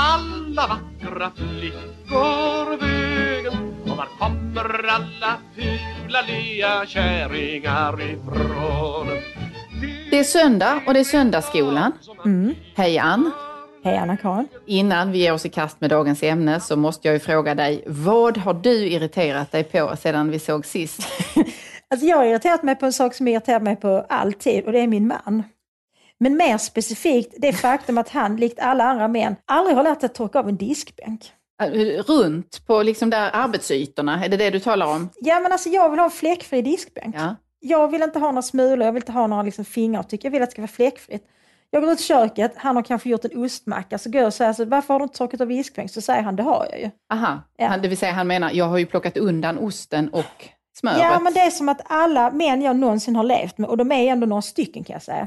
alla 0.00 0.66
vackra 0.66 1.30
flickor 1.36 2.76
vägen? 2.80 3.74
Och 3.82 3.96
var 3.96 4.08
kommer 4.18 4.88
alla 4.88 5.38
fula 5.54 6.22
lea 6.22 6.86
kärringar 6.86 8.02
ifrån? 8.02 9.06
Det 10.10 10.18
är 10.18 10.24
söndag 10.24 10.82
och 10.86 10.94
det 10.94 11.00
är 11.00 11.04
söndagsskolan. 11.04 11.92
Mm. 12.24 12.54
Hej 12.76 12.98
Ann! 12.98 13.30
Hej 13.84 13.96
Anna-Karin. 13.96 14.48
Innan 14.66 15.12
vi 15.12 15.18
ger 15.18 15.32
oss 15.32 15.46
i 15.46 15.48
kast 15.48 15.80
med 15.80 15.90
dagens 15.90 16.22
ämne 16.22 16.60
så 16.60 16.76
måste 16.76 17.08
jag 17.08 17.12
ju 17.12 17.18
fråga 17.18 17.54
dig, 17.54 17.84
vad 17.86 18.38
har 18.38 18.54
du 18.54 18.88
irriterat 18.88 19.52
dig 19.52 19.64
på 19.64 19.96
sedan 19.96 20.30
vi 20.30 20.38
såg 20.38 20.66
sist? 20.66 21.00
Alltså 21.92 22.06
jag 22.06 22.16
har 22.16 22.24
irriterat 22.24 22.62
mig 22.62 22.76
på 22.76 22.86
en 22.86 22.92
sak 22.92 23.14
som 23.14 23.28
jag 23.28 23.34
irriterat 23.34 23.62
mig 23.62 23.76
på 23.76 24.06
alltid 24.08 24.64
och 24.64 24.72
det 24.72 24.80
är 24.80 24.86
min 24.86 25.06
man. 25.06 25.42
Men 26.20 26.36
mer 26.36 26.58
specifikt 26.58 27.34
det 27.38 27.52
faktum 27.52 27.98
att 27.98 28.08
han, 28.08 28.36
likt 28.36 28.58
alla 28.60 28.84
andra 28.84 29.08
män, 29.08 29.36
aldrig 29.44 29.76
har 29.76 29.82
lärt 29.82 30.00
sig 30.00 30.06
att 30.06 30.14
torka 30.14 30.38
av 30.38 30.48
en 30.48 30.56
diskbänk. 30.56 31.32
Runt 32.06 32.66
på 32.66 32.82
liksom 32.82 33.10
där 33.10 33.30
arbetsytorna, 33.32 34.24
är 34.24 34.28
det 34.28 34.36
det 34.36 34.50
du 34.50 34.60
talar 34.60 34.86
om? 34.86 35.08
Ja 35.20 35.40
men 35.40 35.52
alltså 35.52 35.68
jag 35.68 35.90
vill 35.90 35.98
ha 35.98 36.04
en 36.04 36.10
fläckfri 36.10 36.62
diskbänk. 36.62 37.14
Ja. 37.18 37.36
Jag 37.60 37.88
vill 37.88 38.02
inte 38.02 38.18
ha 38.18 38.26
några 38.26 38.42
smulor, 38.42 38.86
jag 38.86 38.92
vill 38.92 39.02
inte 39.02 39.12
ha 39.12 39.26
några 39.26 39.42
liksom 39.42 39.64
fingeravtryck, 39.64 40.24
jag 40.24 40.30
vill 40.30 40.42
att 40.42 40.48
det 40.48 40.52
ska 40.52 40.62
vara 40.62 40.68
fläckfritt. 40.68 41.26
Jag 41.70 41.82
går 41.82 41.92
ut 41.92 42.00
i 42.00 42.02
köket, 42.02 42.52
han 42.56 42.76
har 42.76 42.82
kanske 42.82 43.08
gjort 43.08 43.24
en 43.24 43.44
ostmacka, 43.44 43.98
så 43.98 44.10
går 44.10 44.20
jag 44.20 44.26
och 44.26 44.34
säger 44.34 44.52
så, 44.52 44.64
varför 44.64 44.94
har 44.94 44.98
du 44.98 45.04
inte 45.04 45.18
torkat 45.18 45.40
av 45.40 45.48
diskbänk? 45.48 45.90
Så 45.90 46.00
säger 46.00 46.22
han, 46.22 46.36
det 46.36 46.42
har 46.42 46.66
jag 46.70 46.80
ju. 46.80 46.90
Aha, 47.12 47.42
Ja. 47.56 47.66
han, 47.66 47.82
det 47.82 47.88
vill 47.88 47.98
säga 47.98 48.12
han 48.12 48.26
menar, 48.26 48.50
jag 48.54 48.64
har 48.64 48.78
ju 48.78 48.86
plockat 48.86 49.16
undan 49.16 49.58
osten 49.58 50.08
och 50.08 50.48
smöret. 50.78 50.98
Ja 51.00 51.20
men 51.20 51.32
det 51.32 51.40
är 51.40 51.50
som 51.50 51.68
att 51.68 51.80
alla 51.84 52.30
män 52.30 52.62
jag 52.62 52.76
någonsin 52.76 53.16
har 53.16 53.24
levt 53.24 53.58
med, 53.58 53.70
och 53.70 53.76
de 53.76 53.92
är 53.92 54.12
ändå 54.12 54.26
några 54.26 54.42
stycken 54.42 54.84
kan 54.84 54.94
jag 54.94 55.02
säga, 55.02 55.26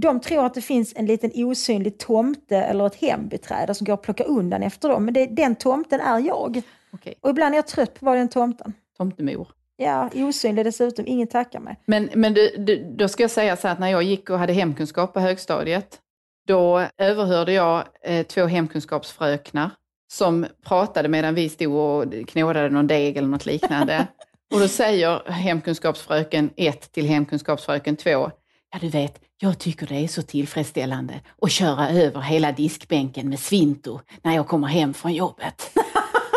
de 0.00 0.20
tror 0.20 0.46
att 0.46 0.54
det 0.54 0.60
finns 0.60 0.92
en 0.96 1.06
liten 1.06 1.30
osynlig 1.34 1.98
tomte 1.98 2.56
eller 2.56 2.86
ett 2.86 2.94
hembiträde 2.94 3.74
som 3.74 3.84
går 3.84 3.94
att 3.94 4.02
plocka 4.02 4.24
undan 4.24 4.62
efter 4.62 4.88
dem. 4.88 5.04
Men 5.04 5.14
det, 5.14 5.26
den 5.26 5.56
tomten 5.56 6.00
är 6.00 6.18
jag. 6.18 6.62
Okej, 6.92 7.14
Och 7.20 7.30
ibland 7.30 7.54
är 7.54 7.58
jag 7.58 7.66
trött 7.66 7.94
på 7.94 7.98
att 7.98 8.02
vara 8.02 8.18
den 8.18 8.28
tomten. 8.28 8.72
tomtemor. 8.96 9.48
Ja, 9.76 10.10
osynlig 10.14 10.64
dessutom, 10.64 11.06
ingen 11.06 11.26
tackar 11.26 11.60
mig. 11.60 11.76
Men, 11.86 12.10
men 12.14 12.34
du, 12.34 12.54
du, 12.58 12.94
då 12.96 13.08
ska 13.08 13.22
jag 13.22 13.30
säga 13.30 13.56
så 13.56 13.66
här 13.66 13.72
att 13.74 13.80
när 13.80 13.88
jag 13.88 14.02
gick 14.02 14.30
och 14.30 14.38
hade 14.38 14.52
hemkunskap 14.52 15.14
på 15.14 15.20
högstadiet, 15.20 15.98
då 16.46 16.86
överhörde 16.98 17.52
jag 17.52 17.84
eh, 18.02 18.26
två 18.26 18.46
hemkunskapsfröknar 18.46 19.70
som 20.12 20.46
pratade 20.64 21.08
medan 21.08 21.34
vi 21.34 21.48
stod 21.48 21.74
och 21.74 22.28
knådade 22.28 22.68
någon 22.70 22.86
deg 22.86 23.16
eller 23.16 23.28
något 23.28 23.46
liknande. 23.46 24.06
och 24.54 24.60
då 24.60 24.68
säger 24.68 25.30
hemkunskapsfröken 25.30 26.50
1 26.56 26.92
till 26.92 27.06
hemkunskapsfröken 27.06 27.96
2, 27.96 28.30
ja 28.72 28.78
du 28.80 28.88
vet, 28.88 29.20
jag 29.38 29.58
tycker 29.58 29.86
det 29.86 29.94
är 29.94 30.08
så 30.08 30.22
tillfredsställande 30.22 31.20
att 31.42 31.50
köra 31.50 31.88
över 31.88 32.20
hela 32.20 32.52
diskbänken 32.52 33.28
med 33.28 33.40
svinto 33.40 34.00
när 34.22 34.34
jag 34.34 34.48
kommer 34.48 34.66
hem 34.66 34.94
från 34.94 35.12
jobbet. 35.12 35.70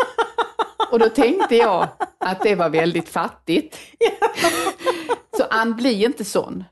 och 0.90 0.98
då 0.98 1.08
tänkte 1.08 1.56
jag 1.56 1.88
att 2.18 2.42
det 2.42 2.54
var 2.54 2.70
väldigt 2.70 3.08
fattigt. 3.08 3.78
Så 5.36 5.44
Ann, 5.50 5.76
bli 5.76 6.04
inte 6.04 6.24
sån. 6.24 6.64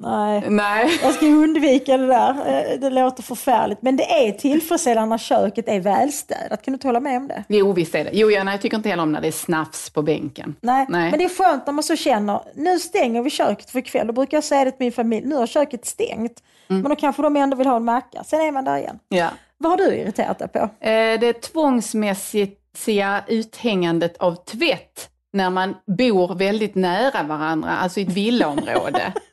Nej, 0.00 0.42
Nej. 0.48 0.98
jag 1.02 1.14
ska 1.14 1.26
undvika 1.26 1.96
det 1.96 2.06
där. 2.06 2.30
Eh, 2.30 2.78
Det 2.80 2.90
låter 2.90 3.22
förfärligt. 3.22 3.82
Men 3.82 3.96
det 3.96 4.26
är 4.26 4.32
tillfredsställande 4.32 5.08
när 5.08 5.18
köket 5.18 5.68
är 5.68 5.80
välstädat. 5.80 6.62
Kan 6.62 6.72
du 6.72 6.76
inte 6.76 6.88
hålla 6.88 7.00
med 7.00 7.16
om 7.16 7.28
det? 7.28 7.44
Jo, 7.48 7.72
visst 7.72 7.94
är 7.94 8.04
det. 8.04 8.10
Jo, 8.12 8.30
ja, 8.30 8.44
nej, 8.44 8.54
jag 8.54 8.60
tycker 8.60 8.76
inte 8.76 8.88
heller 8.88 9.02
om 9.02 9.12
när 9.12 9.20
det 9.20 9.28
är 9.28 9.32
snafs 9.32 9.90
på 9.90 10.02
bänken. 10.02 10.54
Nej. 10.60 10.86
Nej. 10.88 11.10
men 11.10 11.18
det 11.18 11.24
är 11.24 11.28
skönt 11.28 11.66
när 11.66 11.72
man 11.72 11.82
så 11.84 11.96
känner, 11.96 12.40
nu 12.54 12.78
stänger 12.78 13.22
vi 13.22 13.30
köket 13.30 13.70
för 13.70 13.78
ikväll. 13.78 14.06
Då 14.06 14.12
brukar 14.12 14.36
jag 14.36 14.44
säga 14.44 14.64
det 14.64 14.70
till 14.70 14.84
min 14.84 14.92
familj, 14.92 15.26
nu 15.26 15.34
har 15.34 15.46
köket 15.46 15.86
stängt. 15.86 16.42
Mm. 16.70 16.82
Men 16.82 16.88
då 16.90 16.96
kanske 16.96 17.22
de 17.22 17.36
ändå 17.36 17.56
vill 17.56 17.66
ha 17.66 17.76
en 17.76 17.84
macka. 17.84 18.24
Sen 18.24 18.40
är 18.40 18.52
man 18.52 18.64
där 18.64 18.76
igen. 18.76 18.98
Ja. 19.08 19.28
Vad 19.58 19.70
har 19.72 19.76
du 19.76 19.94
irriterat 19.96 20.38
dig 20.38 20.48
på? 20.48 20.58
Eh, 20.58 21.20
det 21.20 21.32
tvångsmässiga 21.42 23.24
uthängandet 23.28 24.16
av 24.16 24.34
tvätt 24.44 25.08
när 25.32 25.50
man 25.50 25.74
bor 25.98 26.34
väldigt 26.34 26.74
nära 26.74 27.22
varandra, 27.22 27.70
alltså 27.70 28.00
i 28.00 28.02
ett 28.02 28.08
villaområde. 28.12 29.12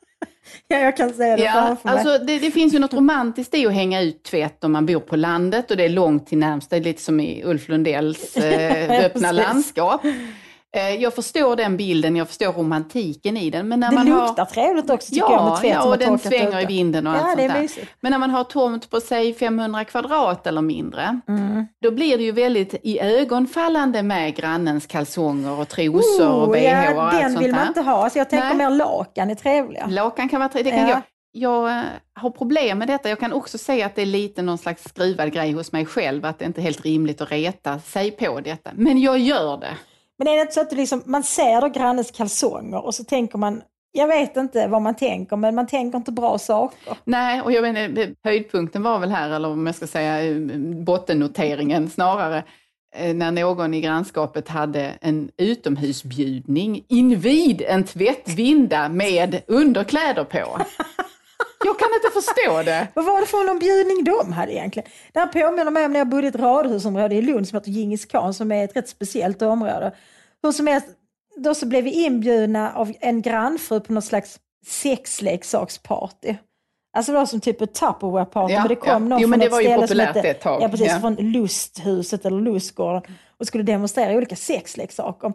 Ja, 0.68 0.78
jag 0.78 0.98
kan 0.98 1.14
säga 1.14 1.36
det 1.36 1.44
Ja, 1.44 1.78
alltså 1.84 2.18
det, 2.18 2.40
det 2.40 2.52
finns 2.52 2.74
ju 2.74 2.80
något 2.80 2.94
romantiskt 2.94 3.56
i 3.56 3.66
att 3.66 3.74
hänga 3.74 4.02
ut 4.02 4.24
tvätt 4.24 4.64
om 4.64 4.72
man 4.72 4.86
bor 4.86 5.00
på 5.00 5.16
landet 5.16 5.72
och 5.72 5.78
det 5.78 5.84
är 5.84 5.90
långt 5.90 6.28
till 6.28 6.38
närmsta, 6.38 6.76
lite 6.76 7.02
som 7.02 7.20
i 7.20 7.44
Ulf 7.46 7.70
Lundells 7.70 8.38
eh, 8.38 9.06
öppna 9.06 9.32
landskap. 9.32 10.02
Eh, 10.76 10.96
jag 10.96 11.14
förstår 11.14 11.56
den 11.56 11.78
bilden, 11.78 12.16
jag 12.16 12.28
förstår 12.28 12.54
romantiken 12.54 13.38
i 13.38 13.50
den. 13.50 13.68
Men 13.68 13.80
när 13.80 13.90
det 13.90 13.96
man 13.96 14.06
luktar 14.06 14.38
har... 14.38 14.46
trevligt 14.46 14.90
också 14.90 15.10
tycker 15.14 15.32
jag 15.32 15.44
med 15.44 15.52
Ja, 15.52 15.58
tvätt 15.58 15.72
ja 15.74 15.84
och 15.90 15.98
den 15.98 16.20
svänger 16.20 16.62
i 16.62 16.66
vinden 16.66 17.08
och 17.08 17.14
Ja, 17.14 17.18
allt 17.20 17.40
sånt 17.40 17.54
där. 17.54 17.62
mysigt. 17.62 17.92
Men 18.02 18.12
när 18.12 18.20
man 18.20 18.30
har 18.30 18.44
tomt 18.44 18.90
på 18.90 19.00
säg 19.02 19.34
500 19.34 19.84
kvadrat 19.86 20.48
eller 20.48 20.62
mindre, 20.62 21.20
Mm. 21.28 21.66
då 21.82 21.92
blir 21.92 22.18
det 22.18 22.24
ju 22.24 22.32
väldigt 22.32 22.74
i 22.84 23.00
ögonfallande 23.00 24.04
med 24.04 24.36
grannens 24.36 24.86
kalsonger 24.88 25.60
och 25.60 25.68
trosor 25.70 26.32
och 26.34 26.52
bh 26.52 26.64
ja, 26.64 26.94
och 26.96 27.04
allt 27.04 27.22
den 27.22 27.32
sånt 27.34 27.46
vill 27.46 27.52
man 27.52 27.62
där. 27.62 27.68
inte 27.68 27.82
ha. 27.82 28.04
Alltså 28.04 28.20
jag 28.20 28.30
tänker 28.30 28.48
Nej. 28.48 28.58
mer 28.58 28.70
lakan 28.70 29.30
är 29.30 29.36
trevliga. 29.36 29.86
Lakan 29.90 30.30
kan 30.30 30.40
vara 30.40 30.50
tre- 30.50 30.64
det 30.64 30.70
kan 30.72 30.80
Ja. 30.80 30.90
jag. 30.90 31.02
Jag 31.38 31.78
eh, 31.78 31.84
har 32.14 32.30
problem 32.30 32.78
med 32.80 32.88
detta. 32.88 33.10
Jag 33.10 33.20
kan 33.20 33.34
också 33.34 33.58
säga 33.58 33.86
att 33.86 33.96
det 33.96 34.02
är 34.02 34.06
lite 34.06 34.42
någon 34.42 34.58
slags 34.58 34.84
skruvad 34.84 35.34
grej 35.34 35.52
hos 35.52 35.72
mig 35.72 35.86
själv, 35.86 36.26
att 36.26 36.40
det 36.40 36.46
inte 36.46 36.62
är 36.62 36.64
helt 36.64 36.86
rimligt 36.86 37.22
att 37.22 37.32
reta 37.32 37.80
sig 37.80 38.12
på 38.12 38.40
detta. 38.40 38.70
Men 38.74 39.02
jag 39.02 39.18
gör 39.20 39.58
det. 39.58 39.74
Men 40.18 40.28
är 40.28 40.36
det 40.36 40.42
inte 40.42 40.54
så 40.54 40.62
att 40.62 40.70
du 40.70 40.76
liksom, 40.76 41.04
man 41.06 41.24
ser 41.24 41.70
grannens 41.70 42.12
kalsonger 42.12 42.86
och 42.86 42.96
så 42.96 43.04
tänker 43.04 43.38
man, 43.38 43.62
jag 43.92 44.08
vet 44.08 44.38
inte 44.38 44.68
vad 44.68 44.82
man 44.82 44.96
tänker, 44.96 45.36
men 45.36 45.56
man 45.56 45.68
tänker 45.68 45.98
inte 45.98 46.12
bra 46.12 46.38
saker. 46.38 46.98
Nej, 47.04 47.42
och 47.42 47.52
jag 47.52 47.62
vet 47.62 47.78
inte, 47.78 48.14
höjdpunkten 48.24 48.84
var 48.84 49.00
väl 49.00 49.12
här, 49.12 49.30
eller 49.30 49.50
om 49.50 49.66
jag 49.66 49.76
ska 49.76 49.88
säga 49.88 50.24
eh, 50.24 50.36
bottennoteringen 50.86 51.90
snarare, 51.90 52.44
eh, 52.96 53.16
när 53.16 53.32
någon 53.32 53.74
i 53.74 53.82
grannskapet 53.82 54.48
hade 54.48 54.94
en 55.02 55.30
utomhusbjudning 55.38 56.86
invid 56.88 57.62
en 57.62 57.84
tvättvinda 57.84 58.90
med 58.90 59.42
underkläder 59.48 60.24
på. 60.24 60.60
Jag 61.64 61.80
kan 61.80 61.88
inte 61.96 62.22
förstå 62.22 62.64
det. 62.64 62.88
Vad 62.94 63.06
var 63.06 63.22
det 63.22 63.28
för 63.28 63.48
någon 63.48 63.60
bjudning 63.60 64.04
de 64.04 64.34
hade 64.34 64.54
egentligen? 64.54 64.90
Det 65.14 65.20
här 65.20 65.28
påminner 65.28 65.72
mig 65.72 65.86
om 65.86 65.92
när 65.92 66.00
jag 66.00 66.10
bodde 66.10 66.26
i 66.28 66.30
ett 66.30 66.36
radhusområde 66.36 67.16
i 67.16 67.22
Lund 67.22 67.48
som 67.48 67.56
heter 67.56 67.72
Djingis 67.72 68.06
khan 68.06 68.34
som 68.34 68.52
är 68.52 68.64
ett 68.66 68.76
rätt 68.76 68.90
speciellt 68.90 69.42
område. 69.42 69.96
Hur 70.44 70.52
som 70.52 70.68
helst, 70.68 70.88
då 71.38 71.56
så 71.56 71.66
blev 71.66 71.84
vi 71.84 72.06
inbjudna 72.06 72.72
av 72.74 72.94
en 73.00 73.22
grannfru 73.22 73.80
på 73.80 73.94
något 73.94 74.06
slags 74.06 74.40
sexleksaksparty. 74.68 76.36
Alltså 76.98 77.12
det 77.12 77.18
var 77.18 77.26
som 77.26 77.42
typ 77.42 77.62
ett 77.62 77.80
Tupperware-party, 77.80 78.54
Ja, 78.54 78.60
men 78.60 78.68
det 78.68 78.76
kom 78.76 78.90
ja. 78.92 79.00
någon 79.00 79.22
Jo, 79.22 79.28
men 79.28 79.40
från 79.40 79.60
ett 79.60 79.66
ställe 79.66 79.88
som 79.88 80.00
hette, 80.00 80.22
ett 80.22 80.42
tag. 80.42 80.62
Ja, 80.62 80.70
precis, 80.70 80.88
Ja. 80.88 81.00
från 81.00 81.16
Lusthuset 81.16 82.26
eller 82.26 82.42
Lustgården 82.42 83.02
och 83.40 83.48
skulle 83.48 83.64
demonstrera 83.64 84.18
olika 84.18 84.36
sexleksaker. 84.36 85.34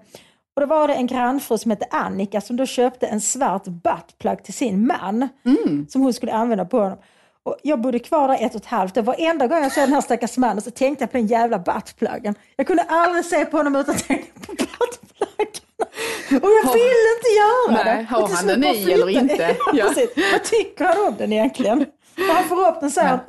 Och 0.61 0.67
då 0.69 0.75
var 0.75 0.89
det 0.89 0.95
en 0.95 1.07
grannfru 1.07 1.59
som 1.59 1.71
hette 1.71 1.87
Annika 1.91 2.41
som 2.41 2.57
då 2.57 2.67
köpte 2.67 3.07
en 3.07 3.21
svart 3.21 3.65
buttplug 3.65 4.45
till 4.45 4.55
sin 4.55 4.87
man 4.87 5.29
Mm. 5.47 5.87
som 5.91 6.03
hon 6.03 6.13
skulle 6.13 6.33
använda 6.33 6.65
på 6.65 6.79
honom. 6.79 6.99
Och 7.43 7.57
jag 7.63 7.81
bodde 7.81 7.99
kvar 7.99 8.29
där 8.29 8.35
ett 8.47 8.55
och 8.55 8.61
ett 8.61 8.67
halvt 8.67 8.97
år. 8.97 9.03
Varenda 9.03 9.47
gång 9.47 9.63
jag 9.63 9.73
såg 9.73 9.83
den 9.85 9.93
här 9.93 10.01
stackars 10.01 10.37
mannen 10.37 10.61
så 10.63 10.71
tänkte 10.71 11.03
jag 11.03 11.11
på 11.13 11.17
den 11.17 11.27
jävla 11.27 11.59
buttpluggen. 11.59 12.35
Jag 12.57 12.67
kunde 12.67 12.83
aldrig 12.83 13.25
se 13.25 13.45
på 13.45 13.57
honom 13.57 13.77
utan 13.77 13.95
att 13.95 14.05
tänka 14.09 14.25
på 14.47 14.53
buttpluggen. 14.53 16.43
Och 16.43 16.51
jag 16.51 16.73
ville 16.73 17.11
inte 17.17 17.31
göra 17.41 17.85
Nej, 17.85 17.97
det. 17.97 18.03
har 18.17 18.29
han 18.29 18.47
den 18.47 18.61
bara 18.61 18.71
i 18.73 18.93
eller 18.93 19.09
inte? 19.09 19.57
Ja. 19.73 19.87
precis. 19.89 20.11
Vad 20.33 20.45
tycker 20.45 20.85
han 20.85 21.07
om 21.09 21.15
den 21.19 21.33
egentligen? 21.33 21.87
Och 22.29 22.35
han 22.35 22.45
får 22.45 22.69
upp 22.69 22.81
den 22.81 22.91
så 22.91 23.01
här, 23.01 23.17
oh! 23.17 23.23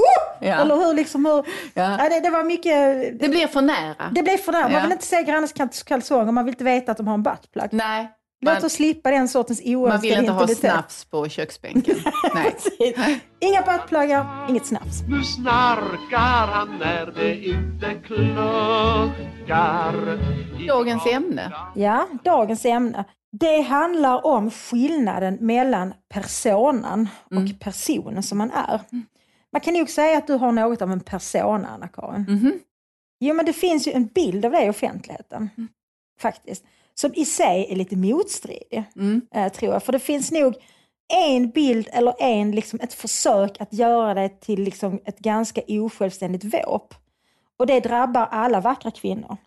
Ja. 0.48 0.56
eller 0.56 0.76
hur 0.76 0.94
liksom 0.94 1.26
hur... 1.26 1.46
Ja. 1.74 1.98
Ja, 2.00 2.10
det, 2.10 2.20
det 2.20 2.30
var 2.30 2.44
mycket... 2.44 2.74
Det 3.20 3.30
blir 3.30 3.48
för 3.48 3.62
nära. 3.62 4.10
Det 4.12 4.24
blev 4.24 4.38
för 4.38 4.52
nära. 4.52 4.62
Man 4.64 4.72
Ja. 4.72 4.82
vill 4.82 4.92
inte 4.92 5.06
se 5.06 5.24
grannens 5.24 5.54
kal- 5.54 5.84
kalsonger, 5.86 6.32
man 6.32 6.46
vill 6.46 6.54
inte 6.54 6.64
veta 6.64 6.92
att 6.92 6.98
de 6.98 7.08
har 7.08 7.14
en 7.14 7.24
buttplug. 7.24 7.68
Nej, 7.72 8.12
Låt 8.46 8.54
man, 8.54 8.66
oss 8.66 8.74
slippa 8.74 9.12
den 9.12 9.28
sortens 9.28 9.62
oönskade 9.66 9.90
man 9.94 10.02
vill 10.02 10.20
inte 10.20 10.32
ha 10.32 10.42
intimitet. 10.42 10.72
snaps 10.72 11.06
på 11.06 11.30
köksbänken. 11.30 11.96
Nej. 12.36 12.56
Inga 13.40 13.62
buttpluggar, 13.62 14.26
inget 14.50 14.66
snaps. 14.66 15.02
Nu 15.10 15.24
snarkar 15.24 16.48
han 16.48 16.78
när 16.80 17.06
det 17.18 17.36
inte 17.46 17.94
kluckar 18.08 19.12
Dagens 20.68 21.06
ämne. 21.06 21.52
Ja, 21.76 22.08
dagens 22.24 22.66
ämne. 22.66 23.06
Det 23.32 23.62
handlar 23.62 24.26
om 24.26 24.52
skillnaden 24.52 25.38
mellan 25.42 25.94
personan 26.10 27.10
Mm. 27.32 27.44
och 27.44 27.60
personen 27.60 28.24
som 28.24 28.38
man 28.38 28.52
är. 28.52 28.80
Man 29.52 29.62
kan 29.62 29.74
nog 29.74 29.90
säga 29.90 30.18
att 30.18 30.28
du 30.28 30.34
har 30.34 30.52
något 30.52 30.82
av 30.82 30.92
en 30.92 31.00
persona, 31.00 31.68
Anna-Karin. 31.68 32.22
Mhm. 32.30 32.60
Jo, 33.20 33.34
men 33.36 33.46
det 33.46 33.54
finns 33.54 33.88
ju 33.88 33.92
en 33.92 34.06
bild 34.08 34.46
av 34.46 34.52
dig 34.52 34.66
i 34.66 34.70
offentligheten. 34.70 35.50
Mm. 35.58 35.68
Faktiskt. 36.20 36.64
Som 36.94 37.12
i 37.16 37.26
sig 37.26 37.68
är 37.70 37.76
lite 37.76 37.96
motstridig, 37.96 38.84
Mm. 38.96 39.22
eh, 39.34 39.52
tror 39.52 39.74
jag. 39.74 39.84
För 39.84 39.92
det 39.92 40.00
finns 40.00 40.32
nog 40.32 40.56
en 41.14 41.50
bild 41.50 41.88
eller 41.92 42.14
en, 42.20 42.52
liksom, 42.52 42.80
ett 42.84 42.94
försök 42.94 43.62
att 43.62 43.74
göra 43.74 44.14
det 44.14 44.42
till 44.42 44.64
liksom, 44.64 45.00
ett 45.06 45.20
ganska 45.20 45.62
osjälvständigt 45.68 46.44
våp. 46.44 46.94
Och 47.60 47.68
det 47.68 47.80
drabbar 47.80 48.28
alla 48.32 48.62
vackra 48.62 48.92
kvinnor. 48.92 49.38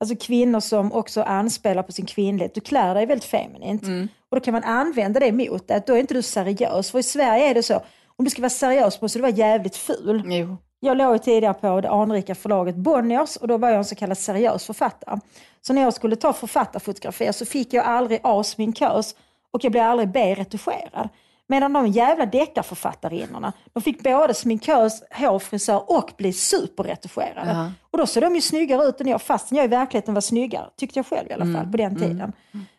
Alltså 0.00 0.16
kvinnor 0.16 0.60
som 0.60 0.92
också 0.92 1.22
anspelar 1.22 1.82
på 1.82 1.92
sin 1.92 2.06
kvinnlighet. 2.06 2.54
Du 2.54 2.60
klär 2.60 2.94
dig 2.94 3.06
väldigt 3.06 3.24
feminint. 3.24 3.82
Mm. 3.82 4.08
Och 4.30 4.36
då 4.36 4.44
kan 4.44 4.52
man 4.52 4.64
använda 4.64 5.20
det 5.20 5.32
mot 5.32 5.68
dig. 5.68 5.76
att 5.76 5.86
Då 5.86 5.92
är 5.92 5.98
inte 5.98 6.14
du 6.14 6.22
seriös. 6.22 6.90
För 6.90 6.98
i 6.98 7.02
Sverige 7.02 7.50
är 7.50 7.54
det 7.54 7.62
så, 7.62 7.74
om 8.16 8.24
du 8.24 8.30
ska 8.30 8.42
vara 8.42 8.50
seriös 8.50 9.00
måste 9.00 9.18
du 9.18 9.22
vara 9.22 9.32
jävligt 9.32 9.76
ful. 9.76 10.22
Jo. 10.26 10.56
jag 10.80 10.96
låg 10.96 11.22
tidigare 11.22 11.54
på 11.54 11.80
det 11.80 11.90
anrika 11.90 12.34
förlaget 12.34 12.76
Bonniers 12.76 13.36
och 13.36 13.48
då 13.48 13.58
var 13.58 13.68
jag 13.68 13.78
en 13.78 13.84
så 13.84 13.94
kallad 13.94 14.18
seriös 14.18 14.66
författare. 14.66 15.20
Så 15.60 15.72
när 15.72 15.82
jag 15.82 15.94
skulle 15.94 16.16
ta 16.16 16.32
författarfotografier 16.32 17.32
så 17.32 17.46
fick 17.46 17.72
jag 17.72 17.84
aldrig 17.84 18.20
A 18.22 18.42
sminkös 18.42 19.14
och 19.50 19.64
jag 19.64 19.72
blev 19.72 19.84
aldrig 19.84 20.08
B 20.08 20.34
retuscherad. 20.34 21.08
Medan 21.48 21.72
de 21.72 21.86
jävla 21.86 22.26
deckarförfattarinnorna, 22.26 23.52
de 23.72 23.82
fick 23.82 24.02
både 24.02 24.34
sminkös, 24.34 25.02
hårfrisör 25.10 25.90
och 25.90 26.12
bli 26.16 26.32
superretuscherade. 26.32 27.50
Ja. 27.50 27.72
Och 27.90 27.98
då 27.98 28.06
såg 28.06 28.22
de 28.22 28.34
ju 28.34 28.40
snyggare 28.40 28.84
ut 28.84 29.00
än 29.00 29.06
jag, 29.08 29.22
fastän 29.22 29.56
jag 29.58 29.64
i 29.64 29.68
verkligheten 29.68 30.14
var 30.14 30.20
snyggare. 30.20 30.66
Tyckte 30.76 30.98
jag 30.98 31.06
själv 31.06 31.30
i 31.30 31.32
alla 31.32 31.44
fall, 31.44 31.54
Mm. 31.54 31.70
på 31.70 31.76
den 31.76 31.96
tiden. 31.96 32.32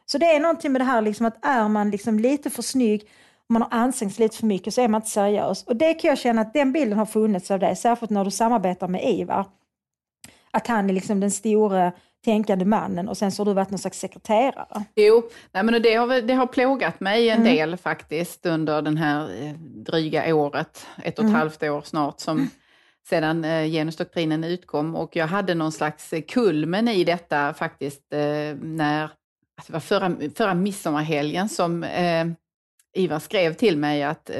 Så 0.05 0.17
det 0.17 0.25
är 0.25 0.39
någonting 0.39 0.71
med 0.71 0.81
det 0.81 0.85
här 0.85 1.01
liksom, 1.01 1.25
att 1.25 1.45
är 1.45 1.67
man 1.67 1.89
liksom 1.91 2.19
lite 2.19 2.49
för 2.49 2.61
snygg, 2.61 3.09
man 3.49 3.61
har 3.61 3.69
ansträngt 3.71 4.19
lite 4.19 4.37
för 4.37 4.45
mycket 4.45 4.73
så 4.73 4.81
är 4.81 4.87
man 4.87 5.01
inte 5.01 5.11
seriös. 5.11 5.63
Och 5.63 5.75
det 5.75 5.93
kan 5.93 6.09
jag 6.09 6.17
känna 6.17 6.41
att 6.41 6.53
den 6.53 6.71
bilden 6.71 6.99
har 6.99 7.05
funnits 7.05 7.51
av 7.51 7.59
dig, 7.59 7.75
särskilt 7.75 8.09
när 8.11 8.25
du 8.25 8.31
samarbetar 8.31 8.87
med 8.87 9.03
Ivar. 9.03 9.45
Att 10.51 10.67
han 10.67 10.89
är 10.89 10.93
liksom 10.93 11.19
den 11.19 11.31
stora 11.31 11.91
tänkande 12.25 12.65
mannen 12.65 13.09
och 13.09 13.17
sen 13.17 13.31
så 13.31 13.41
har 13.41 13.45
du 13.45 13.53
varit 13.53 13.69
någon 13.69 13.79
slags 13.79 13.99
sekreterare. 13.99 14.83
Jo, 14.95 15.23
nej, 15.51 15.63
men 15.63 15.81
det, 15.81 15.95
har, 15.95 16.21
det 16.21 16.33
har 16.33 16.47
plågat 16.47 16.99
mig 16.99 17.29
en 17.29 17.41
Mm. 17.41 17.55
del 17.55 17.77
faktiskt 17.77 18.45
under 18.45 18.81
den 18.81 18.97
här 18.97 19.43
eh, 19.43 19.53
dryga 19.59 20.35
året, 20.35 20.87
ett 21.03 21.19
och 21.19 21.25
ett 21.25 21.29
Mm. 21.29 21.33
halvt 21.35 21.63
år 21.63 21.81
snart, 21.85 22.19
som 22.19 22.49
sedan 23.09 23.45
eh, 23.45 23.65
genusdoktrinen 23.71 24.43
utkom. 24.43 24.95
Och 24.95 25.15
jag 25.15 25.27
hade 25.27 25.55
någon 25.55 25.71
slags 25.71 26.13
eh, 26.13 26.21
kulmen 26.21 26.87
i 26.87 27.03
detta 27.03 27.53
faktiskt 27.53 28.13
eh, 28.13 28.19
när, 28.61 29.01
alltså 29.03 29.67
det 29.67 29.73
var 29.73 29.79
förra, 29.79 30.15
förra 30.35 30.53
midsommarhelgen 30.53 31.49
som 31.49 31.83
eh, 31.83 32.25
Ivar 32.97 33.19
skrev 33.19 33.53
till 33.53 33.77
mig 33.77 34.03
att 34.03 34.29
eh, 34.29 34.35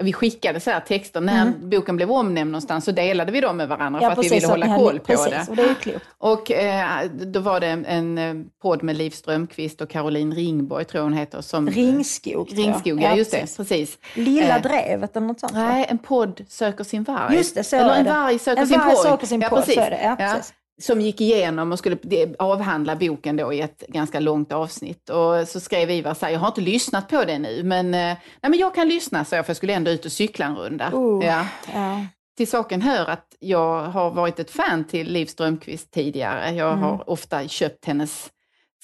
vi 0.00 0.12
skickade 0.12 0.60
så 0.60 0.70
texter, 0.88 1.20
när 1.20 1.42
Mm. 1.46 1.70
boken 1.70 1.96
blev 1.96 2.10
omnämnd 2.10 2.50
någonstans 2.50 2.84
så 2.84 2.92
delade 2.92 3.32
vi 3.32 3.40
dem 3.40 3.56
med 3.56 3.68
varandra 3.68 4.00
för 4.00 4.10
att 4.10 4.24
vi 4.24 4.28
ville 4.28 4.46
hålla 4.46 4.76
koll 4.76 4.98
på 4.98 5.04
precis, 5.04 5.30
det. 5.30 5.46
Och 5.50 5.56
det. 5.56 6.00
Och 6.18 6.50
eh, 6.50 7.10
då 7.10 7.40
var 7.40 7.60
det 7.60 7.66
en, 7.66 8.18
eh, 8.18 8.34
podd 8.62 8.82
med 8.82 8.96
Liv 8.96 9.10
Strömquist 9.10 9.80
och 9.80 9.90
Caroline 9.90 10.34
Ringborg, 10.34 10.84
tror 10.84 10.98
jag 10.98 11.04
hon 11.04 11.12
heter. 11.18 11.40
Som, 11.40 11.68
Ringskog. 11.70 12.48
Ringskog, 12.58 13.02
ja 13.02 13.16
just 13.16 13.30
precis. 13.30 13.56
det, 13.56 13.62
precis. 13.64 13.98
Lilla 14.14 14.56
Eh, 14.56 14.62
drevet 14.62 15.16
eller 15.16 15.26
något 15.26 15.40
sånt. 15.40 15.52
Nej, 15.52 15.86
en 15.88 15.98
podd 15.98 16.44
söker 16.48 16.84
sin 16.84 17.02
varg. 17.04 17.36
Just 17.36 17.54
det, 17.54 17.64
så 17.64 17.76
Eller 17.76 17.94
en 17.94 18.04
varg 18.04 18.38
söker 18.38 18.60
En 18.62 18.68
sin 18.68 18.78
varg 18.78 18.94
podd. 18.94 19.02
söker 19.04 19.26
sin 19.26 19.40
ja, 19.40 19.48
podd, 19.48 19.58
precis. 19.58 19.74
så 19.74 19.80
är 19.80 19.90
det. 19.90 20.00
Ja, 20.02 20.16
precis. 20.16 20.52
Som 20.80 21.00
gick 21.00 21.20
igenom 21.20 21.72
och 21.72 21.78
skulle 21.78 21.96
det- 22.02 22.36
avhandla 22.38 22.96
boken 22.96 23.36
då 23.36 23.52
i 23.52 23.60
ett 23.60 23.84
ganska 23.88 24.20
långt 24.20 24.52
avsnitt. 24.52 25.10
Och 25.10 25.48
så 25.48 25.60
skrev 25.60 25.90
Ivar 25.90 26.14
så 26.14 26.26
här, 26.26 26.32
jag 26.32 26.40
har 26.40 26.48
inte 26.48 26.60
lyssnat 26.60 27.08
på 27.08 27.24
det 27.24 27.38
nu, 27.38 27.62
men, 27.62 27.86
eh, 27.94 28.00
nej, 28.00 28.18
men 28.50 28.58
jag 28.58 28.74
kan 28.74 28.88
lyssna, 28.88 29.24
så 29.24 29.34
jag, 29.34 29.46
för 29.46 29.50
jag 29.50 29.56
skulle 29.56 29.72
ändå 29.74 29.90
ut 29.90 30.04
och 30.04 30.12
cykla 30.12 30.46
en 30.46 30.56
runda. 30.56 30.90
Oh. 30.92 31.24
Ja. 31.26 31.46
Ja. 31.74 32.06
Till 32.36 32.48
saken 32.50 32.82
hör 32.82 33.06
att 33.10 33.26
jag 33.40 33.82
har 33.82 34.10
varit 34.10 34.38
ett 34.38 34.50
fan 34.50 34.84
till 34.84 35.12
Liv 35.12 35.26
Strömquist 35.26 35.90
tidigare. 35.90 36.50
Jag 36.50 36.68
Mm. 36.72 36.82
har 36.82 37.10
ofta 37.10 37.48
köpt 37.48 37.84
hennes 37.84 38.30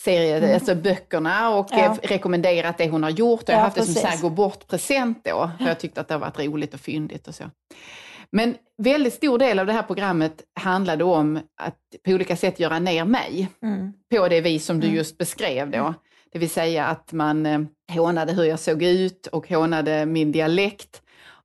serie, 0.01 0.55
alltså 0.55 0.75
böckerna 0.75 1.51
och 1.55 1.67
Ja. 1.71 1.79
eh, 1.85 1.95
rekommenderat 2.03 2.79
det 2.79 2.89
hon 2.91 3.03
har 3.03 3.11
gjort. 3.11 3.43
Och 3.43 3.49
jag 3.49 3.55
Ja, 3.55 3.59
har 3.59 3.65
haft 3.65 3.77
det 3.77 3.83
som 3.85 3.95
precis. 3.95 4.03
så 4.11 4.17
här 4.17 4.23
gå 4.23 4.31
bort-present 4.31 5.25
då, 5.25 5.51
för 5.59 5.67
jag 5.69 5.81
tyckte 5.81 6.01
att 6.01 6.09
det 6.09 6.15
har 6.15 6.21
varit 6.21 6.39
roligt 6.39 6.75
och 6.75 6.81
fyndigt 6.81 7.29
och 7.29 7.35
så. 7.35 7.45
Men 8.33 8.57
väldigt 8.79 9.15
stor 9.15 9.39
del 9.39 9.59
av 9.59 9.67
det 9.67 9.73
här 9.73 9.83
programmet 9.83 10.43
handlade 10.61 11.05
om 11.05 11.37
att 11.61 11.79
på 12.05 12.11
olika 12.11 12.37
sätt 12.37 12.61
göra 12.61 12.79
ner 12.79 13.05
mig 13.05 13.49
Mm. 13.63 13.93
på 14.15 14.29
det 14.29 14.41
vis 14.41 14.65
som 14.65 14.81
du 14.81 14.87
Mm. 14.87 14.97
just 14.97 15.19
beskrev 15.19 15.71
då. 15.71 15.95
Det 16.33 16.39
vill 16.39 16.51
säga 16.51 16.87
att 16.87 17.13
man 17.13 17.47
eh, 17.47 17.61
hånade 17.93 18.33
hur 18.33 18.45
jag 18.45 18.59
såg 18.61 18.83
ut 18.83 19.27
och 19.27 19.49
hånade 19.49 20.07
min 20.07 20.33
dialekt. 20.33 21.03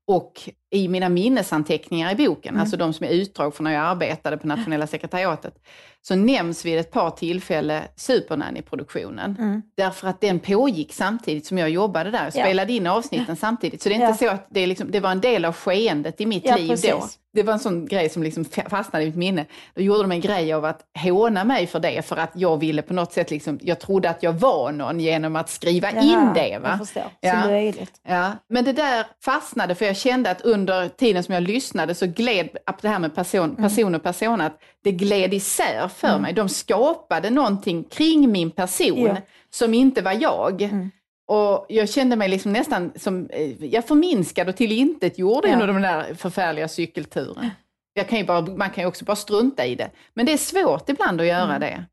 Och 0.07 0.50
i 0.71 0.87
mina 0.87 1.09
minnesanteckningar 1.09 2.11
i 2.11 2.15
boken, 2.27 2.49
Mm. 2.49 2.61
alltså 2.61 2.77
de 2.77 2.93
som 2.93 3.05
är 3.05 3.09
utdrag 3.09 3.55
från 3.55 3.63
när 3.63 3.71
jag 3.73 3.83
arbetade 3.83 4.37
på 4.37 4.47
nationella 4.47 4.87
sekretariatet, 4.87 5.53
så 6.01 6.15
nämns 6.15 6.65
vid 6.65 6.77
ett 6.79 6.91
par 6.91 7.09
tillfällen 7.11 7.83
Supernanny-produktionen. 7.95 9.35
Mm. 9.39 9.61
Därför 9.77 10.07
att 10.07 10.21
den 10.21 10.39
pågick 10.39 10.93
samtidigt 10.93 11.45
som 11.45 11.57
jag 11.57 11.69
jobbade 11.69 12.11
där, 12.11 12.27
och 12.27 12.35
Ja. 12.35 12.43
spelade 12.43 12.73
in 12.73 12.87
avsnitten 12.87 13.35
samtidigt. 13.35 13.81
Så 13.81 13.89
det 13.89 13.95
är 13.95 14.09
inte 14.09 14.25
Ja. 14.25 14.29
så 14.29 14.35
att 14.35 14.47
det, 14.49 14.65
liksom, 14.67 14.91
det 14.91 14.99
var 14.99 15.11
en 15.11 15.21
del 15.21 15.45
av 15.45 15.53
skeendet 15.55 16.21
i 16.21 16.25
mitt 16.25 16.45
Ja, 16.45 16.55
liv 16.55 16.67
då. 16.83 17.03
Det 17.38 17.44
var 17.44 17.54
en 17.54 17.60
sån 17.60 17.86
grej 17.86 18.10
som 18.10 18.24
liksom 18.24 18.44
fa- 18.45 18.69
fastnade 18.69 19.04
i 19.06 19.07
mitt 19.07 19.16
minne. 19.16 19.45
Då 19.75 19.81
gjorde 19.81 20.01
de 20.01 20.12
en 20.12 20.22
grej 20.22 20.54
av 20.54 20.66
att 20.66 20.81
håna 21.04 21.44
mig 21.44 21.68
för 21.68 21.80
det, 21.80 22.01
för 22.06 22.16
att 22.18 22.31
jag 22.36 22.57
ville 22.57 22.81
på 22.81 22.94
något 22.94 23.13
sätt, 23.13 23.31
liksom, 23.31 23.60
jag 23.62 23.80
trodde 23.80 24.10
att 24.10 24.24
jag 24.24 24.34
var 24.34 24.72
någon 24.72 25.00
genom 25.00 25.36
att 25.36 25.50
skriva 25.50 25.92
in 25.92 26.10
Jaha, 26.10 26.34
det. 26.34 26.57
Va? 26.57 26.69
Jag 26.69 26.78
förstår. 26.80 27.04
Ja. 27.22 27.42
Så 27.42 27.48
löjligt. 27.50 27.92
Ja, 28.07 28.31
men 28.50 28.66
det 28.66 28.74
där 28.74 29.06
fastnade 29.25 29.75
för 29.75 29.86
jag 29.86 29.98
kände 29.98 30.31
att 30.31 30.42
under 30.42 30.88
tiden 30.89 31.24
som 31.24 31.34
jag 31.34 31.44
lyssnade 31.44 31.95
så 31.95 32.06
gled 32.07 32.50
det 32.81 32.88
här 32.88 33.00
med 33.00 33.16
person, 33.16 33.56
person 33.56 33.95
och 33.95 34.04
person, 34.04 34.42
att 34.42 34.60
det 34.84 34.92
gled 34.92 35.34
isär 35.34 35.88
för 35.88 36.19
mig. 36.19 36.34
De 36.34 36.50
skapade 36.50 37.30
någonting 37.30 37.84
kring 37.84 38.31
min 38.31 38.51
person 38.51 39.06
Ja. 39.06 39.16
som 39.50 39.74
inte 39.74 40.01
var 40.01 40.18
jag. 40.22 40.62
Mm. 40.62 40.92
Och 41.29 41.65
jag 41.69 41.89
kände 41.89 42.15
mig 42.15 42.29
liksom 42.29 42.53
nästan 42.53 42.91
som, 42.95 43.29
eh, 43.29 43.65
jag 43.65 43.85
förminskade 43.88 44.50
och 44.50 44.56
till 44.57 44.71
intet 44.71 45.18
gjorde 45.19 45.47
Ja. 45.47 45.53
under 45.53 45.68
de 45.68 45.81
där 45.81 46.13
förfärliga 46.13 46.68
cykelturen. 46.68 47.50
Jag 47.94 48.09
kan 48.09 48.25
bara, 48.25 48.41
man 48.41 48.69
kan 48.69 48.83
ju 48.83 48.88
också 48.88 49.06
bara 49.06 49.15
strunta 49.15 49.65
i 49.65 49.75
det. 49.75 49.89
Men 50.13 50.25
det 50.25 50.33
är 50.33 50.38
svårt 50.38 50.89
ibland 50.89 51.21
att 51.21 51.27
göra 51.27 51.44
Mm. 51.44 51.59
det. 51.59 51.85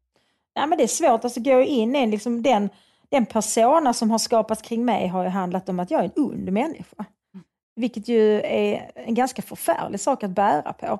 Ja, 0.54 0.66
men 0.66 0.78
det 0.78 0.84
är 0.84 0.88
svårt. 0.88 1.25
Alltså, 1.25 1.40
gå 1.40 1.60
in 1.60 1.96
i 1.96 2.06
liksom 2.06 2.42
den, 2.42 2.70
den 3.08 3.26
persona 3.26 3.92
som 3.92 4.10
har 4.10 4.19
skapats 4.19 4.62
kring 4.62 4.84
mig 4.84 5.06
har 5.08 5.22
ju 5.25 5.28
handlat 5.31 5.69
om 5.69 5.81
att 5.81 5.90
jag 5.90 6.00
är 6.00 6.04
en 6.04 6.12
ond 6.16 6.52
människa. 6.52 7.04
Vilket 7.76 8.08
ju 8.08 8.40
är 8.40 8.90
en 8.94 9.14
ganska 9.14 9.42
förfärlig 9.42 10.00
sak 10.00 10.22
att 10.22 10.31
bära 10.31 10.72
på. 10.72 10.98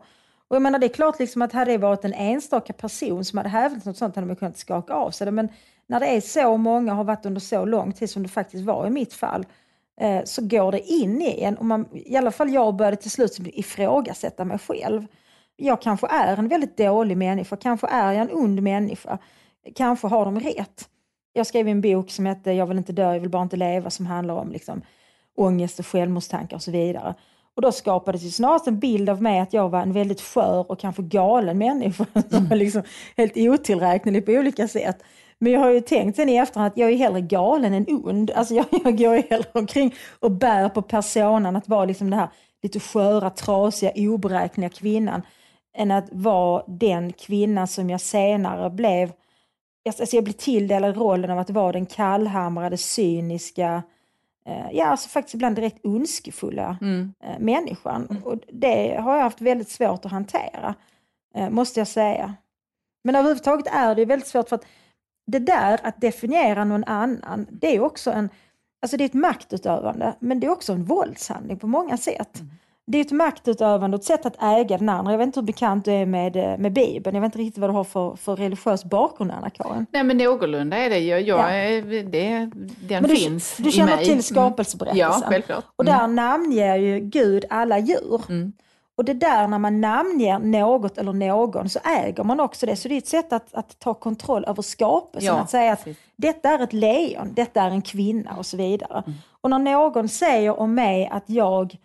Och 0.49 0.57
jag 0.57 0.63
menar, 0.63 0.79
det 0.79 0.87
är 0.87 0.95
klart 0.95 1.19
liksom 1.19 1.43
att 1.43 1.53
hade 1.53 1.71
det 1.73 1.79
varit 1.79 2.05
en 2.05 2.15
enstaka 2.15 2.73
person 2.73 3.25
som 3.25 3.37
hade 3.37 3.49
hävdat 3.49 3.85
något 3.85 3.97
sånt 3.97 4.15
hade 4.15 4.27
man 4.27 4.37
kunnat 4.37 4.59
skaka 4.59 4.95
av 4.95 5.11
sig 5.11 5.25
det. 5.25 5.31
Men 5.31 5.49
när 5.87 6.01
det 6.01 6.07
är 6.07 6.21
så 6.21 6.57
många 6.57 6.93
och 6.93 6.97
har 6.97 7.05
varit 7.05 7.27
under 7.27 7.41
så 7.41 7.65
lång 7.65 7.93
tid 7.93 8.11
som 8.11 8.23
det 8.23 8.29
faktiskt 8.29 8.65
var 8.65 8.87
i 8.87 8.91
mitt 8.91 9.13
fall, 9.13 9.47
eh, 10.01 10.25
så 10.25 10.43
går 10.43 10.73
det 10.73 10.81
in 10.81 11.23
i 11.23 11.41
en. 11.43 11.57
Och 11.57 11.65
man, 11.65 11.89
I 11.93 12.17
alla 12.17 12.31
fall 12.31 12.53
jag 12.53 12.77
började 12.77 12.97
till 12.97 13.11
slut 13.11 13.39
ifrågasätta 13.39 14.45
mig 14.45 14.59
själv. 14.59 15.07
Jag 15.57 15.83
kanske 15.83 16.07
är 16.07 16.37
en 16.37 16.49
väldigt 16.49 16.77
dålig 16.77 17.17
människa, 17.17 17.57
kanske 17.57 17.87
är 17.87 18.13
jag 18.13 18.23
en 18.23 18.33
ond 18.33 18.63
människa, 18.63 19.19
kanske 19.75 20.07
har 20.07 20.25
de 20.25 20.41
rätt. 20.41 20.89
Jag 21.33 21.47
skrev 21.47 21.69
en 21.69 21.81
bok 21.81 22.11
som 22.11 22.27
hette 22.27 22.53
Jag 22.53 22.67
vill 22.67 22.79
inte 22.79 22.93
dö, 22.93 23.13
jag 23.13 23.21
vill 23.21 23.31
bara 23.31 23.43
inte 23.43 23.57
leva, 23.57 23.91
som 23.91 24.07
handlar 24.07 24.35
om 24.35 24.53
liksom, 24.53 24.83
ångest 25.37 25.79
och 25.79 25.87
självmordstankar 25.87 26.57
och 26.57 26.63
så 26.63 26.71
vidare. 26.71 27.15
Och 27.57 27.63
då 27.63 27.73
skapades 27.73 28.23
ju 28.23 28.31
snarast 28.31 28.67
en 28.67 28.79
bild 28.79 29.09
av 29.09 29.23
mig 29.23 29.41
att 29.41 29.53
jag 29.53 29.69
var 29.69 29.83
en 29.83 29.93
väldigt 29.93 30.21
skör 30.21 30.71
och 30.71 30.81
kanske 30.81 31.03
galen 31.03 31.59
människa 31.59 32.07
som 32.31 32.49
var 32.49 32.57
liksom 32.57 32.83
helt 33.17 33.37
otillräknelig 33.37 34.27
på 34.27 34.33
olika 34.33 34.69
sätt. 34.69 35.03
Men 35.39 35.53
jag 35.53 35.61
har 35.61 35.71
ju 35.71 35.81
tänkt 35.81 36.17
sen 36.17 36.29
i 36.29 36.37
efterhand 36.37 36.73
att 36.73 36.77
jag 36.77 36.91
är 36.91 36.97
hellre 36.97 37.21
galen 37.21 37.75
än 37.75 37.87
ond. 37.89 38.31
Alltså 38.31 38.55
jag, 38.55 38.67
jag 38.85 38.99
går 38.99 39.17
ju 39.17 39.23
hellre 39.31 39.49
omkring 39.53 39.95
och 40.21 40.31
bär 40.31 40.69
på 40.69 40.83
personen 40.83 41.57
att 41.57 41.69
vara 41.69 41.85
liksom 41.85 42.11
den 42.11 42.19
här 42.19 42.29
lite 42.63 42.81
sköra, 42.81 43.31
trasiga, 43.31 43.93
oberäkneliga 43.97 44.71
kvinnan 44.71 45.23
än 45.77 45.91
att 45.91 46.09
vara 46.13 46.65
den 46.67 47.13
kvinna 47.13 47.67
som 47.67 47.91
jag 47.91 48.01
senare 48.01 48.71
blev. 48.71 49.13
Alltså 49.87 50.17
jag 50.17 50.25
blev 50.25 50.33
tilldelad 50.33 50.97
rollen 50.97 51.31
av 51.31 51.39
att 51.39 51.51
vara 51.51 51.73
den 51.73 51.87
kallhamrade, 51.87 52.77
cyniska, 52.77 53.83
eh, 54.47 54.67
ja 54.73 54.87
alltså 54.87 55.09
faktiskt 55.09 55.35
ibland 55.35 55.57
direkt 55.57 55.85
ondskefulla 55.87 56.77
Mm. 56.81 57.15
eh, 57.25 57.39
människan. 57.39 58.23
Och 58.25 58.39
det 58.53 58.97
har 59.01 59.15
jag 59.17 59.23
haft 59.23 59.41
väldigt 59.41 59.69
svårt 59.69 60.05
att 60.05 60.11
hantera, 60.13 60.75
eh, 61.35 61.51
måste 61.51 61.81
jag 61.81 61.89
säga. 61.89 62.35
Men 63.05 63.15
överhuvudtaget 63.15 63.67
är 63.67 63.95
det 63.95 64.05
väldigt 64.05 64.29
svårt 64.29 64.49
för 64.49 64.57
att 64.57 64.65
det 65.27 65.39
där 65.39 65.81
att 65.83 66.01
definiera 66.01 66.65
någon 66.65 66.85
annan, 66.85 67.47
det 67.51 67.77
är 67.77 67.81
också 67.81 68.11
en, 68.11 68.29
alltså 68.83 68.97
det 68.97 69.05
är 69.05 69.07
ett 69.07 69.15
maktutövande, 69.15 70.15
men 70.19 70.41
det 70.41 70.47
är 70.47 70.51
också 70.51 70.73
en 70.73 70.85
våldshandling 70.85 71.59
på 71.59 71.67
många 71.67 71.97
sätt. 71.97 72.43
Det 72.87 72.99
är 72.99 73.01
ett 73.05 73.13
maktutövande 73.13 73.97
och 73.97 74.01
ett 74.01 74.07
sätt 74.07 74.27
att 74.27 74.43
äga 74.43 74.79
den 74.79 74.89
andra. 74.89 75.13
Jag 75.13 75.19
vet 75.19 75.27
inte 75.27 75.41
hur 75.41 75.47
bekant 75.47 75.85
du 75.85 75.93
är 75.93 76.07
med, 76.07 76.37
eh, 76.37 76.59
med 76.59 76.73
Bibeln. 76.73 77.15
Jag 77.15 77.21
vet 77.23 77.29
inte 77.29 77.39
riktigt 77.39 77.59
vad 77.61 77.71
du 77.71 77.75
har 77.75 77.85
för, 77.85 78.17
för 78.17 78.37
religiös 78.37 78.85
bakgrund, 78.85 79.31
Anna-Karin. 79.31 79.87
Nej 79.91 80.05
men 80.05 80.17
någorlunda 80.17 80.77
är 80.77 80.91
det 80.91 80.99
ju. 80.99 81.19
Jag, 81.19 81.23
Ja. 81.23 81.47
det, 82.03 82.51
den 82.89 83.03
du, 83.03 83.17
finns 83.17 83.57
du 83.57 83.69
i 83.69 83.73
känner 83.73 83.97
mig. 83.97 84.05
till 84.05 84.13
Mm. 84.13 84.23
skapelseberättelsen. 84.23 85.21
Ja, 85.23 85.29
självklart. 85.29 85.65
Och 85.77 85.85
där 85.85 86.07
namnger 86.07 86.77
ju 86.77 87.01
Gud 87.01 87.45
alla 87.51 87.79
djur. 87.79 88.21
Mm. 88.29 88.53
Och 88.97 89.05
det 89.05 89.15
där 89.15 89.49
när 89.49 89.59
man 89.59 89.81
namnger 89.81 90.39
något 90.39 90.99
eller 90.99 91.13
någon 91.13 91.69
så 91.69 91.79
äger 91.85 92.25
man 92.25 92.41
också 92.41 92.67
det. 92.67 92.77
Så 92.77 92.89
det 92.89 92.95
är 92.95 92.99
ett 92.99 93.07
sätt 93.07 93.33
att, 93.33 93.55
att 93.55 93.79
ta 93.79 93.95
kontroll 93.95 94.45
över 94.45 94.63
skapelsen. 94.63 95.35
Ja, 95.35 95.41
att 95.41 95.51
säga 95.51 95.73
att 95.73 95.85
precis. 95.85 96.03
detta 96.17 96.51
är 96.51 96.63
ett 96.63 96.73
lejon, 96.73 97.35
detta 97.35 97.63
är 97.63 97.71
en 97.71 97.83
kvinna 97.83 98.37
och 98.37 98.47
så 98.47 98.57
vidare. 98.57 99.03
Mm. 99.07 99.19
Och 99.41 99.51
när 99.51 99.59
någon 99.59 100.09
säger 100.09 100.61
om 100.61 100.75
mig 100.75 101.09
att 101.13 101.25
jag 101.27 101.77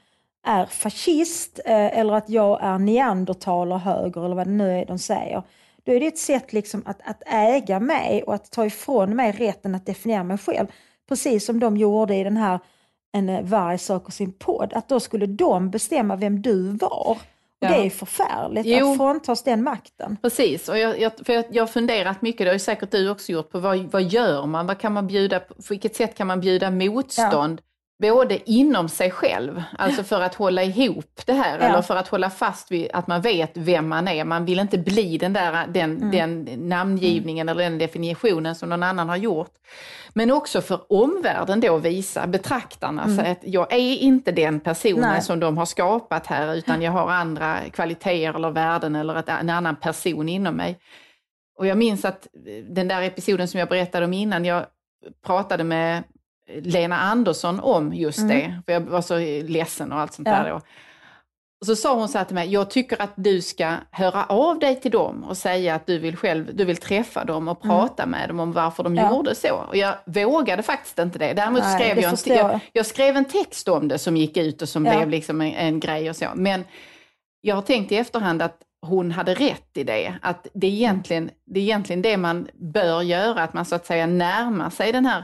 är 0.45 0.65
fascist 0.65 1.59
eh, 1.65 1.99
eller 1.99 2.13
att 2.13 2.29
jag 2.29 2.59
är 2.61 2.77
neandertalerhöger 2.77 4.25
eller 4.25 4.35
vad 4.35 4.47
det 4.47 4.51
nu 4.51 4.79
är 4.79 4.85
de 4.85 4.99
säger. 4.99 5.43
Då 5.83 5.91
är 5.91 5.99
det 5.99 6.07
ett 6.07 6.17
sätt 6.17 6.53
liksom 6.53 6.83
att, 6.85 7.01
att 7.03 7.23
äga 7.25 7.79
mig 7.79 8.23
och 8.23 8.35
att 8.35 8.51
ta 8.51 8.65
ifrån 8.65 9.15
mig 9.15 9.31
rätten 9.31 9.75
att 9.75 9.85
definiera 9.85 10.23
mig 10.23 10.37
själv. 10.37 10.67
Precis 11.09 11.45
som 11.45 11.59
de 11.59 11.77
gjorde 11.77 12.15
i 12.15 12.23
den 12.23 12.37
här 12.37 12.59
en 13.11 13.29
eh, 13.29 13.41
varg 13.41 13.77
söker 13.77 14.11
sin 14.11 14.33
podd, 14.33 14.73
att 14.73 14.89
då 14.89 14.99
skulle 14.99 15.25
de 15.25 15.69
bestämma 15.69 16.15
vem 16.15 16.41
du 16.41 16.61
var. 16.61 17.07
Och 17.07 17.17
Ja. 17.61 17.69
Det 17.69 17.85
är 17.85 17.89
förfärligt 17.89 18.65
Jo. 18.65 18.91
att 18.91 18.97
fråntas 18.97 19.43
den 19.43 19.63
makten. 19.63 20.17
Precis, 20.21 20.69
och 20.69 20.77
jag, 20.77 20.99
jag, 20.99 21.11
för 21.25 21.33
jag, 21.33 21.45
jag 21.51 21.63
har 21.63 21.67
funderat 21.67 22.21
mycket, 22.21 22.45
det 22.45 22.51
har 22.51 22.57
säkert 22.57 22.91
du 22.91 23.09
också 23.09 23.31
gjort, 23.31 23.51
på 23.51 23.59
vad, 23.59 23.77
vad 23.79 24.03
gör 24.03 24.45
man? 24.45 24.67
Vad 24.67 24.79
kan 24.79 24.93
man 24.93 25.07
bjuda, 25.07 25.39
på 25.39 25.53
vilket 25.69 25.95
sätt 25.95 26.15
kan 26.15 26.27
man 26.27 26.39
bjuda 26.41 26.71
motstånd? 26.71 27.61
Både 28.01 28.51
inom 28.51 28.89
sig 28.89 29.11
själv, 29.11 29.63
alltså 29.77 30.03
för 30.03 30.21
att 30.21 30.35
hålla 30.35 30.63
ihop 30.63 31.21
det 31.25 31.33
här, 31.33 31.57
Ja. 31.59 31.65
eller 31.65 31.81
för 31.81 31.95
att 31.95 32.07
hålla 32.07 32.29
fast 32.29 32.71
vid 32.71 32.89
att 32.93 33.07
man 33.07 33.21
vet 33.21 33.51
vem 33.57 33.87
man 33.89 34.07
är. 34.07 34.23
Man 34.25 34.45
vill 34.45 34.59
inte 34.59 34.77
bli 34.77 35.17
den 35.17 35.33
där 35.33 35.67
den, 35.67 35.97
Mm. 35.97 36.11
den 36.11 36.69
namngivningen 36.69 37.49
eller 37.49 37.63
den 37.63 37.77
definitionen 37.77 38.55
som 38.55 38.69
någon 38.69 38.83
annan 38.83 39.09
har 39.09 39.15
gjort. 39.17 39.51
Men 40.13 40.31
också 40.31 40.61
för 40.61 40.79
omvärlden 40.93 41.59
då 41.59 41.77
visa, 41.77 42.27
betraktarna, 42.27 43.15
så 43.15 43.21
att 43.21 43.37
jag 43.41 43.73
är 43.73 43.95
inte 43.97 44.31
den 44.31 44.59
personen 44.59 44.97
Mm. 45.03 45.11
Nej. 45.11 45.21
som 45.21 45.39
de 45.39 45.57
har 45.57 45.65
skapat 45.65 46.27
här, 46.27 46.55
utan 46.55 46.81
jag 46.81 46.91
har 46.91 47.09
andra 47.11 47.57
kvaliteter 47.73 48.33
eller 48.35 48.49
värden 48.51 48.95
eller 48.95 49.15
ett, 49.15 49.29
en 49.29 49.49
annan 49.49 49.75
person 49.75 50.29
inom 50.29 50.55
mig. 50.55 50.79
Och 51.57 51.67
jag 51.67 51.77
minns 51.77 52.05
att 52.05 52.27
den 52.69 52.87
där 52.87 53.01
episoden 53.01 53.47
som 53.47 53.59
jag 53.59 53.69
berättade 53.69 54.05
om 54.05 54.13
innan, 54.13 54.45
jag 54.45 54.65
pratade 55.25 55.63
med 55.63 56.03
Lena 56.63 56.99
Andersson 56.99 57.59
om 57.59 57.93
just 57.93 58.27
det, 58.29 58.61
för 58.65 58.73
jag 58.73 58.81
var 58.81 59.01
så 59.01 59.17
ledsen 59.47 59.91
och 59.91 59.99
allt 59.99 60.13
sånt 60.13 60.27
Mm. 60.27 60.37
Ja. 60.39 60.43
där 60.43 60.51
då. 60.51 60.61
Och 61.61 61.65
så 61.65 61.75
sa 61.75 61.95
hon 61.95 62.09
så 62.09 62.17
här 62.17 62.25
till 62.25 62.35
mig, 62.35 62.49
jag 62.53 62.69
tycker 62.69 63.01
att 63.01 63.13
du 63.15 63.41
ska 63.41 63.75
höra 63.91 64.25
av 64.25 64.59
dig 64.59 64.79
till 64.81 64.91
dem 64.91 65.23
och 65.23 65.37
säga 65.37 65.75
att 65.75 65.85
du 65.87 65.97
vill 65.99 66.17
själv, 66.17 66.55
du 66.55 66.65
vill 66.65 66.77
träffa 66.77 67.25
dem 67.25 67.47
och 67.47 67.61
prata 67.61 68.05
med 68.05 68.29
dem 68.29 68.39
om 68.39 68.51
varför 68.51 68.83
de 68.83 68.93
Mm. 68.93 69.05
Ja. 69.05 69.11
gjorde 69.15 69.35
så. 69.35 69.53
Och 69.67 69.75
jag 69.77 69.95
vågade 70.05 70.63
faktiskt 70.63 70.99
inte 70.99 71.19
det. 71.19 71.33
Däremot 71.33 71.61
Nej, 71.61 71.79
skrev 71.79 71.95
det 71.95 72.01
jag 72.01 72.27
en, 72.27 72.35
jag, 72.51 72.59
jag 72.73 72.85
skrev 72.85 73.17
en 73.17 73.25
text 73.25 73.67
om 73.67 73.87
det 73.87 73.97
som 73.97 74.17
gick 74.17 74.37
ut 74.37 74.61
och 74.61 74.69
som 74.69 74.85
Ja. 74.85 74.95
blev 74.97 75.09
liksom 75.09 75.41
en, 75.41 75.53
en 75.53 75.79
grej 75.79 76.09
och 76.09 76.15
så. 76.15 76.25
Men 76.35 76.63
jag 77.41 77.55
har 77.55 77.61
tänkt 77.61 77.91
i 77.91 77.95
efterhand 77.97 78.41
att 78.41 78.57
hon 78.81 79.11
hade 79.11 79.33
rätt 79.33 79.69
i 79.77 79.83
det. 79.83 80.13
Att 80.21 80.47
det 80.53 80.67
är 80.67 80.71
egentligen 80.71 81.29
det, 81.45 81.59
är 81.59 81.63
egentligen 81.63 82.01
det 82.01 82.17
man 82.17 82.47
bör 82.53 83.01
göra, 83.01 83.43
att 83.43 83.53
man 83.53 83.65
så 83.65 83.75
att 83.75 83.85
säga 83.85 84.05
närmar 84.07 84.69
sig 84.69 84.91
den 84.91 85.05
här 85.05 85.23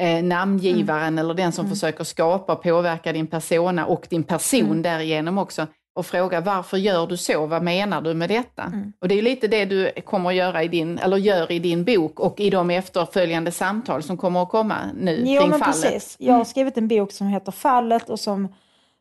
eh, 0.00 0.22
namngivaren 0.24 1.02
Mm. 1.08 1.18
eller 1.18 1.34
den 1.34 1.52
som 1.52 1.68
försöker 1.68 2.04
skapa 2.04 2.52
och 2.52 2.62
påverka 2.62 3.12
din 3.12 3.26
persona 3.26 3.86
och 3.86 4.06
din 4.10 4.22
person 4.22 4.60
Mm. 4.66 4.82
därigenom 4.82 5.38
också 5.38 5.66
och 5.94 6.06
fråga 6.06 6.40
varför 6.40 6.76
gör 6.76 7.06
du 7.06 7.16
så, 7.16 7.46
vad 7.46 7.62
menar 7.62 8.00
du 8.00 8.14
med 8.14 8.28
detta? 8.28 8.62
Mm. 8.62 8.92
Och 9.00 9.08
det 9.08 9.18
är 9.18 9.22
lite 9.22 9.48
det 9.48 9.64
du 9.64 9.90
kommer 10.04 10.30
att 10.30 10.36
göra 10.36 10.62
i 10.62 10.68
din, 10.68 10.98
eller 10.98 11.16
gör 11.16 11.52
i 11.52 11.58
din 11.58 11.84
bok 11.84 12.20
och 12.20 12.40
i 12.40 12.50
de 12.50 12.70
efterföljande 12.70 13.52
samtal 13.52 14.02
som 14.02 14.16
kommer 14.16 14.42
att 14.42 14.48
komma 14.48 14.76
nu 15.00 15.22
Jo, 15.26 15.40
kring 15.40 15.50
men 15.50 15.58
fallet. 15.58 15.82
precis. 15.82 16.16
Jag 16.18 16.34
har 16.34 16.44
skrivit 16.44 16.76
en 16.78 16.88
bok 16.88 17.12
som 17.12 17.26
heter 17.26 17.52
Fallet 17.52 18.10
och 18.10 18.20
som, 18.20 18.48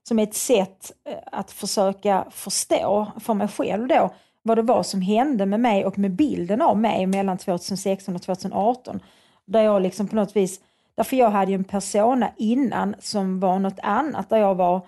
som 0.08 0.20
är 0.20 0.24
ett 0.24 0.36
sätt 0.36 0.92
eh, 1.10 1.16
att 1.32 1.52
försöka 1.52 2.26
förstå 2.32 3.08
för 3.20 3.34
mig 3.34 3.48
själv 3.48 3.88
då 3.88 4.10
vad 4.44 4.58
det 4.58 4.62
var 4.62 4.84
som 4.84 5.02
hände 5.02 5.46
med 5.46 5.60
mig 5.60 5.86
och 5.86 5.98
med 6.00 6.12
bilden 6.12 6.62
av 6.62 6.78
mig 6.78 7.06
mellan 7.06 7.38
2016 7.38 8.16
och 8.16 8.22
2018. 8.22 9.00
Där 9.48 9.62
jag 9.64 9.82
liksom 9.82 10.08
på 10.08 10.16
något 10.16 10.36
vis, 10.36 10.60
därför 11.00 11.16
jag 11.16 11.30
hade 11.30 11.52
ju 11.52 11.56
en 11.56 11.64
persona 11.64 12.32
innan 12.38 12.96
som 13.00 13.40
var 13.40 13.60
något 13.60 13.80
annat, 13.84 14.30
där 14.30 14.38
jag 14.38 14.56
var 14.56 14.82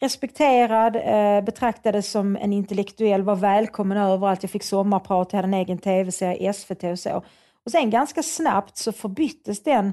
respekterad, 0.00 0.96
eh, 0.96 1.44
betraktades 1.44 2.10
som 2.10 2.36
en 2.36 2.52
intellektuell, 2.52 3.22
var 3.22 3.36
välkommen 3.36 3.98
överallt, 3.98 4.42
jag 4.42 4.50
fick 4.50 4.62
sommarprat, 4.62 5.32
jag 5.32 5.38
hade 5.38 5.48
en 5.48 5.54
egen 5.54 5.78
tv-serie, 5.78 6.52
SVT 6.52 6.84
och 6.84 6.98
så. 6.98 7.22
Och 7.64 7.70
sen 7.70 7.90
ganska 7.90 8.22
snabbt 8.22 8.76
så 8.76 8.92
förbyttes 8.92 9.62
den 9.62 9.92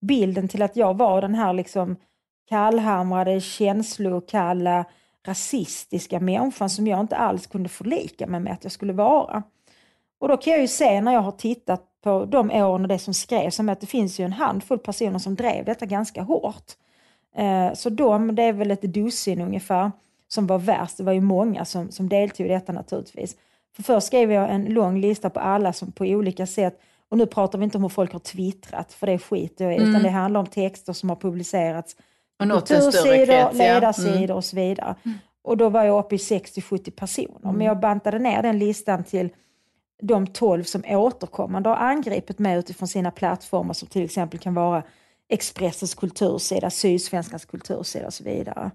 bilden 0.00 0.48
till 0.48 0.62
att 0.62 0.76
jag 0.76 0.96
var 0.96 1.22
den 1.22 1.34
här 1.34 1.52
liksom 1.52 1.96
kallhamrade, 2.48 3.40
känslokalla, 3.40 4.84
rasistiska 5.26 6.20
människan 6.20 6.70
som 6.70 6.86
jag 6.86 7.00
inte 7.00 7.16
alls 7.16 7.46
kunde 7.46 7.68
förlika 7.68 8.26
mig 8.26 8.40
med 8.40 8.52
att 8.52 8.64
jag 8.64 8.72
skulle 8.72 8.92
vara. 8.92 9.42
Och 10.20 10.28
då 10.28 10.36
kan 10.36 10.52
jag 10.52 10.62
ju 10.62 10.68
se 10.68 11.00
när 11.00 11.12
jag 11.12 11.20
har 11.20 11.32
tittat 11.32 11.89
på 12.02 12.24
de 12.24 12.50
åren 12.50 12.82
och 12.82 12.88
det 12.88 12.98
som 12.98 13.14
skrevs 13.14 13.58
om 13.58 13.68
att 13.68 13.80
det 13.80 13.86
finns 13.86 14.20
ju 14.20 14.24
en 14.24 14.32
handfull 14.32 14.78
personer 14.78 15.18
som 15.18 15.34
drev 15.34 15.64
detta 15.64 15.86
ganska 15.86 16.22
hårt. 16.22 16.64
Eh, 17.36 17.72
Så 17.74 17.90
de, 17.90 18.34
det 18.34 18.42
är 18.42 18.52
väl 18.52 18.70
ett 18.70 18.82
dussin 18.82 19.40
ungefär, 19.40 19.92
som 20.28 20.46
var 20.46 20.58
värst. 20.58 20.96
Det 20.96 21.02
var 21.04 21.12
ju 21.12 21.20
många 21.20 21.64
som, 21.64 21.90
som 21.90 22.08
deltog 22.08 22.46
i 22.46 22.48
detta 22.48 22.72
naturligtvis. 22.72 23.36
För 23.76 23.82
först 23.82 24.06
skrev 24.06 24.32
jag 24.32 24.50
en 24.54 24.64
lång 24.64 25.00
lista 25.00 25.30
på 25.30 25.40
alla 25.40 25.72
som 25.72 25.92
på 25.92 26.04
olika 26.04 26.46
sätt, 26.46 26.80
och 27.08 27.18
nu 27.18 27.26
pratar 27.26 27.58
vi 27.58 27.64
inte 27.64 27.76
om 27.78 27.82
hur 27.82 27.88
folk 27.88 28.12
har 28.12 28.20
twittrat, 28.20 28.92
för 28.92 29.06
det 29.06 29.18
skiter 29.18 29.64
jag 29.64 29.74
i, 29.74 29.76
utan 29.76 30.02
det 30.02 30.08
handlar 30.10 30.40
om 30.40 30.46
texter 30.46 30.92
som 30.92 31.08
har 31.08 31.16
publicerats 31.16 31.96
Och 32.38 32.48
nått 32.48 32.70
en 32.70 32.82
större 32.82 32.92
kultursidor, 32.92 33.26
krets, 33.26 33.58
ja. 33.58 33.64
ledarsidor 33.64 34.24
Mm. 34.24 34.36
och 34.36 34.44
så 34.44 34.56
vidare. 34.56 34.94
Och 35.42 35.56
då 35.56 35.68
var 35.68 35.84
jag 35.84 35.98
uppe 35.98 36.14
i 36.14 36.18
60-70 36.18 36.90
personer. 36.90 37.52
Men 37.52 37.66
jag 37.66 37.80
bantade 37.80 38.18
ner 38.18 38.42
den 38.42 38.58
listan 38.58 39.04
till 39.04 39.30
de 40.02 40.26
12 40.26 40.64
som 40.64 40.84
återkommande 40.88 41.68
har 41.68 41.76
angripit 41.76 42.38
mig 42.38 42.58
utifrån 42.58 42.88
sina 42.88 43.10
plattformar 43.10 43.74
som 43.74 43.88
till 43.88 44.04
exempel 44.04 44.40
kan 44.40 44.54
vara 44.54 44.82
Expressens 45.28 45.94
kultursida, 45.94 46.70
Sydsvenskans 46.70 47.44
kultursida 47.44 48.06
och 48.06 48.14
så 48.14 48.24
vidare. 48.24 48.70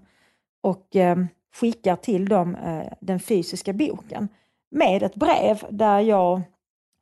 Och 0.62 0.96
eh, 0.96 1.16
skickar 1.54 1.96
till 1.96 2.28
dem 2.28 2.54
eh, 2.54 2.92
den 3.00 3.20
fysiska 3.20 3.72
boken 3.72 4.28
med 4.70 5.02
ett 5.02 5.14
brev 5.14 5.64
där 5.70 6.00
jag 6.00 6.42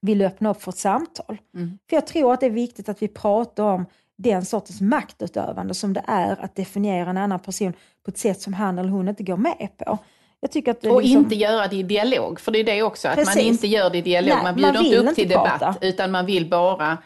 vill 0.00 0.22
öppna 0.22 0.50
upp 0.50 0.62
för 0.62 0.72
ett 0.72 0.78
samtal. 0.78 1.38
Mm. 1.54 1.78
För 1.88 1.96
jag 1.96 2.06
tror 2.06 2.32
att 2.32 2.40
det 2.40 2.46
är 2.46 2.50
viktigt 2.50 2.88
att 2.88 3.02
vi 3.02 3.08
pratar 3.08 3.64
om 3.64 3.86
den 4.16 4.44
sortens 4.44 4.80
maktutövande 4.80 5.74
som 5.74 5.92
det 5.92 6.04
är 6.06 6.44
att 6.44 6.56
definiera 6.56 7.10
en 7.10 7.16
annan 7.16 7.40
person 7.40 7.72
på 8.04 8.10
ett 8.10 8.18
sätt 8.18 8.40
som 8.40 8.52
han 8.54 8.78
eller 8.78 8.90
hon 8.90 9.08
inte 9.08 9.22
går 9.22 9.36
med 9.36 9.68
på. 9.76 9.98
Jag 10.44 10.50
tycker 10.50 10.70
att 10.70 10.86
Och 10.86 11.02
liksom- 11.02 11.20
inte 11.20 11.34
göra 11.34 11.66
det 11.68 11.76
i 11.76 11.82
dialog, 11.82 12.40
för 12.40 12.52
det 12.52 12.58
är 12.58 12.64
det 12.64 12.82
också, 12.82 13.08
att 13.08 13.16
man 13.16 13.24
Precis. 13.24 13.42
inte 13.42 13.66
gör 13.66 13.90
det 13.90 13.98
i 13.98 14.00
dialog. 14.00 14.28
Nej, 14.28 14.36
man 14.36 14.44
man 14.44 14.54
bjuder 14.54 14.78
inte 14.78 14.82
vill 14.90 14.98
upp 14.98 15.04
inte 15.04 15.14
till 15.14 15.28
debatt, 15.28 15.58
prata. 15.58 15.74
utan 15.80 16.10
man 16.10 16.26
vill 16.26 16.50
bara 16.50 16.98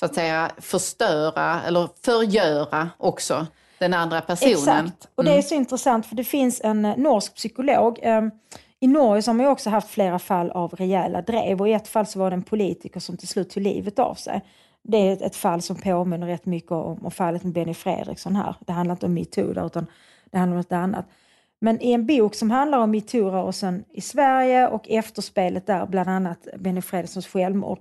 så 0.00 0.04
att 0.06 0.14
säga 0.14 0.50
förstöra 0.58 1.62
eller 1.66 1.88
förgöra 2.04 2.90
också 2.98 3.46
den 3.78 3.94
andra 3.94 4.20
personen. 4.20 4.52
Exakt. 4.86 5.08
Och 5.14 5.24
det 5.24 5.32
är 5.32 5.42
så 5.42 5.54
intressant 5.54 6.06
för 6.06 6.16
det 6.16 6.24
finns 6.24 6.60
en 6.64 6.84
eh, 6.84 6.96
norsk 6.96 7.34
psykolog. 7.34 7.98
Eh, 8.02 8.22
I 8.80 8.86
Norge 8.86 9.22
så 9.22 9.30
har 9.30 9.34
man 9.34 9.46
också 9.46 9.70
haft 9.70 9.90
flera 9.90 10.18
fall 10.18 10.50
av 10.50 10.74
rejäla 10.74 11.22
drev 11.22 11.60
och 11.60 11.68
i 11.68 11.72
ett 11.72 11.88
fall 11.88 12.06
så 12.06 12.18
var 12.18 12.30
det 12.30 12.34
en 12.36 12.42
politiker 12.42 13.00
som 13.00 13.16
till 13.16 13.28
slut 13.28 13.50
tog 13.50 13.62
livet 13.62 13.98
av 13.98 14.14
sig. 14.14 14.44
Det 14.82 14.96
är 14.98 15.26
ett, 15.26 15.36
fall 15.36 15.62
som 15.62 15.76
påminner 15.76 16.26
rätt 16.26 16.46
mycket 16.46 16.72
om, 16.72 17.04
om 17.04 17.10
fallet 17.10 17.44
med 17.44 17.52
Benny 17.52 17.74
Fredriksson 17.74 18.36
här. 18.36 18.54
Det 18.60 18.72
handlar 18.72 18.94
inte 18.94 19.06
om 19.06 19.14
metoo 19.14 19.66
utan 19.66 19.86
det 20.30 20.38
handlar 20.38 20.56
om 20.56 20.60
något 20.60 20.72
annat. 20.72 21.06
Men 21.64 21.80
i 21.80 21.92
en 21.92 22.06
bok 22.06 22.34
som 22.34 22.50
handlar 22.50 22.78
om 22.78 22.90
metoo-rörelsen 22.90 23.84
i 23.92 24.00
Sverige 24.00 24.68
och 24.68 24.90
efterspelet 24.90 25.66
där, 25.66 25.86
bland 25.86 26.08
annat 26.10 26.48
Benny 26.58 26.82
Fredrikssons 26.82 27.26
självmord, 27.26 27.78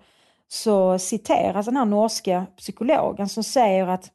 så 0.47 0.99
citeras 0.99 1.65
den 1.65 1.77
här 1.77 1.85
norska 1.85 2.45
psykologen 2.57 3.29
som 3.29 3.43
säger 3.43 3.87
att 3.87 4.11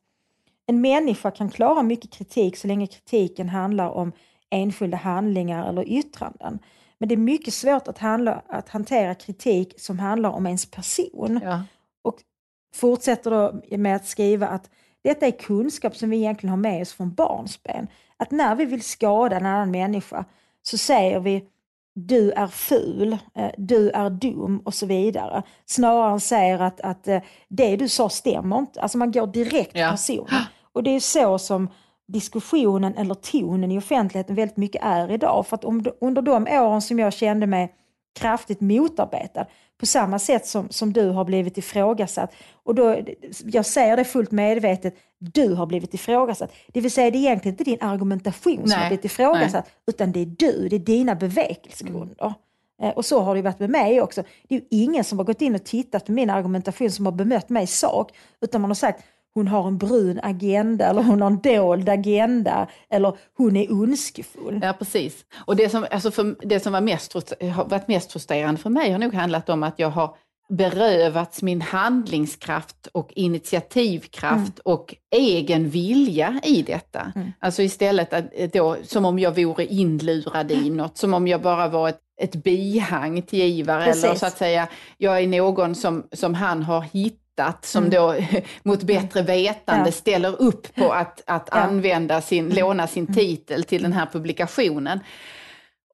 en 0.66 0.80
människa 0.80 1.30
kan 1.30 1.50
klara 1.50 1.82
mycket 1.82 2.12
kritik 2.12 2.56
så 2.56 2.66
länge 2.66 2.86
kritiken 2.86 3.48
handlar 3.48 3.88
om 3.88 4.12
enskilda 4.50 4.96
handlingar 4.96 5.68
eller 5.68 5.88
yttranden. 5.88 6.58
Men 6.98 7.08
det 7.08 7.14
är 7.14 7.16
mycket 7.16 7.54
svårt 7.54 7.88
att, 7.88 7.98
handla, 7.98 8.42
att 8.48 8.68
hantera 8.68 9.14
kritik 9.14 9.80
som 9.80 9.98
handlar 9.98 10.30
om 10.30 10.46
ens 10.46 10.70
person. 10.70 11.40
Ja. 11.44 11.62
Och 12.02 12.16
fortsätter 12.74 13.30
då 13.30 13.76
med 13.76 13.96
att 13.96 14.06
skriva 14.06 14.48
att 14.48 14.70
detta 15.02 15.26
är 15.26 15.38
kunskap 15.38 15.96
som 15.96 16.10
vi 16.10 16.16
egentligen 16.16 16.50
har 16.50 16.56
med 16.56 16.82
oss 16.82 16.92
från 16.92 17.14
barnsben. 17.14 17.88
Att 18.18 18.30
när 18.30 18.54
vi 18.54 18.64
vill 18.64 18.82
skada 18.82 19.36
en 19.36 19.46
annan 19.46 19.70
människa 19.70 20.24
så 20.62 20.78
säger 20.78 21.20
vi 21.20 21.44
du 21.94 22.30
är 22.32 22.46
ful, 22.46 23.12
eh, 23.34 23.50
du 23.58 23.90
är 23.90 24.10
dum 24.10 24.62
och 24.64 24.74
så 24.74 24.86
vidare. 24.86 25.42
Snarare 25.66 26.12
än 26.12 26.20
säger 26.20 26.58
att, 26.62 26.80
att 26.80 27.08
eh, 27.08 27.20
det 27.48 27.76
du 27.76 27.88
sa 27.88 28.08
stämmer 28.08 28.58
inte. 28.58 28.80
Alltså 28.80 28.98
man 28.98 29.10
går 29.12 29.26
direkt 29.26 29.72
på 29.72 29.78
Ja. 29.78 29.90
personen. 29.90 30.42
Och 30.72 30.82
det 30.82 30.90
är 30.90 31.00
så 31.00 31.38
som 31.38 31.68
diskussionen 32.08 32.94
eller 32.94 33.14
tonen 33.14 33.72
i 33.72 33.78
offentligheten 33.78 34.36
väldigt 34.36 34.56
mycket 34.56 34.82
är 34.84 35.10
idag. 35.10 35.46
För 35.46 35.54
att 35.56 35.64
om, 35.64 35.84
under 36.00 36.22
de 36.22 36.46
åren 36.50 36.82
som 36.82 36.98
jag 36.98 37.12
kände 37.12 37.46
mig 37.46 37.74
kraftigt 38.18 38.60
motarbetad, 38.60 39.46
på 39.80 39.86
samma 39.86 40.18
sätt 40.18 40.46
som, 40.46 40.70
som 40.70 40.92
du 40.92 41.08
har 41.10 41.24
blivit 41.24 41.58
ifrågasatt. 41.58 42.32
Och 42.64 42.74
då, 42.74 42.96
jag 43.44 43.66
säger 43.66 43.96
det 43.96 44.04
fullt 44.04 44.30
medvetet, 44.30 44.94
du 45.18 45.54
har 45.54 45.66
blivit 45.66 45.94
ifrågasatt. 45.94 46.52
Det 46.72 46.80
vill 46.80 46.90
säga 46.90 47.10
det 47.10 47.18
är 47.18 47.20
egentligen 47.20 47.52
inte 47.52 47.64
din 47.64 47.80
argumentation 47.80 48.56
som 48.56 48.68
Nej, 48.68 48.78
har 48.78 48.88
blivit 48.88 49.04
ifrågasatt, 49.04 49.68
utan 49.86 50.12
det 50.12 50.20
är 50.20 50.26
du, 50.26 50.68
det 50.68 50.76
är 50.76 50.80
dina 50.80 51.14
bevekelsegrunder. 51.14 52.34
Eh, 52.82 52.90
Och 52.90 53.04
så 53.04 53.20
har 53.20 53.34
det 53.34 53.42
varit 53.42 53.58
med 53.58 53.70
mig 53.70 54.02
också. 54.02 54.22
Det 54.48 54.54
är 54.54 54.58
ju 54.60 54.66
ingen 54.70 55.04
som 55.04 55.18
har 55.18 55.24
gått 55.24 55.42
in 55.42 55.54
och 55.54 55.64
tittat 55.64 56.06
på 56.06 56.12
min 56.12 56.30
argumentation 56.30 56.90
som 56.90 57.06
har 57.06 57.12
bemött 57.12 57.48
mig 57.48 57.64
i 57.64 57.66
sak, 57.66 58.12
utan 58.40 58.60
man 58.60 58.70
har 58.70 58.74
sagt 58.74 59.04
hon 59.34 59.48
har 59.48 59.68
en 59.68 59.78
brun 59.78 60.20
agenda 60.22 60.86
eller 60.86 61.02
hon 61.02 61.20
har 61.20 61.30
en 61.30 61.40
dold 61.40 61.88
agenda 61.88 62.68
eller 62.90 63.16
hon 63.36 63.56
är 63.56 63.72
ondskefull. 63.72 64.60
Ja, 64.62 64.72
precis. 64.72 65.24
Och 65.44 65.56
det 65.56 65.68
som, 65.68 65.86
alltså 65.90 66.10
för, 66.10 66.36
det 66.48 66.60
som 66.60 66.72
var 66.72 66.80
mest, 66.80 67.12
har 67.40 67.64
varit 67.64 67.88
mest 67.88 68.12
frustrerande 68.12 68.60
för 68.60 68.70
mig 68.70 68.92
har 68.92 68.98
nog 68.98 69.14
handlat 69.14 69.48
om 69.48 69.62
att 69.62 69.78
jag 69.78 69.90
har 69.90 70.14
berövats 70.48 71.42
min 71.42 71.60
handlingskraft 71.60 72.88
och 72.92 73.12
initiativkraft 73.12 74.58
och 74.58 74.94
egen 75.16 75.68
vilja 75.68 76.40
i 76.44 76.62
detta. 76.62 77.12
Mm. 77.14 77.32
Alltså 77.38 77.62
istället 77.62 78.12
att, 78.12 78.24
eh, 78.32 78.50
då, 78.52 78.76
som 78.82 79.04
om 79.04 79.18
jag 79.18 79.36
vore 79.36 79.66
inlurad 79.66 80.50
i 80.50 80.70
något, 80.70 80.96
som 80.96 81.14
om 81.14 81.28
jag 81.28 81.42
bara 81.42 81.68
var 81.68 81.88
ett, 81.88 82.00
ett 82.20 82.34
bihang 82.44 83.22
till 83.22 83.42
Ivar 83.42 83.80
eller 83.80 83.92
Precis. 83.92 84.20
så 84.20 84.26
att 84.26 84.38
säga, 84.38 84.68
jag 84.98 85.20
är 85.22 85.26
någon 85.26 85.74
som, 85.74 86.06
som 86.12 86.34
han 86.34 86.62
har 86.62 86.80
hittat 86.80 87.27
som 87.64 87.84
Mm. 87.84 87.90
då 87.94 88.14
mot 88.62 88.82
bättre 88.82 89.22
vetande 89.22 89.88
Ja. 89.88 89.92
ställer 89.92 90.42
upp 90.42 90.74
på 90.74 90.92
att, 90.92 91.22
att 91.26 91.48
Ja. 91.52 91.56
Mm. 91.58 91.68
använda 91.70 92.20
sin, 92.20 92.48
låna 92.54 92.86
sin 92.86 93.14
titel 93.14 93.64
till 93.64 93.82
den 93.82 93.92
här 93.92 94.06
publikationen. 94.12 95.00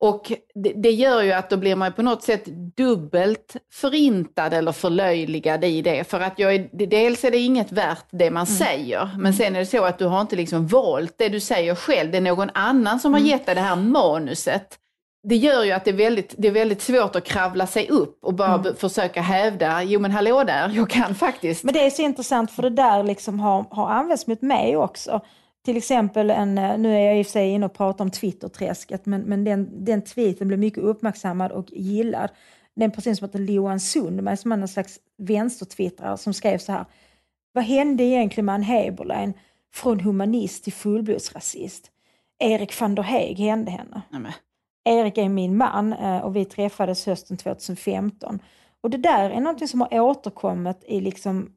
Och 0.01 0.33
det, 0.55 0.73
det 0.77 0.91
gör 0.91 1.23
ju 1.23 1.33
att 1.33 1.51
då 1.51 1.57
blir 1.57 1.77
man 1.77 1.93
på 1.93 2.03
något 2.03 2.23
sätt 2.23 2.45
dubbelt 2.77 3.57
förintad 3.73 4.55
eller 4.55 4.73
förlöjligad 4.73 5.65
i 5.65 5.83
det. 5.83 6.11
För 6.11 6.21
att 6.21 6.39
jag 6.39 6.55
är, 6.55 6.69
dels 6.87 7.25
är 7.25 7.31
det 7.31 7.39
inget 7.39 7.73
värt 7.73 8.05
det 8.11 8.31
man 8.31 8.47
säger, 8.47 9.11
men 9.19 9.35
sen 9.35 9.57
är 9.57 9.61
det 9.61 9.67
så 9.67 9.85
att 9.85 9.99
du 9.99 10.05
har 10.07 10.21
inte 10.21 10.37
liksom 10.37 10.67
valt 10.67 11.15
det 11.19 11.29
du 11.29 11.41
säger 11.41 11.75
själv. 11.75 12.11
Det 12.11 12.17
är 12.17 12.21
någon 12.21 12.51
annan 12.55 13.01
som 13.01 13.13
har 13.13 13.21
gett 13.21 13.47
dig 13.47 13.55
det 13.55 13.61
här 13.61 13.77
manuset. 13.77 14.79
Det 15.27 15.37
gör 15.37 15.65
ju 15.65 15.73
att 15.73 15.85
det 15.85 15.91
är 15.91 15.95
väldigt, 15.95 16.35
det 16.39 16.49
är 16.49 16.53
väldigt 16.53 16.83
svårt 16.83 17.17
att 17.17 17.25
kravla 17.25 17.67
sig 17.67 17.89
upp 17.89 18.25
och 18.25 18.35
bara 18.35 18.59
b- 18.59 18.71
försöka 18.79 19.21
hävda, 19.21 19.83
jo 19.83 20.01
men 20.01 20.11
hallå 20.11 20.45
där, 20.45 20.71
jag 20.75 20.91
kan 20.91 21.15
faktiskt. 21.15 21.65
Men 21.65 21.75
det 21.75 21.87
är 21.87 21.91
så 21.91 22.03
intressant 22.03 22.51
för 22.51 22.63
det 22.63 22.71
där 22.71 23.03
liksom 23.03 23.41
har, 23.41 23.65
har 23.71 23.89
använts 23.91 24.27
mot 24.27 24.43
mig 24.43 24.77
också. 24.77 25.21
Till 25.65 25.77
exempel, 25.77 26.31
en, 26.31 26.59
eh, 26.59 26.79
nu 26.79 26.95
är 26.97 27.01
jag 27.01 27.19
i 27.19 27.23
och 27.23 27.27
för 27.27 27.33
sig 27.33 27.51
inne 27.51 27.67
och 27.67 27.75
pratar 27.75 28.05
om 28.05 28.11
Twitterträsket, 28.11 29.07
men, 29.07 29.21
men 29.21 29.45
den, 29.45 29.85
den 29.85 30.03
tweeten 30.03 30.49
blev 30.49 30.61
mycket 30.61 30.83
uppmärksammad 30.83 31.53
och 31.53 31.67
gillad. 31.73 32.31
Det 32.77 32.83
är 32.83 32.85
en 32.85 32.91
person 32.91 33.17
som 33.17 33.25
heter 33.29 33.39
Johan 33.39 33.81
Sundberg 33.81 34.37
som 34.37 34.53
är 34.53 34.57
någon 34.57 34.69
slags 34.69 34.99
vänstertwittrare 35.19 36.19
som 36.19 36.35
skrev 36.35 36.59
så 36.59 36.73
här. 36.73 36.85
Vad 37.53 37.65
hände 37.65 38.05
egentligen 38.05 38.45
med 38.45 38.55
Ann 38.55 38.63
Heberlein 38.63 39.35
från 39.75 40.01
humanist 40.01 40.65
till 40.65 40.73
fullblodsrasist? 40.73 41.91
Erik 42.39 42.81
van 42.81 42.95
der 42.95 43.03
Heeg 43.03 43.39
hände 43.39 43.71
henne. 43.71 44.03
Nej, 44.11 44.21
men, 44.21 44.33
Erik 44.85 45.19
är 45.19 45.29
min 45.29 45.57
man 45.57 45.93
eh, 45.93 46.19
och 46.19 46.37
vi 46.37 46.45
träffades 46.45 47.07
hösten 47.07 47.37
2015. 47.37 48.39
Och 48.81 48.91
det 48.91 48.99
där 48.99 49.31
är 49.31 49.41
någonting 49.41 49.69
som 49.69 49.81
har 49.81 50.01
återkommit 50.01 50.85
i 50.87 51.01
liksom 51.01 51.53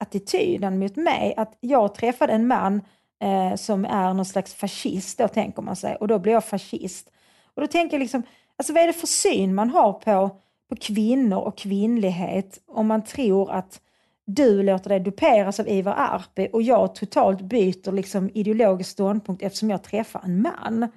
attityden 0.00 0.78
mot 0.78 0.96
mig. 0.96 1.34
Att 1.36 1.56
jag 1.60 1.94
träffade 1.94 2.32
en 2.32 2.46
man 2.46 2.80
eh, 3.22 3.54
som 3.56 3.84
är 3.84 4.14
någon 4.14 4.24
slags 4.24 4.54
fascist, 4.54 5.18
då 5.18 5.28
tänker 5.28 5.62
man 5.62 5.76
sig. 5.76 5.96
Och 5.96 6.08
då 6.08 6.18
blir 6.18 6.32
jag 6.32 6.44
fascist. 6.44 7.10
Och 7.54 7.60
då 7.62 7.66
tänker 7.66 7.96
jag 7.96 8.00
liksom, 8.00 8.22
alltså 8.56 8.72
vad 8.72 8.82
är 8.82 8.86
det 8.86 8.92
för 8.92 9.06
syn 9.06 9.54
man 9.54 9.70
har 9.70 9.92
på, 9.92 10.30
på 10.68 10.76
kvinnor 10.76 11.38
och 11.38 11.58
kvinnlighet 11.58 12.58
om 12.66 12.86
man 12.86 13.04
tror 13.04 13.50
att 13.50 13.80
du 14.24 14.62
låter 14.62 14.88
dig 14.88 15.00
duperas 15.00 15.60
av 15.60 15.68
Ivar 15.68 15.94
Arpi 15.98 16.48
och 16.52 16.62
jag 16.62 16.94
totalt 16.94 17.40
byter 17.40 17.92
liksom 17.92 18.30
ideologisk 18.34 18.90
ståndpunkt 18.90 19.42
eftersom 19.42 19.70
jag 19.70 19.82
träffar 19.82 20.20
en 20.24 20.42
man. 20.42 20.88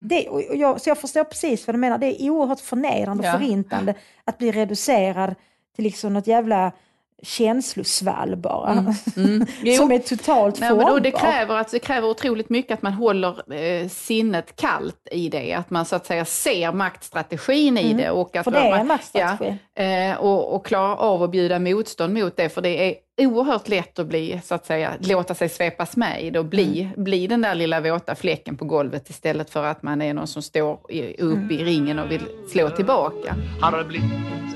Det, 0.00 0.28
och 0.28 0.42
jag, 0.56 0.80
så 0.80 0.90
jag 0.90 0.98
förstår 0.98 1.24
precis 1.24 1.66
vad 1.66 1.74
du 1.74 1.78
menar. 1.78 1.98
Det 1.98 2.22
är 2.22 2.30
oerhört 2.30 2.60
förnedrande 2.60 3.22
och 3.22 3.34
Ja. 3.34 3.38
förintande 3.38 3.94
att 4.24 4.38
bli 4.38 4.52
reducerad 4.52 5.34
till 5.76 5.84
liksom 5.84 6.12
något 6.14 6.26
jävla 6.26 6.72
känslosvall 7.22 8.36
bara. 8.36 8.70
mm. 9.16 9.46
Jo. 9.62 9.74
Som 9.76 9.92
är 9.92 9.98
totalt 9.98 10.60
Nej, 10.60 10.70
men 10.70 10.78
då, 10.78 10.84
formbart. 10.86 11.02
det, 11.02 11.10
kräver, 11.10 11.54
alltså, 11.54 11.76
det 11.76 11.80
kräver 11.80 12.08
otroligt 12.08 12.48
mycket 12.50 12.72
att 12.74 12.82
man 12.82 12.92
håller 12.92 13.54
eh, 13.54 13.88
sinnet 13.88 14.56
kallt 14.56 15.08
i 15.10 15.28
det. 15.28 15.52
Att 15.54 15.70
man 15.70 15.84
så 15.84 15.96
att 15.96 16.06
säga 16.06 16.24
ser 16.24 16.72
maktstrategin 16.72 17.78
i 17.78 17.92
det. 17.92 18.10
Och 18.10 18.36
att 18.36 18.40
Mm. 18.40 18.44
För 18.44 18.50
det 18.50 18.66
är 18.66 18.70
man, 18.70 18.80
en 18.80 18.86
maktstrategi. 18.86 19.56
Ja, 19.74 19.82
eh, 19.82 20.16
och, 20.16 20.54
och 20.54 20.66
klarar 20.66 20.96
av 20.96 21.22
att 21.22 21.30
bjuda 21.30 21.58
motstånd 21.58 22.14
mot 22.14 22.36
det. 22.36 22.48
För 22.48 22.62
det 22.62 22.88
är 22.88 22.94
oerhört 23.26 23.68
lätt 23.68 23.98
att 23.98 24.06
bli, 24.06 24.40
så 24.44 24.54
att 24.54 24.66
säga, 24.66 24.92
låta 25.00 25.34
sig 25.34 25.48
svepas 25.48 25.96
med 25.96 26.24
i 26.24 26.30
det 26.30 26.38
och 26.38 26.44
bli, 26.44 26.80
Mm. 26.82 27.04
bli 27.04 27.26
den 27.26 27.40
där 27.42 27.54
lilla 27.54 27.80
våta 27.80 28.14
fläcken 28.14 28.56
på 28.56 28.64
golvet 28.64 29.10
istället 29.10 29.50
för 29.50 29.64
att 29.64 29.82
man 29.82 30.02
är 30.02 30.14
någon 30.14 30.26
som 30.26 30.42
står 30.42 30.78
i, 30.88 31.22
upp 31.22 31.32
Mm. 31.36 31.50
i 31.50 31.64
ringen 31.64 31.98
och 31.98 32.10
vill 32.10 32.22
slå 32.52 32.70
tillbaka. 32.70 33.34
Har 33.60 33.84
blivit 33.84 34.10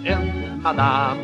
en 0.07 0.54
madam 0.65 1.19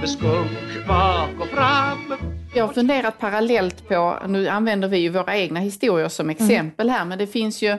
med 0.00 0.10
skunk 0.10 0.86
bak 0.88 1.30
och 1.40 1.48
fram. 1.48 2.14
Jag 2.54 2.66
har 2.66 2.74
funderat 2.74 3.18
parallellt 3.18 3.88
på, 3.88 4.18
nu 4.28 4.48
använder 4.48 4.88
vi 4.88 4.98
ju 4.98 5.08
våra 5.08 5.36
egna 5.36 5.60
historier 5.60 6.08
som 6.08 6.30
exempel 6.30 6.90
här, 6.90 7.04
men 7.04 7.18
det 7.18 7.26
finns 7.26 7.62
ju 7.62 7.78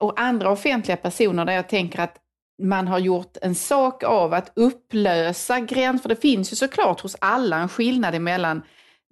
och 0.00 0.20
andra 0.20 0.50
offentliga 0.50 0.96
personer 0.96 1.44
där 1.44 1.52
jag 1.52 1.68
tänker 1.68 2.00
att 2.00 2.16
man 2.62 2.88
har 2.88 2.98
gjort 2.98 3.36
en 3.42 3.54
sak 3.54 4.04
av 4.04 4.34
att 4.34 4.52
upplösa 4.56 5.60
gräns, 5.60 6.02
för 6.02 6.08
det 6.08 6.16
finns 6.16 6.52
ju 6.52 6.56
såklart 6.56 7.00
hos 7.00 7.16
alla 7.20 7.56
en 7.56 7.68
skillnad 7.68 8.14
emellan 8.14 8.62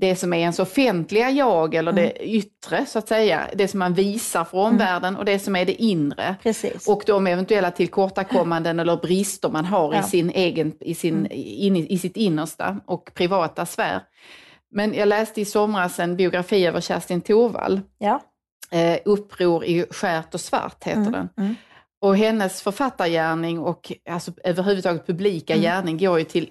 det 0.08 0.16
som 0.16 0.32
är 0.32 0.38
ens 0.38 0.58
offentliga 0.58 1.30
jag 1.30 1.74
eller 1.74 1.92
det 1.92 2.12
yttre 2.20 2.86
så 2.86 2.98
att 2.98 3.08
säga, 3.08 3.48
det 3.54 3.68
som 3.68 3.78
man 3.78 3.94
visar 3.94 4.44
för 4.44 4.58
omvärlden 4.58 5.16
och 5.16 5.24
det 5.24 5.38
som 5.38 5.56
är 5.56 5.64
det 5.64 5.82
inre. 5.82 6.36
Precis. 6.42 6.88
Och 6.88 7.02
de 7.06 7.26
eventuella 7.26 7.70
tillkortakommanden 7.70 8.80
eller 8.80 8.96
brister 8.96 9.48
man 9.48 9.64
har 9.64 9.94
Ja. 9.94 10.00
i, 10.00 10.02
sin 10.02 10.30
egen, 10.30 10.72
i, 10.80 10.94
sin, 10.94 11.26
in, 11.30 11.76
i 11.76 11.98
sitt 11.98 12.16
innersta 12.16 12.80
och 12.86 13.10
privata 13.14 13.66
sfär. 13.66 14.00
Men 14.70 14.94
jag 14.94 15.08
läste 15.08 15.40
i 15.40 15.44
somras 15.44 15.98
en 15.98 16.16
biografi 16.16 16.66
över 16.66 16.80
Kerstin 16.80 17.20
Thorvall, 17.20 17.80
ja. 17.98 18.20
eh, 18.70 18.98
Uppror 19.04 19.64
i 19.64 19.86
skärt 19.90 20.34
och 20.34 20.40
svart 20.40 20.84
heter 20.84 21.10
den. 21.10 21.28
mm. 21.38 21.54
Och 22.00 22.16
hennes 22.16 22.62
författargärning 22.62 23.58
och 23.58 23.92
alltså, 24.10 24.32
överhuvudtaget 24.44 25.06
publika 25.06 25.52
Mm. 25.54 25.62
gärning 25.62 25.98
går 25.98 26.18
ju 26.18 26.24
till 26.24 26.48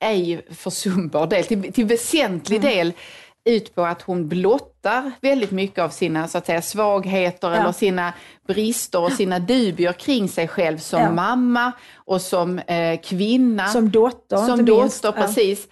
ej 0.00 0.46
försumbar 0.50 1.26
del, 1.26 1.44
till, 1.44 1.72
till 1.72 1.84
väsentlig 1.86 2.56
Mm. 2.58 2.70
del 2.70 2.92
ut 3.44 3.74
på 3.74 3.82
att 3.82 4.02
hon 4.02 4.28
blottar 4.28 5.12
väldigt 5.20 5.50
mycket 5.50 5.78
av 5.78 5.88
sina 5.88 6.28
så 6.28 6.38
att 6.38 6.46
säga, 6.46 6.62
svagheter 6.62 7.50
Ja. 7.50 7.56
eller 7.56 7.72
sina 7.72 8.12
brister 8.46 9.00
och 9.00 9.12
sina 9.12 9.38
dubier 9.38 9.92
kring 9.92 10.28
sig 10.28 10.48
själv 10.48 10.78
som 10.78 11.00
Ja. 11.02 11.10
mamma 11.12 11.72
och 11.94 12.20
som 12.22 12.58
eh, 12.58 13.00
kvinna. 13.00 13.66
Som 13.68 13.90
dotter, 13.90 14.36
Som 14.36 14.64
minst. 14.64 15.02
dotter, 15.02 15.20
Ja. 15.20 15.26
precis. 15.26 15.68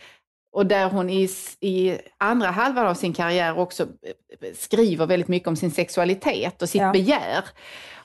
Och 0.52 0.66
där 0.66 0.88
hon 0.90 1.10
i, 1.10 1.28
i 1.60 1.98
andra 2.18 2.50
halvan 2.50 2.86
av 2.86 2.94
sin 2.94 3.12
karriär 3.12 3.58
också 3.58 3.82
eh, 3.82 4.48
skriver 4.58 5.06
väldigt 5.06 5.28
mycket 5.28 5.48
om 5.48 5.56
sin 5.56 5.70
sexualitet 5.70 6.62
och 6.62 6.68
sitt 6.68 6.92
begär. 6.92 7.44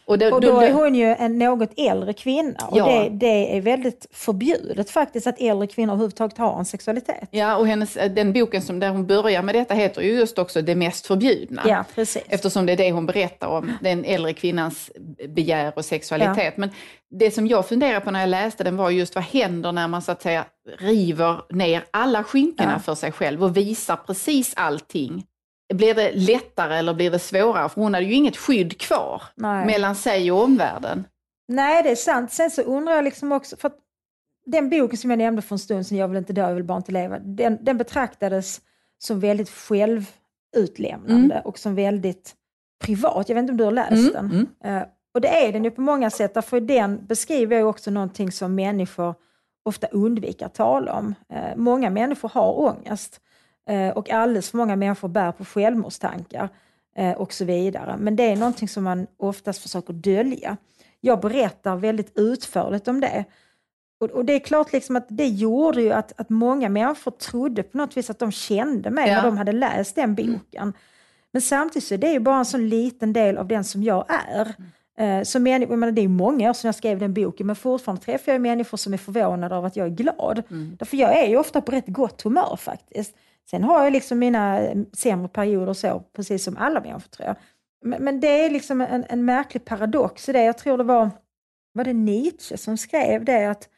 Och, 0.10 0.18
då, 0.20 0.34
Och 0.36 0.42
då 0.42 0.60
är 0.60 0.72
hon 0.74 0.96
ju 0.96 1.06
en 1.06 1.40
något 1.40 1.70
äldre 1.78 2.14
kvinna 2.14 2.66
och 2.68 2.78
Ja. 2.78 2.86
det, 2.86 3.10
det 3.10 3.58
är 3.58 3.62
väldigt 3.62 4.06
förbjudet 4.12 4.90
faktiskt 4.90 5.28
att 5.28 5.42
äldre 5.42 5.68
kvinnor 5.68 5.94
överhuvudtaget 5.94 6.38
har 6.38 6.60
en 6.60 6.66
sexualitet. 6.66 7.28
Ja, 7.32 7.56
och 7.58 7.68
hennes, 7.68 7.94
den 7.94 8.34
boken 8.34 8.62
som 8.62 8.80
där 8.80 8.90
hon 8.90 9.08
börjar 9.08 9.42
med 9.42 9.56
detta 9.56 9.74
heter 9.74 10.02
ju 10.02 10.12
just 10.12 10.40
också 10.40 10.62
Det 10.62 10.76
mest 10.76 11.08
förbjudna. 11.08 11.62
Ja, 11.66 11.86
precis. 11.96 12.24
Eftersom 12.30 12.66
det 12.66 12.72
är 12.74 12.78
det 12.78 12.92
hon 12.92 13.06
berättar 13.06 13.48
om, 13.48 13.72
den 13.82 14.06
äldre 14.06 14.34
kvinnans 14.34 14.92
begär 15.28 15.74
och 15.76 15.86
sexualitet. 15.86 16.58
Men 16.58 16.70
det 17.12 17.32
som 17.32 17.48
jag 17.48 17.68
funderade 17.68 18.00
på 18.00 18.12
när 18.12 18.20
jag 18.20 18.30
läste 18.30 18.64
den 18.64 18.78
var 18.78 18.90
just 18.90 19.16
vad 19.16 19.24
händer 19.24 19.72
när 19.72 19.88
man 19.88 20.02
så 20.02 20.12
att 20.12 20.22
säga 20.22 20.46
river 20.80 21.42
ner 21.54 21.84
alla 21.92 22.24
skynkena 22.24 22.72
Ja. 22.76 22.80
för 22.80 22.96
sig 22.96 23.12
själv 23.12 23.44
och 23.44 23.58
visar 23.58 23.96
precis 23.96 24.54
allting. 24.56 25.24
Blir 25.74 25.94
det 25.94 26.12
lättare 26.12 26.76
eller 26.78 26.94
blir 26.94 27.12
det 27.12 27.20
svårare? 27.20 27.70
För 27.70 27.82
hon 27.82 27.94
hade 27.94 28.06
ju 28.06 28.14
inget 28.14 28.38
skydd 28.38 28.82
kvar 28.82 29.22
Nej. 29.36 29.66
mellan 29.66 29.96
sig 29.96 30.32
och 30.32 30.44
omvärlden. 30.44 31.08
Nej, 31.48 31.84
det 31.84 31.90
är 31.92 31.96
sant. 31.96 32.32
Sen 32.32 32.52
så 32.52 32.62
undrar 32.62 32.94
jag 32.94 33.04
liksom 33.04 33.32
också, 33.32 33.58
för 33.58 33.72
den 34.46 34.70
boken 34.70 34.98
som 34.98 35.10
jag 35.10 35.18
nämnde 35.18 35.42
för 35.42 35.56
en 35.56 35.60
stund 35.60 35.88
sedan, 35.88 35.98
Jag 35.98 36.08
vill 36.08 36.18
inte 36.18 36.34
dö, 36.34 36.42
jag 36.48 36.56
vill 36.56 36.64
bara 36.64 36.78
inte 36.78 36.92
leva, 36.92 37.20
den, 37.20 37.58
den 37.62 37.78
betraktades 37.78 38.62
som 38.98 39.20
väldigt 39.20 39.50
självutlämnande 39.50 41.42
och 41.46 41.60
som 41.60 41.76
väldigt 41.76 42.36
privat. 42.84 43.30
Jag 43.30 43.36
vet 43.36 43.42
inte 43.42 43.52
om 43.52 43.58
du 43.58 43.64
har 43.64 43.72
läst 43.72 44.16
Mm, 44.16 44.48
den? 44.62 44.76
Eh, 44.76 44.84
och 45.14 45.22
det 45.22 45.46
är 45.48 45.54
den 45.54 45.64
ju 45.64 45.72
på 45.72 45.82
många 45.82 46.10
sätt, 46.10 46.34
därför 46.34 46.58
i 46.58 46.60
den 46.60 47.06
beskriver 47.06 47.56
jag 47.56 47.62
ju 47.62 47.68
också 47.68 47.92
någonting 47.92 48.32
som 48.32 48.56
människor 48.56 49.16
ofta 49.66 49.88
undviker 49.88 50.46
att 50.46 50.56
tala 50.56 50.94
om. 50.94 51.16
Eh, 51.34 51.56
många 51.56 51.90
människor 51.90 52.30
har 52.30 52.60
ångest 52.60 53.22
och 53.96 54.10
alldeles 54.10 54.50
för 54.50 54.58
många 54.58 54.76
människor 54.76 55.08
bär 55.08 55.32
på 55.32 55.46
självmordstankar 55.46 56.50
eh, 56.96 57.12
och 57.12 57.34
så 57.34 57.46
vidare. 57.46 57.96
Men 58.00 58.16
det 58.16 58.24
är 58.24 58.36
någonting 58.36 58.68
som 58.68 58.84
man 58.84 59.08
oftast 59.18 59.62
försöker 59.62 59.94
dölja. 59.94 60.58
Jag 61.02 61.20
berättar 61.20 61.76
väldigt 61.76 62.20
utförligt 62.20 62.88
om 62.88 63.00
det. 63.00 63.26
Och, 64.00 64.10
och 64.10 64.26
det 64.26 64.34
är 64.34 64.40
klart 64.40 64.74
liksom 64.74 64.96
att 64.96 65.06
det 65.10 65.28
gjorde 65.28 65.82
ju 65.82 65.92
att, 65.92 66.20
att 66.20 66.30
många 66.30 66.70
människor 66.70 67.12
trodde 67.12 67.64
på 67.64 67.78
något 67.78 67.98
vis 67.98 68.10
att 68.10 68.20
de 68.20 68.32
kände 68.32 68.90
mig 68.90 69.10
Ja. 69.10 69.16
när 69.16 69.24
de 69.24 69.38
hade 69.38 69.52
läst 69.52 69.96
den 69.96 70.16
boken. 70.16 70.74
Men 71.32 71.42
samtidigt 71.42 71.88
så 71.88 71.94
är 71.94 71.98
det 71.98 72.12
ju 72.12 72.20
bara 72.20 72.38
en 72.38 72.46
sån 72.46 72.70
liten 72.70 73.14
del 73.14 73.38
av 73.38 73.48
den 73.48 73.64
som 73.64 73.84
jag 73.84 74.06
är. 74.08 74.54
Eh, 74.98 75.24
som 75.24 75.44
människa, 75.44 75.72
jag 75.72 75.80
menar, 75.80 75.92
det 75.92 76.02
är 76.02 76.08
många 76.08 76.50
år 76.50 76.54
sedan 76.54 76.68
jag 76.68 76.76
skrev 76.76 77.00
den 77.00 77.14
boken, 77.14 77.48
men 77.48 77.56
fortfarande 77.56 78.04
träffar 78.06 78.32
jag 78.32 78.42
människor 78.42 78.78
som 78.78 78.94
är 78.94 78.98
förvånade 78.98 79.56
över 79.56 79.68
att 79.68 79.76
jag 79.76 79.86
är 79.88 79.92
glad. 79.92 80.44
Därför 80.80 80.98
jag 80.98 81.18
är 81.18 81.28
ju 81.28 81.38
ofta 81.38 81.62
på 81.62 81.72
rätt 81.72 81.88
gott 81.88 82.22
humör 82.22 82.56
faktiskt. 82.60 83.16
Sen 83.50 83.64
har 83.64 83.84
jag 83.84 83.94
liksom 83.94 84.20
mina 84.20 84.60
eh, 84.60 84.78
sämre 84.94 85.28
perioder 85.28 85.74
så, 85.74 86.00
precis 86.00 86.44
som 86.44 86.58
alla 86.58 86.82
människor 86.82 87.10
tror 87.10 87.28
jag. 87.28 87.36
Men, 87.82 88.04
men 88.04 88.20
det 88.20 88.46
är 88.46 88.50
liksom 88.50 88.82
en, 88.82 89.06
en 89.10 89.26
märklig 89.26 89.66
paradox 89.66 90.30
i 90.30 90.32
det. 90.32 90.44
Jag 90.44 90.58
tror 90.58 90.78
det 90.78 90.84
var, 90.84 91.10
var 91.74 91.84
det 91.84 91.94
Nietzsche 91.94 92.58
som 92.58 92.78
skrev 92.78 93.26
det 93.26 93.46
att, 93.46 93.70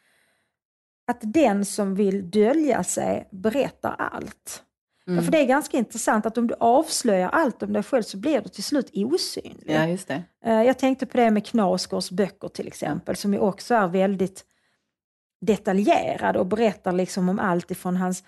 att 1.08 1.20
den 1.22 1.66
som 1.66 1.96
vill 1.96 2.32
dölja 2.32 2.84
sig 2.84 3.28
berättar 3.32 3.96
allt. 3.98 4.64
Mm. 5.08 5.24
För 5.24 5.32
det 5.32 5.38
är 5.38 5.46
ganska 5.46 5.78
intressant 5.78 6.26
att 6.26 6.38
om 6.38 6.48
du 6.48 6.56
avslöjar 6.60 7.30
allt 7.30 7.64
om 7.64 7.74
dig 7.74 7.84
själv 7.84 8.04
så 8.04 8.18
blir 8.18 8.42
du 8.42 8.50
till 8.50 8.64
slut 8.64 8.92
osynlig. 8.94 9.76
Ja, 9.76 9.88
just 9.88 10.08
det. 10.08 10.24
Eh, 10.46 10.62
Jag 10.64 10.80
tänkte 10.80 11.06
på 11.06 11.18
det 11.18 11.32
med 11.32 11.46
Knausgårds 11.46 12.12
böcker 12.12 12.48
till 12.48 12.68
exempel, 12.68 13.16
som 13.16 13.34
ju 13.34 13.40
också 13.40 13.76
är 13.76 13.88
väldigt 13.88 14.46
detaljerade 15.42 16.40
och 16.40 16.46
berättar 16.46 16.92
liksom 16.92 17.30
om 17.30 17.40
allt 17.40 17.72
ifrån 17.72 17.98
hans 17.98 18.24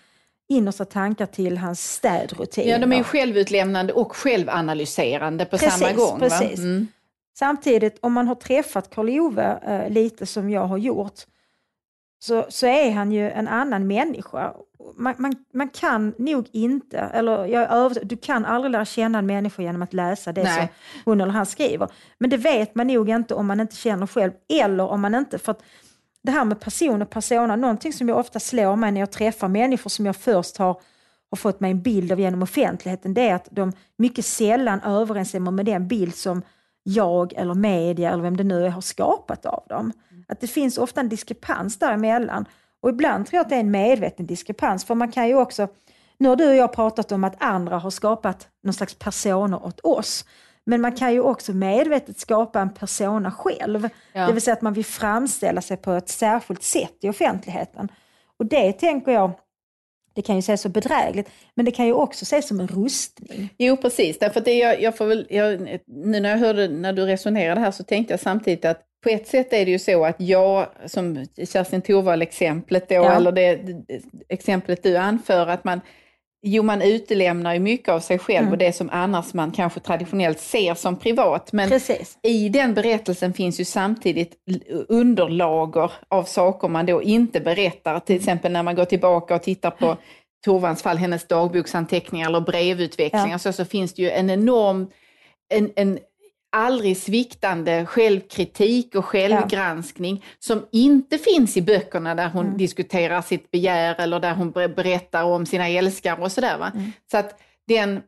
innersta 0.49 0.86
tankar 0.86 1.25
till 1.25 1.58
hans 1.58 1.93
städrutiner. 1.93 2.71
Ja, 2.71 2.77
de 2.77 2.91
är 2.91 2.97
ju 2.97 3.03
självutlämnande 3.03 3.93
och 3.93 4.15
självanalyserande 4.15 5.45
på 5.45 5.58
Precis, 5.58 5.73
samma 5.73 5.93
gång. 5.93 6.19
Precis. 6.19 6.60
Mm. 6.60 6.88
Samtidigt, 7.36 7.97
om 8.01 8.13
man 8.13 8.27
har 8.27 8.36
träffat 8.36 8.95
Karl 8.95 9.10
Ove 9.10 9.60
eh, 9.67 9.89
lite 9.89 10.25
som 10.25 10.49
jag 10.49 10.67
har 10.67 10.77
gjort, 10.77 11.19
så, 12.23 12.45
så 12.49 12.67
är 12.67 12.91
han 12.91 13.12
ju 13.12 13.32
en 13.32 13.47
annan 13.47 13.88
människa. 13.88 14.53
Man, 14.95 15.15
man, 15.17 15.36
man 15.53 15.69
kan 15.69 16.13
nog 16.17 16.47
inte, 16.51 16.97
eller 16.97 17.45
jag 17.45 17.63
är 17.63 18.06
du 18.06 18.17
kan 18.17 18.45
aldrig 18.45 18.71
lära 18.71 18.86
känna 18.86 19.19
en 19.19 19.25
människa 19.25 19.62
genom 19.62 19.82
att 19.82 19.93
läsa 19.93 20.32
det 20.32 20.43
Nej. 20.43 20.58
som 20.58 20.67
hon 21.06 21.21
eller 21.21 21.32
han 21.32 21.45
skriver. 21.45 21.88
Men 22.17 22.29
det 22.29 22.38
vet 22.38 22.75
man 22.75 22.88
nog 22.88 23.10
inte 23.10 23.34
om 23.34 23.47
man 23.47 23.60
inte 23.60 23.75
känner 23.75 24.08
själv, 24.08 24.32
eller 24.49 24.84
om 24.84 25.01
man 25.01 25.15
inte, 25.15 25.39
för 25.39 25.51
att 25.51 25.63
det 26.23 26.31
här 26.31 26.45
med 26.45 26.59
person 26.59 27.01
och 27.01 27.09
persona, 27.09 27.55
någonting 27.55 27.93
som 27.93 28.09
jag 28.09 28.17
ofta 28.17 28.39
slår 28.39 28.75
mig 28.75 28.91
när 28.91 28.99
jag 28.99 29.12
träffar 29.12 29.47
människor 29.47 29.89
som 29.89 30.05
jag 30.05 30.15
först 30.15 30.57
har, 30.57 30.81
har 31.29 31.36
fått 31.36 31.59
mig 31.59 31.71
en 31.71 31.81
bild 31.81 32.12
av 32.12 32.19
genom 32.19 32.43
offentligheten, 32.43 33.13
det 33.13 33.29
är 33.29 33.36
att 33.36 33.47
de 33.51 33.71
mycket 33.97 34.25
sällan 34.25 34.81
överensstämmer 34.81 35.51
med 35.51 35.65
den 35.65 35.88
bild 35.88 36.15
som 36.15 36.41
jag 36.83 37.33
eller 37.33 37.53
media 37.53 38.12
eller 38.12 38.23
vem 38.23 38.38
det 38.38 38.43
nu 38.43 38.65
är 38.65 38.69
har 38.69 38.81
skapat 38.81 39.45
av 39.45 39.63
dem. 39.69 39.91
Att 40.27 40.41
det 40.41 40.47
finns 40.47 40.77
ofta 40.77 41.01
en 41.01 41.09
diskrepans 41.09 41.79
däremellan. 41.79 42.45
Och 42.81 42.89
ibland 42.89 43.25
tror 43.25 43.38
jag 43.38 43.43
att 43.43 43.49
det 43.49 43.55
är 43.55 43.59
en 43.59 43.71
medveten 43.71 44.25
diskrepans, 44.25 44.86
för 44.86 44.95
man 44.95 45.12
kan 45.12 45.27
ju 45.27 45.36
också, 45.36 45.67
nu 46.17 46.29
har 46.29 46.36
du 46.36 46.49
och 46.49 46.55
jag 46.55 46.73
pratat 46.73 47.12
om 47.12 47.23
att 47.23 47.43
andra 47.43 47.77
har 47.77 47.89
skapat 47.89 48.47
någon 48.63 48.73
slags 48.73 48.95
personer 48.95 49.65
åt 49.65 49.79
oss. 49.79 50.25
Men 50.65 50.82
man 50.82 50.91
kan 50.91 51.13
ju 51.13 51.19
också 51.19 51.54
medvetet 51.54 52.19
skapa 52.19 52.62
en 52.62 52.73
persona 52.73 53.32
själv. 53.32 53.89
Ja. 54.13 54.28
Det 54.28 54.34
vill 54.34 54.41
säga 54.41 54.54
att 54.54 54.62
man 54.62 54.73
vill 54.73 54.86
framställa 54.86 55.62
sig 55.62 55.78
på 55.78 55.91
ett 55.91 56.10
särskilt 56.10 56.63
sätt 56.63 56.95
i 57.02 57.10
offentligheten. 57.10 57.89
Och 58.39 58.45
det 58.45 58.73
tänker 58.73 59.12
jag, 59.12 59.32
det 60.15 60.21
kan 60.21 60.36
ju 60.36 60.39
ses 60.39 60.62
så 60.62 60.69
bedrägligt, 60.69 61.30
men 61.56 61.65
det 61.65 61.71
kan 61.71 61.86
ju 61.86 61.93
också 61.93 62.23
ses 62.23 62.47
som 62.47 62.60
en 62.60 62.67
rustning. 62.67 63.49
Jo, 63.58 63.78
precis. 63.78 64.19
Därför 64.19 64.41
det 64.41 64.54
jag, 64.58 64.82
jag 64.82 64.97
får 64.97 65.06
väl, 65.06 65.28
jag, 65.30 65.80
nu 65.88 66.19
när 66.19 66.30
jag 66.30 66.38
hörde 66.38 66.67
när 66.67 66.93
du 66.93 67.06
resonerade 67.06 67.62
här 67.62 67.71
så 67.71 67.84
tänkte 67.84 68.13
jag 68.13 68.19
samtidigt 68.19 68.65
att 68.65 68.82
på 69.04 69.10
ett 69.10 69.28
sätt 69.28 69.54
är 69.54 69.65
det 69.65 69.71
ju 69.71 69.80
så 69.80 70.06
att 70.06 70.15
jag, 70.19 70.67
som 70.86 71.26
Kerstin 71.49 71.82
Thorvall-exemplet 71.82 72.89
då, 72.89 72.95
Ja. 72.95 73.12
eller 73.15 73.32
det 73.32 73.60
exemplet 74.30 74.84
du 74.84 74.97
anför, 74.97 75.47
att 75.47 75.63
man 75.63 75.82
Jo, 76.45 76.63
man 76.63 76.82
utelämnar 76.82 77.53
ju 77.53 77.60
mycket 77.60 77.89
av 77.89 77.99
sig 77.99 78.19
själv 78.19 78.38
Mm. 78.41 78.51
och 78.51 78.58
det 78.58 78.73
som 78.73 78.89
annars 78.91 79.34
man 79.34 79.51
kanske 79.51 79.79
traditionellt 79.79 80.39
ser 80.39 80.73
som 80.73 80.95
privat. 80.95 81.53
Men 81.53 81.69
Precis. 81.69 82.17
i 82.21 82.49
den 82.49 82.73
berättelsen 82.73 83.34
finns 83.34 83.60
ju 83.60 83.65
samtidigt 83.65 84.34
underlager 84.89 85.91
av 86.08 86.23
saker 86.23 86.67
man 86.67 86.86
då 86.86 87.01
inte 87.03 87.39
berättar. 87.39 87.99
Till 87.99 88.15
exempel 88.15 88.51
när 88.51 88.63
man 88.63 88.75
går 88.75 88.86
tillbaka 88.86 89.36
och 89.36 89.43
tittar 89.43 89.71
på 89.71 89.97
Torvalds 90.45 90.82
fall, 90.84 90.97
hennes 90.97 91.27
dagboksanteckningar 91.27 92.27
eller 92.29 92.41
brevutväxlingar, 92.41 93.29
Ja. 93.32 93.39
så, 93.39 93.53
så 93.53 93.65
finns 93.65 93.93
det 93.93 94.01
ju 94.01 94.10
en 94.10 94.29
enorm, 94.29 94.88
en, 95.53 95.71
en 95.75 95.99
aldrig 96.53 96.97
sviktande 96.97 97.85
självkritik 97.85 98.95
och 98.95 99.05
självgranskning 99.05 100.23
som 100.39 100.65
inte 100.71 101.17
finns 101.17 101.57
i 101.57 101.61
böckerna 101.61 102.15
där 102.15 102.29
hon 102.29 102.45
Mm. 102.45 102.57
diskuterar 102.57 103.21
sitt 103.21 103.51
begär 103.51 103.95
eller 103.99 104.19
där 104.19 104.33
hon 104.33 104.51
ber- 104.51 104.67
berättar 104.75 105.23
om 105.23 105.45
sina 105.45 105.67
älskare 105.69 106.21
och 106.21 106.31
sådär. 106.31 106.71
Mm. 106.73 106.91
Så 107.11 107.17
att 107.17 107.39
den, 107.67 108.01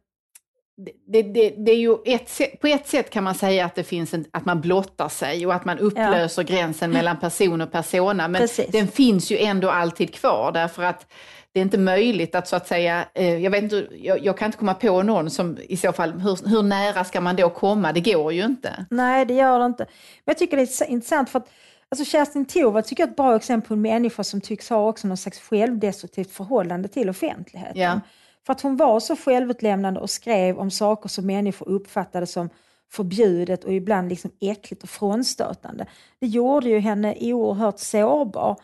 det, 1.08 1.22
det, 1.22 1.50
det 1.50 1.72
är 1.72 1.78
ju 1.78 1.96
ett, 2.06 2.62
på 2.62 2.68
ett 2.68 2.88
sätt 2.88 3.10
kan 3.10 3.24
man 3.24 3.36
säga 3.36 3.66
att 3.66 3.76
det 3.76 3.84
finns 3.84 4.14
en, 4.14 4.26
att 4.32 4.46
man 4.46 4.62
blottar 4.62 5.10
sig 5.10 5.46
och 5.46 5.54
att 5.54 5.66
man 5.66 5.80
upplöser 5.80 6.44
gränsen 6.44 6.92
mellan 6.92 7.20
person 7.20 7.62
och 7.62 7.72
persona. 7.72 8.28
Men 8.28 8.42
Precis. 8.42 8.68
den 8.72 8.88
finns 8.88 9.32
ju 9.32 9.38
ändå 9.38 9.70
alltid 9.70 10.14
kvar 10.14 10.52
därför 10.52 10.84
att 10.84 11.08
det 11.56 11.60
är 11.60 11.64
inte 11.64 11.78
möjligt 11.78 12.36
att 12.36 12.48
så 12.48 12.56
att 12.56 12.68
säga, 12.68 13.06
eh, 13.14 13.38
jag, 13.38 13.52
vet 13.52 13.64
inte, 13.64 13.88
jag, 13.98 14.26
jag 14.26 14.38
kan 14.38 14.46
inte 14.46 14.58
komma 14.58 14.74
på 14.74 15.04
någon 15.04 15.30
som 15.30 15.58
i 15.70 15.78
så 15.78 15.94
fall, 15.94 16.12
hur, 16.12 16.50
hur 16.50 16.64
nära 16.64 17.04
ska 17.04 17.22
man 17.22 17.36
då 17.36 17.50
komma? 17.50 17.92
Det 17.94 18.00
går 18.14 18.34
ju 18.34 18.46
inte. 18.46 18.86
Nej, 18.90 19.26
det 19.26 19.34
gör 19.34 19.60
det 19.60 19.66
inte. 19.66 19.84
Men 20.26 20.32
jag 20.32 20.38
tycker 20.38 20.58
det 20.58 20.64
är 20.64 20.90
intressant 20.90 21.30
för 21.30 21.40
att 21.40 21.50
alltså 21.90 22.06
Kerstin 22.06 22.46
Thorvald 22.46 22.86
tycker 22.86 23.04
jag 23.04 23.08
är 23.08 23.12
ett 23.12 23.18
bra 23.18 23.36
exempel 23.36 23.68
på 23.68 23.74
en 23.74 23.82
människa 23.82 24.24
som 24.24 24.42
tycks 24.42 24.70
ha 24.70 24.90
också 24.90 25.08
någon 25.08 25.18
slags 25.18 25.40
självdestruktivt 25.40 26.32
förhållande 26.32 26.88
till 26.88 27.10
offentligheten. 27.10 27.82
Ja. 27.82 28.00
För 28.46 28.54
att 28.54 28.62
hon 28.62 28.78
var 28.78 29.00
så 29.00 29.16
självutlämnande 29.16 30.00
och 30.00 30.10
skrev 30.10 30.58
om 30.58 30.72
saker 30.72 31.10
som 31.10 31.26
människor 31.26 31.70
uppfattade 31.70 32.28
som 32.28 32.50
förbjudet 32.92 33.64
och 33.64 33.74
ibland 33.74 34.10
liksom 34.10 34.32
äckligt 34.42 34.84
och 34.84 34.90
frånstötande. 34.90 35.86
Det 36.20 36.28
gjorde 36.28 36.70
ju 36.70 36.80
henne 36.80 37.16
oerhört 37.20 37.80
sårbar 37.80 38.58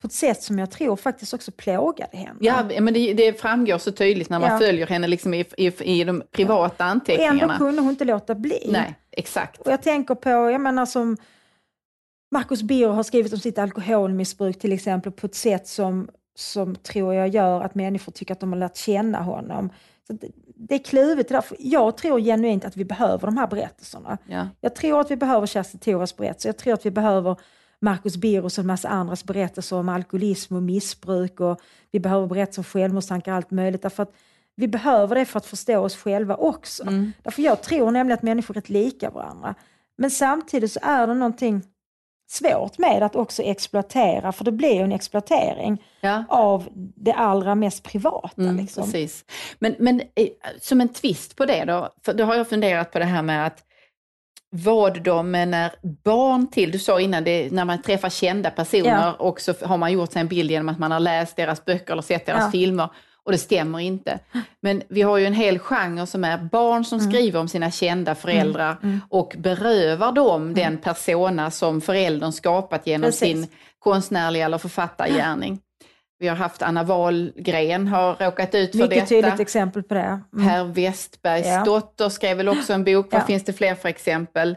på 0.00 0.06
ett 0.06 0.12
sätt 0.12 0.42
som 0.42 0.58
jag 0.58 0.70
tror 0.70 0.96
faktiskt 0.96 1.34
också 1.34 1.50
plågade 1.52 2.16
henne. 2.16 2.38
Ja, 2.40 2.62
men 2.80 2.94
det, 2.94 3.14
det 3.14 3.40
framgår 3.40 3.78
så 3.78 3.92
tydligt 3.92 4.30
när 4.30 4.38
man 4.38 4.50
Ja. 4.52 4.58
följer 4.58 4.86
henne 4.86 5.06
liksom 5.06 5.34
i, 5.34 5.44
i, 5.56 6.00
i 6.00 6.04
de 6.04 6.22
privata 6.32 6.64
och 6.64 6.70
ändå 6.80 6.84
anteckningarna. 6.92 7.58
kunde 7.58 7.82
hon 7.82 7.90
inte 7.90 8.04
låta 8.04 8.34
bli. 8.34 8.68
Nej, 8.70 8.94
exakt. 9.10 9.60
Och 9.60 9.72
jag 9.72 9.82
tänker 9.82 10.14
på, 10.14 10.28
jag 10.30 10.60
menar 10.60 10.86
som 10.86 11.16
Marcus 12.30 12.62
Birro 12.62 12.90
har 12.92 13.02
skrivit 13.02 13.32
om 13.32 13.38
sitt 13.38 13.58
alkoholmissbruk 13.58 14.58
till 14.58 14.72
exempel 14.72 15.12
på 15.12 15.26
ett 15.26 15.34
sätt 15.34 15.68
som, 15.68 16.08
som 16.36 16.76
tror 16.76 17.14
jag 17.14 17.28
gör 17.28 17.60
att 17.60 17.74
människor 17.74 18.12
tycker 18.12 18.32
att 18.34 18.40
de 18.40 18.52
har 18.52 18.58
lärt 18.58 18.76
känna 18.76 19.18
honom. 19.22 19.70
Så 20.06 20.12
det, 20.12 20.28
det 20.56 20.74
är 20.74 20.78
kluvet 20.78 21.28
det 21.28 21.34
där. 21.34 21.40
För 21.40 21.56
Jag 21.60 21.96
tror 21.96 22.20
genuint 22.20 22.64
att 22.64 22.76
vi 22.76 22.84
behöver 22.84 23.26
de 23.26 23.36
här 23.36 23.46
berättelserna. 23.46 24.18
Ja. 24.26 24.48
Jag 24.60 24.74
tror 24.74 25.00
att 25.00 25.10
vi 25.10 25.16
behöver 25.16 25.46
Kerstin 25.46 25.80
Thorvalds 25.80 26.16
berättelse. 26.16 26.48
Jag 26.48 26.56
tror 26.58 26.74
att 26.74 26.86
vi 26.86 26.90
behöver 26.90 27.36
Marcus 27.80 28.16
Birros 28.16 28.58
och 28.58 28.62
en 28.62 28.66
massa 28.66 28.88
andras 28.88 29.24
berättelser 29.24 29.76
om 29.76 29.88
alkoholism 29.88 30.56
och 30.56 30.62
missbruk 30.62 31.40
och 31.40 31.60
vi 31.90 32.00
behöver 32.00 32.26
berättelser 32.26 32.60
om 32.60 32.64
självmordstankar 32.64 33.32
och 33.32 33.36
allt 33.36 33.50
möjligt. 33.50 33.82
Därför 33.82 34.02
att 34.02 34.12
vi 34.56 34.68
behöver 34.68 35.14
det 35.14 35.24
för 35.24 35.38
att 35.38 35.46
förstå 35.46 35.78
oss 35.78 35.96
själva 35.96 36.34
också. 36.36 36.82
Mm. 36.82 37.12
Därför 37.22 37.42
jag 37.42 37.62
tror 37.62 37.90
nämligen 37.90 38.14
att 38.18 38.22
människor 38.22 38.56
är 38.56 38.60
rätt 38.60 38.68
lika 38.68 39.10
varandra. 39.10 39.54
Men 39.98 40.10
samtidigt 40.10 40.72
så 40.72 40.80
är 40.82 41.06
det 41.06 41.14
någonting 41.14 41.62
svårt 42.30 42.78
med 42.78 43.02
att 43.02 43.16
också 43.16 43.42
exploatera, 43.42 44.32
för 44.32 44.44
det 44.44 44.52
blir 44.52 44.74
ju 44.74 44.80
en 44.80 44.92
exploatering 44.92 45.84
Ja. 46.00 46.24
av 46.28 46.68
det 46.96 47.12
allra 47.12 47.54
mest 47.54 47.82
privata. 47.82 48.42
Mm, 48.42 48.56
liksom. 48.56 48.84
Precis. 48.84 49.24
Men, 49.58 49.74
men 49.78 50.00
eh, 50.00 50.28
som 50.60 50.80
en 50.80 50.88
twist 50.88 51.36
på 51.36 51.46
det 51.46 51.64
då, 51.64 51.88
för 52.04 52.14
då 52.14 52.24
har 52.24 52.34
jag 52.34 52.48
funderat 52.48 52.92
på 52.92 52.98
det 52.98 53.04
här 53.04 53.22
med 53.22 53.46
att 53.46 53.64
vad 54.50 55.02
de 55.02 55.32
när 55.32 55.70
barn 56.04 56.46
till, 56.50 56.70
du 56.70 56.78
sa 56.78 57.00
innan, 57.00 57.24
det, 57.24 57.52
när 57.52 57.64
man 57.64 57.82
träffar 57.82 58.10
kända 58.10 58.50
personer 58.50 59.06
Ja. 59.06 59.12
och 59.12 59.40
så 59.40 59.54
har 59.62 59.76
man 59.76 59.92
gjort 59.92 60.12
sig 60.12 60.20
en 60.20 60.28
bild 60.28 60.50
genom 60.50 60.68
att 60.68 60.78
man 60.78 60.92
har 60.92 61.00
läst 61.00 61.36
deras 61.36 61.64
böcker 61.64 61.92
eller 61.92 62.02
sett 62.02 62.26
deras 62.26 62.44
Ja. 62.44 62.50
filmer 62.50 62.88
och 63.24 63.32
det 63.32 63.38
stämmer 63.38 63.78
inte. 63.78 64.18
Men 64.62 64.82
vi 64.88 65.02
har 65.02 65.18
ju 65.18 65.26
en 65.26 65.34
hel 65.34 65.58
genre 65.58 66.06
som 66.06 66.24
är 66.24 66.38
barn 66.38 66.84
som 66.84 67.00
skriver 67.00 67.40
om 67.40 67.48
sina 67.48 67.70
kända 67.70 68.14
föräldrar 68.14 68.76
Mm. 68.82 69.00
och 69.08 69.34
berövar 69.38 70.12
dem 70.12 70.54
den 70.54 70.78
persona 70.78 71.50
som 71.50 71.80
föräldern 71.80 72.32
skapat 72.32 72.86
genom 72.86 73.04
Precis. 73.10 73.20
sin 73.20 73.46
konstnärliga 73.78 74.44
eller 74.44 74.58
författargärning. 74.58 75.60
Vi 76.18 76.28
har 76.28 76.36
haft 76.36 76.62
Anna 76.62 76.82
Wahlgren 76.82 77.88
har 77.88 78.14
råkat 78.14 78.54
ut 78.54 78.70
för 78.70 78.78
Mycket 78.78 78.90
detta. 78.94 79.06
tydligt 79.06 79.40
exempel 79.40 79.82
på 79.82 79.94
det. 79.94 80.20
Mm. 80.34 80.48
Per 80.48 80.64
Westbergs 80.64 81.46
Ja. 81.46 81.64
dotter 81.64 82.08
skrev 82.08 82.36
väl 82.36 82.48
också 82.48 82.72
en 82.72 82.84
bok. 82.84 83.06
Vad 83.12 83.20
Ja. 83.20 83.26
finns 83.26 83.44
det 83.44 83.52
fler 83.52 83.74
för 83.74 83.88
exempel? 83.88 84.56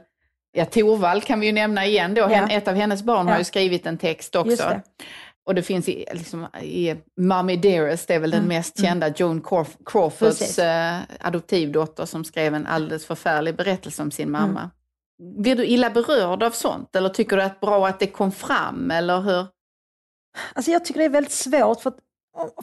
Ja, 0.54 0.66
Torvald 0.66 1.24
kan 1.24 1.40
vi 1.40 1.46
ju 1.46 1.52
nämna 1.52 1.86
igen 1.86 2.14
då. 2.14 2.22
Ja. 2.22 2.50
Ett 2.50 2.68
av 2.68 2.76
hennes 2.76 3.04
barn 3.04 3.28
har 3.28 3.38
ju 3.38 3.44
skrivit 3.44 3.86
en 3.86 3.98
text 3.98 4.36
också. 4.36 4.64
det. 4.64 4.82
Och 5.46 5.56
det 5.56 5.64
finns 5.64 5.90
i, 5.90 6.06
liksom, 6.14 6.48
i 6.62 6.96
Mommy 7.20 7.56
Dearest, 7.58 8.08
det 8.08 8.14
är 8.16 8.20
väl 8.20 8.32
den 8.32 8.40
Mm, 8.44 8.56
mest 8.56 8.82
kända, 8.82 9.08
Joan 9.16 9.42
Crawf- 9.42 9.78
Crawfords 9.86 10.60
eh, 10.60 10.98
adoptivdotter 11.20 12.06
som 12.06 12.24
skrev 12.24 12.56
en 12.56 12.68
alldeles 12.68 13.06
förfärlig 13.06 13.56
berättelse 13.56 14.02
om 14.02 14.12
sin 14.12 14.28
Mm. 14.28 14.42
mamma. 14.42 14.70
Blir 15.38 15.56
du 15.56 15.66
illa 15.66 15.90
berörd 15.90 16.44
av 16.44 16.52
sånt 16.52 16.96
eller 16.96 17.10
tycker 17.10 17.38
du 17.38 17.44
att 17.44 17.60
bra 17.60 17.88
att 17.88 18.00
det 18.00 18.08
kom 18.08 18.32
fram 18.32 18.92
eller 18.92 19.22
hur? 19.22 19.46
Alltså 20.54 20.72
jag 20.72 20.86
tycker 20.86 21.00
det 21.00 21.06
är 21.06 21.10
väldigt 21.10 21.32
svårt 21.32 21.82
för 21.82 21.90
att 21.90 22.00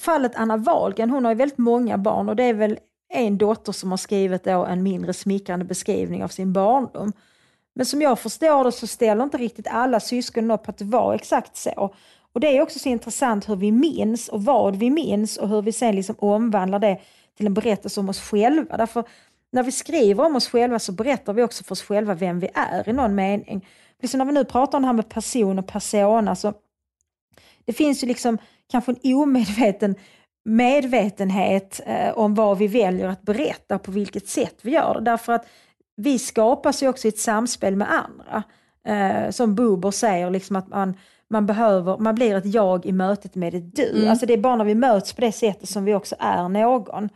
fallet 0.03 0.33
Anna 0.35 0.57
Wahlgren, 0.57 1.11
hon 1.11 1.25
har 1.25 1.33
ju 1.33 1.39
väldigt 1.39 1.59
många 1.59 1.99
barn 1.99 2.29
och 2.29 2.37
det 2.37 2.45
är 2.45 2.55
väl 2.55 2.79
en 3.09 3.39
dotter 3.39 3.73
som 3.73 3.91
har 3.91 3.99
skrivit 3.99 4.45
då 4.45 4.65
en 4.65 4.83
mindre 4.83 5.13
smickrande 5.13 5.65
beskrivning 5.65 6.25
av 6.25 6.29
sin 6.29 6.53
barndom. 6.53 7.13
Men 7.75 7.87
som 7.87 8.03
jag 8.03 8.19
förstår 8.19 8.65
det 8.65 8.73
så 8.73 8.87
ställer 8.87 9.25
inte 9.25 9.37
riktigt 9.37 9.67
alla 9.71 10.01
syskon 10.01 10.51
upp 10.51 10.63
på 10.63 10.71
att 10.71 10.79
det 10.79 10.85
var 10.85 11.15
exakt 11.15 11.57
så. 11.57 11.95
Och 12.33 12.41
det 12.41 12.57
är 12.57 12.63
också 12.63 12.79
så 12.79 12.89
intressant 12.89 13.49
hur 13.49 13.57
vi 13.57 13.73
minns 13.73 14.29
och 14.29 14.45
vad 14.45 14.77
vi 14.77 14.91
minns 14.91 15.37
och 15.37 15.49
hur 15.49 15.63
vi 15.63 15.73
sen 15.73 15.97
liksom 15.97 16.17
omvandlar 16.19 16.79
det 16.79 17.01
till 17.37 17.47
en 17.47 17.55
berättelse 17.55 18.01
om 18.01 18.09
oss 18.09 18.21
själva. 18.21 18.77
Därför 18.77 19.05
när 19.53 19.63
vi 19.63 19.73
skriver 19.73 20.25
om 20.25 20.37
oss 20.37 20.49
själva 20.49 20.79
så 20.79 20.93
berättar 20.93 21.33
vi 21.33 21.43
också 21.43 21.65
för 21.65 21.73
oss 21.73 21.83
själva 21.83 22.15
vem 22.15 22.41
vi 22.41 22.49
är 22.55 22.89
i 22.89 22.93
någon 22.93 23.15
mening. 23.15 23.67
Liksom 24.03 24.19
när 24.19 24.25
vi 24.25 24.33
nu 24.33 24.45
pratar 24.45 24.79
om 24.79 24.83
det 24.83 24.87
här 24.87 24.93
med 24.93 25.09
person 25.09 25.59
och 25.59 25.67
persona 25.67 26.37
så 26.37 26.53
det 27.69 27.75
finns 27.75 28.03
ju 28.03 28.09
liksom 28.09 28.39
kanske 28.71 28.93
en 28.93 29.15
omedveten 29.15 29.95
medvetenhet 30.45 31.81
eh, 31.87 32.19
om 32.19 32.35
vad 32.35 32.59
vi 32.59 32.67
väljer 32.67 33.09
att 33.09 33.23
berätta, 33.23 33.79
på 33.79 33.91
vilket 33.91 34.29
sätt 34.29 34.55
vi 34.63 34.71
gör 34.71 34.95
det. 34.95 35.01
Därför 35.01 35.33
att 35.33 35.47
vi 35.97 36.19
skapas 36.19 36.83
ju 36.83 36.89
också 36.89 37.09
i 37.09 37.09
ett 37.09 37.19
samspel 37.19 37.77
med 37.77 37.89
andra. 37.93 38.43
Eh, 38.87 39.31
som 39.31 39.55
Buber 39.55 39.91
säger, 39.91 40.31
liksom 40.31 40.57
att 40.57 40.69
man, 40.69 40.95
man, 41.31 41.47
behöver, 41.47 41.99
man 41.99 42.15
blir 42.15 42.37
ett 42.37 42.55
jag 42.55 42.87
i 42.87 42.93
mötet 42.93 43.35
med 43.35 43.55
ett 43.55 43.77
du. 43.77 43.91
Mm. 43.97 44.11
Alltså 44.11 44.27
det 44.27 44.33
är 44.33 44.39
bara 44.39 44.57
när 44.57 44.65
vi 44.65 44.75
möts 44.75 45.13
på 45.13 45.21
det 45.21 45.33
sättet 45.33 45.69
som 45.69 45.85
vi 45.85 45.95
också 45.95 46.17
är 46.19 46.49
någon. 46.49 47.09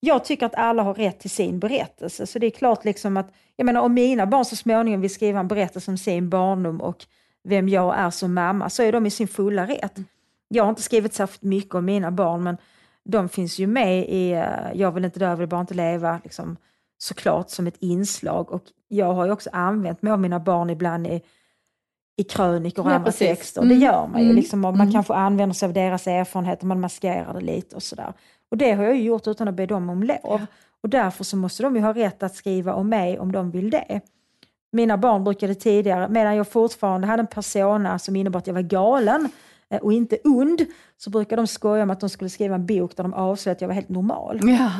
Jag 0.00 0.24
tycker 0.24 0.46
att 0.46 0.54
alla 0.54 0.82
har 0.82 0.94
rätt 0.94 1.20
till 1.20 1.30
sin 1.30 1.58
berättelse. 1.58 2.26
Så 2.26 2.38
det 2.38 2.46
är 2.46 2.50
klart 2.50 2.84
liksom 2.84 3.16
att, 3.16 3.32
jag 3.56 3.64
menar 3.64 3.80
om 3.80 3.94
mina 3.94 4.26
barn 4.26 4.44
så 4.44 4.56
småningom 4.56 5.00
vill 5.00 5.14
skriva 5.14 5.40
en 5.40 5.48
berättelse 5.48 5.90
om 5.90 5.98
sin 5.98 6.30
barndom 6.30 6.80
och 6.80 7.06
vem 7.44 7.68
jag 7.68 7.98
är 7.98 8.10
som 8.10 8.34
mamma, 8.34 8.70
så 8.70 8.82
är 8.82 8.92
de 8.92 9.06
i 9.06 9.10
sin 9.10 9.28
fulla 9.28 9.66
rätt. 9.66 9.96
Mm. 9.96 10.08
Jag 10.48 10.64
har 10.64 10.70
inte 10.70 10.82
skrivit 10.82 11.14
särskilt 11.14 11.42
mycket 11.42 11.74
om 11.74 11.84
mina 11.84 12.10
barn, 12.10 12.42
men 12.42 12.56
de 13.04 13.28
finns 13.28 13.58
ju 13.58 13.66
med 13.66 14.08
i 14.08 14.34
uh, 14.34 14.80
Jag 14.80 14.92
vill 14.92 15.04
inte 15.04 15.18
dö, 15.18 15.28
jag 15.28 15.36
vill 15.36 15.48
bara 15.48 15.60
inte 15.60 15.74
leva, 15.74 16.20
liksom, 16.24 16.56
såklart 16.98 17.50
som 17.50 17.66
ett 17.66 17.76
inslag. 17.80 18.52
Och 18.52 18.62
jag 18.88 19.14
har 19.14 19.26
ju 19.26 19.32
också 19.32 19.50
använt 19.52 20.02
mig 20.02 20.12
av 20.12 20.20
mina 20.20 20.40
barn 20.40 20.70
ibland 20.70 21.06
i, 21.06 21.22
i 22.16 22.24
krönikor 22.24 22.84
och 22.84 22.90
ja, 22.90 22.94
andra 22.94 23.10
precis. 23.10 23.28
texter. 23.28 23.62
Mm. 23.62 23.78
Det 23.78 23.84
gör 23.84 24.06
man 24.06 24.20
ju. 24.20 24.24
Mm. 24.24 24.36
Liksom, 24.36 24.60
man 24.60 24.74
mm. 24.74 24.92
kanske 24.92 25.14
använder 25.14 25.54
sig 25.54 25.66
av 25.66 25.72
deras 25.72 26.06
erfarenheter, 26.06 26.66
man 26.66 26.80
maskerar 26.80 27.34
det 27.34 27.40
lite 27.40 27.76
och 27.76 27.82
sådär. 27.82 28.12
Och 28.50 28.56
det 28.56 28.72
har 28.72 28.84
jag 28.84 28.96
ju 28.96 29.02
gjort 29.02 29.26
utan 29.26 29.48
att 29.48 29.54
be 29.54 29.66
dem 29.66 29.90
om 29.90 30.02
lov. 30.02 30.18
Ja. 30.22 30.40
Och 30.80 30.88
därför 30.88 31.24
så 31.24 31.36
måste 31.36 31.62
de 31.62 31.76
ju 31.76 31.82
ha 31.82 31.92
rätt 31.94 32.22
att 32.22 32.34
skriva 32.34 32.74
om 32.74 32.88
mig 32.88 33.18
om 33.18 33.32
de 33.32 33.50
vill 33.50 33.70
det. 33.70 34.00
Mina 34.74 34.96
barn 34.96 35.24
brukade 35.24 35.54
tidigare, 35.54 36.08
medan 36.08 36.36
jag 36.36 36.48
fortfarande 36.48 37.06
hade 37.06 37.20
en 37.20 37.26
persona 37.26 37.98
som 37.98 38.16
innebar 38.16 38.38
att 38.38 38.46
jag 38.46 38.54
var 38.54 38.62
galen, 38.62 39.28
Eh, 39.70 39.80
och 39.80 39.92
inte 39.92 40.18
und, 40.24 40.66
så 40.96 41.10
brukar 41.10 41.36
de 41.36 41.46
skoja 41.46 41.82
om 41.82 41.90
att 41.90 42.00
de 42.00 42.08
skulle 42.08 42.30
skriva 42.30 42.54
en 42.54 42.66
bok 42.66 42.96
där 42.96 43.04
de 43.04 43.14
avslöjade 43.14 43.56
att 43.56 43.60
jag 43.60 43.68
var 43.68 43.74
helt 43.74 43.88
normal. 43.88 44.40
Ja, 44.42 44.70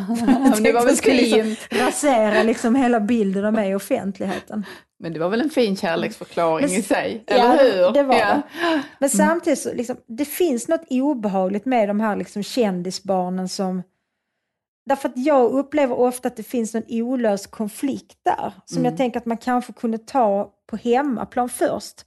det 0.62 0.72
var 0.72 0.84
väl 0.84 0.96
fint. 0.96 1.20
Liksom 1.20 1.78
rasera 1.86 2.42
liksom 2.42 2.74
hela 2.74 3.00
bilden 3.00 3.44
av 3.44 3.52
mig 3.52 3.70
i 3.70 3.74
offentligheten. 3.74 4.66
Men 4.98 5.12
det 5.12 5.18
var 5.18 5.28
väl 5.28 5.40
en 5.40 5.50
fin 5.50 5.76
kärleksförklaring 5.76 6.66
Men, 6.66 6.76
i 6.76 6.82
sig, 6.82 7.24
eller 7.26 7.44
ja, 7.44 7.58
hur? 7.62 7.92
det 7.92 8.02
var 8.02 8.14
ja. 8.14 8.42
det. 8.60 8.82
Men 8.98 9.10
samtidigt 9.10 9.58
så, 9.58 9.74
liksom, 9.74 9.96
det 10.06 10.24
finns 10.24 10.68
något 10.68 10.86
obehagligt 10.90 11.64
med 11.64 11.88
de 11.88 12.00
här 12.00 12.16
liksom, 12.16 12.42
kändisbarnen 12.42 13.48
som 13.48 13.82
Därför 14.86 15.08
att 15.08 15.16
jag 15.16 15.52
upplever 15.52 15.98
ofta 15.98 16.28
att 16.28 16.36
det 16.36 16.42
finns 16.42 16.74
en 16.74 16.84
olöst 16.88 17.50
konflikt 17.50 18.18
där, 18.24 18.52
som 18.64 18.78
mm. 18.78 18.90
jag 18.90 18.96
tänker 18.96 19.20
att 19.20 19.26
man 19.26 19.36
kanske 19.36 19.72
kunde 19.72 19.98
ta 19.98 20.50
på 20.66 20.76
hemmaplan 20.76 21.48
först 21.48 22.04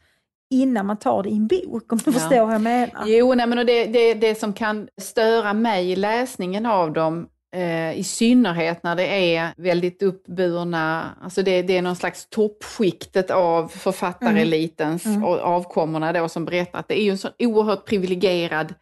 innan 0.50 0.86
man 0.86 0.98
tar 0.98 1.24
det 1.24 1.30
i 1.30 1.36
en 1.36 1.48
bok, 1.48 1.92
om 1.92 1.98
du 1.98 2.12
ja. 2.12 2.12
förstår 2.12 2.46
vad 2.46 2.54
jag 2.54 2.62
menar. 2.62 3.04
Jo, 3.06 3.34
nej, 3.34 3.48
men 3.48 3.66
det, 3.66 3.86
det, 3.86 4.14
det 4.14 4.40
som 4.40 4.54
kan 4.54 4.88
störa 5.02 5.54
mig 5.54 5.92
i 5.92 5.96
läsningen 5.96 6.66
av 6.66 6.94
dem, 6.94 7.28
eh, 7.56 8.00
i 8.00 8.04
synnerhet 8.04 8.84
när 8.84 8.96
det 8.96 9.36
är 9.36 9.54
väldigt 9.58 10.04
uppburna, 10.04 11.06
alltså 11.22 11.44
det, 11.44 11.62
det 11.62 11.78
är 11.78 11.82
någon 11.82 11.96
slags 11.96 12.28
toppskiktet 12.30 13.32
av 13.32 13.68
författarelitens 13.68 15.06
mm. 15.06 15.18
Mm. 15.18 15.40
avkommorna 15.40 16.14
då 16.14 16.30
som 16.30 16.46
berättar 16.46 16.80
att 16.80 16.88
det 16.88 17.00
är 17.00 17.04
ju 17.04 17.12
en 17.12 17.18
så 17.18 17.30
oerhört 17.40 17.86
privilegierad 17.86 18.74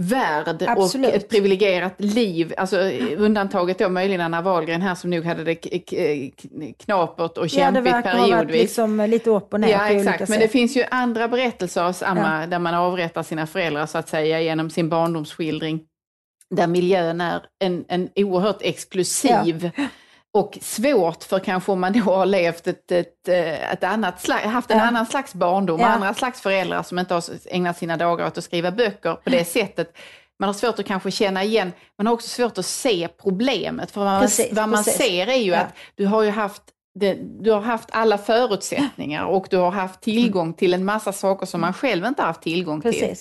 värld 0.00 0.62
Absolut. 0.68 1.10
och 1.10 1.16
ett 1.16 1.28
privilegierat 1.28 1.94
liv. 1.98 2.54
Alltså 2.56 2.80
undantaget 3.16 3.78
då 3.78 3.88
möjligen 3.88 4.20
Anna 4.20 4.42
Wahlgren 4.42 4.82
här 4.82 4.94
som 4.94 5.10
nog 5.10 5.24
hade 5.24 5.44
det 5.44 5.54
knapert 6.78 7.38
och 7.38 7.50
kämpigt 7.50 7.54
periodvis. 7.54 7.56
Ja, 7.56 7.70
det 7.70 7.80
verkar 7.80 8.18
ha 8.18 8.36
varit 8.36 8.50
liksom 8.50 9.00
lite 9.00 9.30
upp 9.30 9.52
och 9.52 9.60
ner 9.60 9.68
Ja, 9.68 9.88
exakt. 9.88 10.18
Men 10.18 10.26
sätt. 10.26 10.40
det 10.40 10.48
finns 10.48 10.76
ju 10.76 10.84
andra 10.90 11.28
berättelser 11.28 11.82
av 11.82 11.92
samma, 11.92 12.40
ja. 12.40 12.46
där 12.46 12.58
man 12.58 12.74
avrättar 12.74 13.22
sina 13.22 13.46
föräldrar 13.46 13.86
så 13.86 13.98
att 13.98 14.08
säga 14.08 14.40
genom 14.40 14.70
sin 14.70 14.88
barndomsskildring. 14.88 15.80
Där 16.50 16.66
miljön 16.66 17.20
är 17.20 17.42
en, 17.64 17.84
en 17.88 18.08
oerhört 18.16 18.62
exklusiv 18.62 19.70
ja 19.76 19.82
och 20.34 20.58
svårt 20.60 21.24
för 21.24 21.38
kanske 21.38 21.72
om 21.72 21.80
man 21.80 21.92
då 21.92 22.00
har 22.00 22.26
levt 22.26 22.66
ett, 22.66 22.92
ett, 22.92 23.28
eh, 23.28 23.72
ett 23.72 23.84
annat 23.84 24.20
slags, 24.20 24.44
haft 24.44 24.70
en 24.70 24.78
ja. 24.78 24.84
annan 24.84 25.06
slags 25.06 25.34
barndom, 25.34 25.80
ja. 25.80 25.86
andra 25.86 26.14
slags 26.14 26.40
föräldrar 26.40 26.82
som 26.82 26.98
inte 26.98 27.14
har 27.14 27.24
ägnat 27.46 27.78
sina 27.78 27.96
dagar 27.96 28.26
åt 28.26 28.38
att 28.38 28.44
skriva 28.44 28.70
böcker 28.70 29.14
på 29.14 29.30
det 29.30 29.44
sättet. 29.44 29.96
Man 30.38 30.48
har 30.48 30.54
svårt 30.54 30.78
att 30.78 30.86
kanske 30.86 31.10
känna 31.10 31.44
igen, 31.44 31.72
man 31.98 32.06
har 32.06 32.14
också 32.14 32.28
svårt 32.28 32.58
att 32.58 32.66
se 32.66 33.08
problemet. 33.22 33.90
För 33.90 34.04
vad, 34.04 34.20
precis, 34.20 34.52
man, 34.52 34.56
vad 34.56 34.68
man 34.68 34.84
ser 34.84 35.26
är 35.26 35.36
ju 35.36 35.50
ja. 35.50 35.58
att 35.58 35.74
du 35.94 36.06
har 36.06 36.22
ju 36.22 36.30
haft 36.30 36.62
det, 36.94 37.14
du 37.40 37.50
har 37.50 37.60
haft 37.60 37.88
alla 37.92 38.18
förutsättningar 38.18 39.24
och 39.24 39.46
du 39.50 39.56
har 39.56 39.70
haft 39.70 40.00
tillgång 40.00 40.54
till 40.54 40.74
en 40.74 40.84
massa 40.84 41.12
saker 41.12 41.46
som 41.46 41.60
man 41.60 41.72
själv 41.72 42.04
inte 42.04 42.22
har 42.22 42.26
haft 42.26 42.42
tillgång 42.42 42.80
till. 42.80 43.16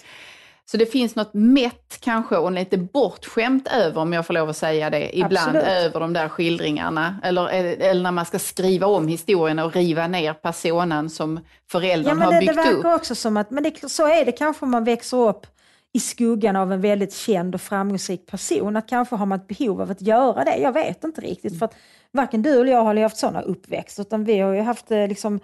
Så 0.65 0.78
det 0.78 0.86
finns 0.86 1.15
något 1.15 1.34
mätt 1.34 1.97
kanske 2.00 2.38
och 2.38 2.52
lite 2.52 2.78
bortskämt 2.78 3.67
över, 3.67 4.02
om 4.02 4.13
jag 4.13 4.26
får 4.26 4.34
lov 4.34 4.50
att 4.50 4.58
säga 4.58 4.89
det, 4.89 5.17
ibland 5.17 5.58
Absolut. 5.58 5.63
över 5.63 6.00
de 6.00 6.13
där 6.13 6.30
skildringarna. 6.30 7.19
Eller, 7.24 7.47
eller 7.82 8.04
när 8.04 8.12
man 8.12 8.26
ska 8.26 8.39
skriva 8.39 8.88
om 8.88 9.08
historien 9.08 9.60
och 9.60 9.76
riva 9.76 10.08
ner 10.08 10.34
personen 10.34 11.10
som 11.10 11.39
föräldern 11.71 12.19
ja, 12.19 12.26
har 12.26 12.39
byggt 12.39 12.52
upp. 12.52 12.58
Det 12.58 12.74
verkar 12.74 12.93
också 12.93 13.15
som 13.15 13.38
att, 13.38 13.52
men 13.52 13.63
det, 13.63 13.89
så 13.89 14.08
är 14.08 14.26
det 14.26 14.32
kanske 14.32 14.65
om 14.65 14.71
man 14.71 14.84
växer 14.84 15.17
upp 15.17 15.47
i 15.93 16.00
skuggan 16.00 16.56
av 16.56 16.74
en 16.74 16.82
väldigt 16.82 17.13
känd 17.13 17.56
och 17.56 17.62
framgångsrik 17.62 18.26
person. 18.26 18.76
Att 18.76 18.89
kanske 18.89 19.15
har 19.15 19.26
man 19.26 19.39
ett 19.39 19.47
behov 19.47 19.82
av 19.82 19.91
att 19.91 20.02
göra 20.02 20.43
det. 20.43 20.58
Jag 20.58 20.71
vet 20.71 21.04
inte 21.04 21.21
riktigt. 21.21 21.60
För 21.60 21.65
att 21.65 21.76
varken 22.12 22.41
du 22.41 22.62
eller 22.62 22.71
jag 22.71 22.84
har 22.84 22.93
levt 22.93 23.17
sådana 23.17 23.41
uppväxt, 23.41 24.00
utan 24.00 24.24
vi 24.24 24.39
har 24.39 24.54
ju 24.54 24.62
haft 24.62 24.91
eh, 24.91 25.08
liksom 25.08 25.39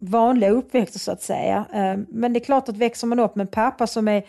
vanliga 0.00 0.50
uppväxter 0.50 0.98
så 0.98 1.12
att 1.12 1.22
säga. 1.22 1.64
Eh, 1.72 1.96
men 2.08 2.32
det 2.32 2.38
är 2.38 2.44
klart 2.44 2.68
att 2.68 2.76
växer 2.76 3.06
man 3.06 3.20
upp 3.20 3.36
med 3.36 3.44
en 3.44 3.50
pappa 3.52 3.86
som 3.86 4.08
är 4.08 4.24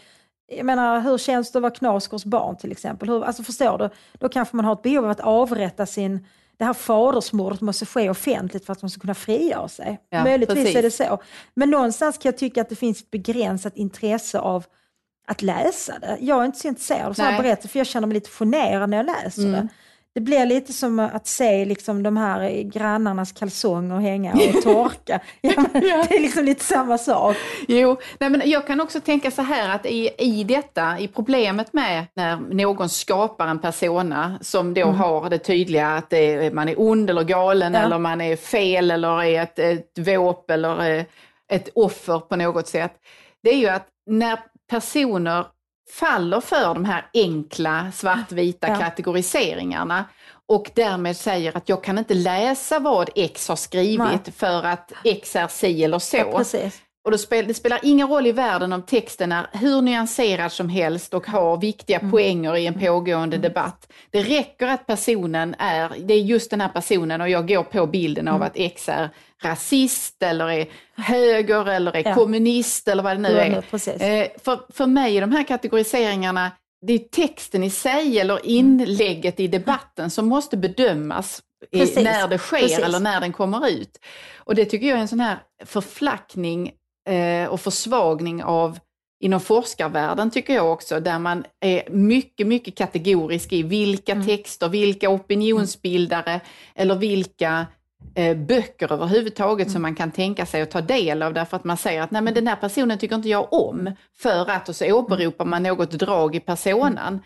jag 0.48 0.66
menar, 0.66 1.02
hur 1.02 1.18
känns 1.18 1.52
det 1.52 1.58
att 1.60 1.62
vara 1.62 1.74
Knausgårds 1.74 2.26
barn 2.26 2.58
till 2.58 2.72
exempel? 2.72 3.10
Hur, 3.10 3.24
alltså 3.24 3.44
förstår 3.44 3.78
du? 3.78 3.90
Då 4.14 4.30
kanske 4.30 4.56
man 4.56 4.66
har 4.66 4.74
ett 4.74 4.82
behov 4.82 5.06
av 5.06 5.12
att 5.12 5.20
avrätta 5.20 5.86
sin... 5.86 6.26
Det 6.58 6.66
här 6.66 6.74
fadersmordet 6.74 7.62
måste 7.62 7.86
ske 7.86 8.10
offentligt 8.10 8.66
för 8.66 8.74
att 8.74 8.82
man 8.82 8.90
ska 8.90 9.02
kunna 9.02 9.16
frigöra 9.16 9.68
sig. 9.68 10.00
Ja, 10.10 10.24
Möjligtvis 10.24 10.58
precis. 10.58 10.76
är 10.76 10.82
det 10.82 10.92
så. 10.92 11.20
Men 11.54 11.70
någonstans 11.70 12.18
kan 12.18 12.30
jag 12.30 12.38
tycka 12.38 12.62
att 12.62 12.70
det 12.70 12.76
finns 12.76 13.02
ett 13.02 13.12
begränsat 13.12 13.78
intresse 13.78 14.40
av 14.40 14.66
att 15.28 15.42
läsa 15.42 16.00
det. 16.00 16.18
Jag 16.22 16.42
är 16.42 16.46
inte 16.46 16.60
så 16.60 16.68
intresserad 16.68 17.08
av 17.08 17.14
sådana 17.14 17.38
berättelser 17.38 17.70
för 17.70 17.80
jag 17.80 17.88
känner 17.88 18.08
mig 18.08 18.14
lite 18.14 18.30
generad 18.30 18.90
när 18.90 18.98
jag 18.98 19.06
läser 19.06 19.42
mm. 19.42 19.52
det 19.52 19.68
det 20.18 20.22
blir 20.22 20.46
lite 20.46 20.74
som 20.74 21.00
att 21.00 21.28
se 21.28 21.66
liksom 21.66 22.04
de 22.04 22.18
här 22.18 22.62
grannarnas 22.62 23.32
kalsonger 23.32 23.98
hänga 24.00 24.34
och 24.34 24.62
torka. 24.64 25.20
ja, 25.42 25.66
det 25.74 26.16
är 26.16 26.22
liksom 26.22 26.46
lite 26.46 26.64
samma 26.64 26.98
sak. 26.98 27.36
Jo, 27.68 27.98
nej, 28.20 28.30
men 28.30 28.42
jag 28.46 28.68
kan 28.68 28.82
också 28.82 29.00
tänka 29.00 29.32
så 29.32 29.42
här 29.42 29.76
att 29.76 29.86
i, 29.86 30.10
i 30.18 30.44
detta, 30.44 31.00
i 31.00 31.08
problemet 31.08 31.74
med 31.74 32.06
när 32.14 32.38
någon 32.38 32.90
skapar 32.90 33.48
en 33.48 33.60
persona 33.60 34.40
som 34.42 34.74
då 34.74 34.82
mm. 34.82 34.96
har 34.96 35.30
det 35.30 35.38
tydliga 35.38 35.88
att 35.88 36.10
det, 36.10 36.54
man 36.54 36.70
är 36.70 36.82
ond 36.82 37.10
eller 37.10 37.24
galen 37.24 37.74
ja. 37.74 37.80
eller 37.80 38.00
man 38.00 38.22
är 38.22 38.36
fel 38.36 38.92
eller 38.92 39.24
är 39.24 39.44
ett, 39.44 39.60
ett 39.60 39.98
våp 39.98 40.52
eller 40.52 40.98
eh, 40.98 41.06
ett 41.52 41.70
offer 41.76 42.20
på 42.20 42.36
något 42.36 42.68
sätt. 42.68 42.94
Det 43.44 43.50
är 43.50 43.58
ju 43.58 43.68
att 43.68 43.88
när 44.06 44.40
personer 44.70 45.46
faller 45.92 46.42
för 46.42 46.74
de 46.74 46.86
här 46.86 47.10
enkla 47.14 47.92
svartvita 47.92 48.68
ja. 48.68 48.76
kategoriseringarna 48.76 50.06
och 50.46 50.72
därmed 50.76 51.18
säger 51.18 51.58
att 51.58 51.70
jag 51.70 51.84
kan 51.84 51.98
inte 51.98 52.14
läsa 52.14 52.80
vad 52.80 53.10
X 53.16 53.48
har 53.48 53.56
skrivit 53.56 54.00
Nej. 54.00 54.34
för 54.36 54.64
att 54.64 54.92
X 55.04 55.36
är 55.36 55.48
si 55.48 55.84
eller 55.84 56.00
så. 56.00 56.18
Ja, 56.18 56.44
och 57.08 57.12
det 57.12 57.18
spelar, 57.18 57.48
det 57.48 57.54
spelar 57.54 57.80
ingen 57.84 58.08
roll 58.08 58.28
i 58.28 58.32
världen 58.32 58.74
om 58.74 58.82
texten 58.82 59.32
är 59.32 59.48
hur 59.52 59.82
nyanserad 59.82 60.52
som 60.52 60.70
helst 60.70 61.14
och 61.14 61.28
har 61.28 61.58
viktiga 61.58 62.00
mm. 62.00 62.12
poänger 62.12 62.58
i 62.58 62.66
en 62.66 62.80
pågående 62.80 63.36
mm. 63.36 63.42
debatt. 63.42 63.92
Det 64.12 64.24
räcker 64.24 64.68
att 64.68 64.88
personen 64.88 65.56
är, 65.60 65.92
det 66.00 66.14
är 66.14 66.20
just 66.20 66.50
den 66.50 66.62
här 66.62 66.70
personen 66.70 67.22
och 67.22 67.30
jag 67.30 67.48
går 67.48 67.64
på 67.64 67.88
bilden 67.88 68.28
av 68.28 68.36
mm. 68.36 68.48
att 68.48 68.52
X 68.56 68.90
är 68.90 69.10
rasist 69.44 70.24
eller 70.24 70.50
är 70.50 70.68
höger 70.98 71.70
eller 71.70 71.96
är 71.96 72.08
ja. 72.08 72.14
kommunist 72.16 72.88
eller 72.88 73.04
vad 73.04 73.16
det 73.16 73.22
nu 73.22 73.40
är. 73.40 73.58
Eh, 73.88 74.28
för, 74.44 74.74
för 74.74 74.86
mig 74.86 75.18
är 75.18 75.22
de 75.22 75.32
här 75.32 75.44
kategoriseringarna, 75.44 76.52
det 76.88 76.94
är 76.94 77.00
texten 77.00 77.64
i 77.64 77.70
sig 77.70 78.20
eller 78.20 78.46
inlägget 78.46 79.40
i 79.40 79.48
debatten 79.48 80.10
som 80.10 80.28
måste 80.28 80.58
bedömas 80.58 81.42
i, 81.72 82.04
när 82.04 82.28
det 82.28 82.38
sker 82.38 82.58
Precis. 82.58 82.80
eller 82.80 83.00
när 83.00 83.22
den 83.22 83.34
kommer 83.34 83.70
ut. 83.70 84.00
Och 84.38 84.56
det 84.56 84.66
tycker 84.66 84.88
jag 84.88 84.98
är 84.98 85.02
en 85.02 85.08
sån 85.08 85.20
här 85.20 85.38
förflackning 85.66 86.72
eh, 87.08 87.50
och 87.50 87.60
försvagning 87.60 88.44
av 88.44 88.80
inom 89.20 89.40
forskarvärlden 89.40 90.32
tycker 90.32 90.54
jag 90.54 90.72
också, 90.72 91.00
där 91.00 91.20
man 91.20 91.46
är 91.60 91.90
mycket, 91.90 92.48
mycket 92.48 92.78
kategorisk 92.78 93.54
i 93.54 93.64
vilka 93.64 94.12
mm. 94.12 94.26
texter, 94.26 94.70
vilka 94.70 95.10
opinionsbildare 95.10 96.32
mm. 96.32 96.42
eller 96.76 96.96
vilka 96.96 97.66
eh, 98.16 98.38
böcker 98.38 98.94
överhuvudtaget 98.94 99.68
mm. 99.68 99.74
som 99.74 99.82
man 99.82 99.96
kan 99.96 100.12
tänka 100.12 100.46
sig 100.46 100.62
att 100.62 100.72
ta 100.72 100.82
del 100.82 101.24
av 101.24 101.34
därför 101.34 101.58
att 101.58 101.64
man 101.64 101.78
säger 101.78 102.02
att 102.02 102.12
nej 102.12 102.22
men 102.22 102.34
den 102.34 102.48
här 102.48 102.56
personen 102.56 102.98
tycker 102.98 103.16
inte 103.16 103.30
jag 103.30 103.54
om 103.54 103.92
för 104.18 104.50
att 104.50 104.70
och 104.70 104.76
så 104.76 104.94
åberopar 104.94 105.46
man 105.46 105.64
något 105.64 105.92
drag 105.92 106.36
i 106.36 106.40
personen. 106.40 107.20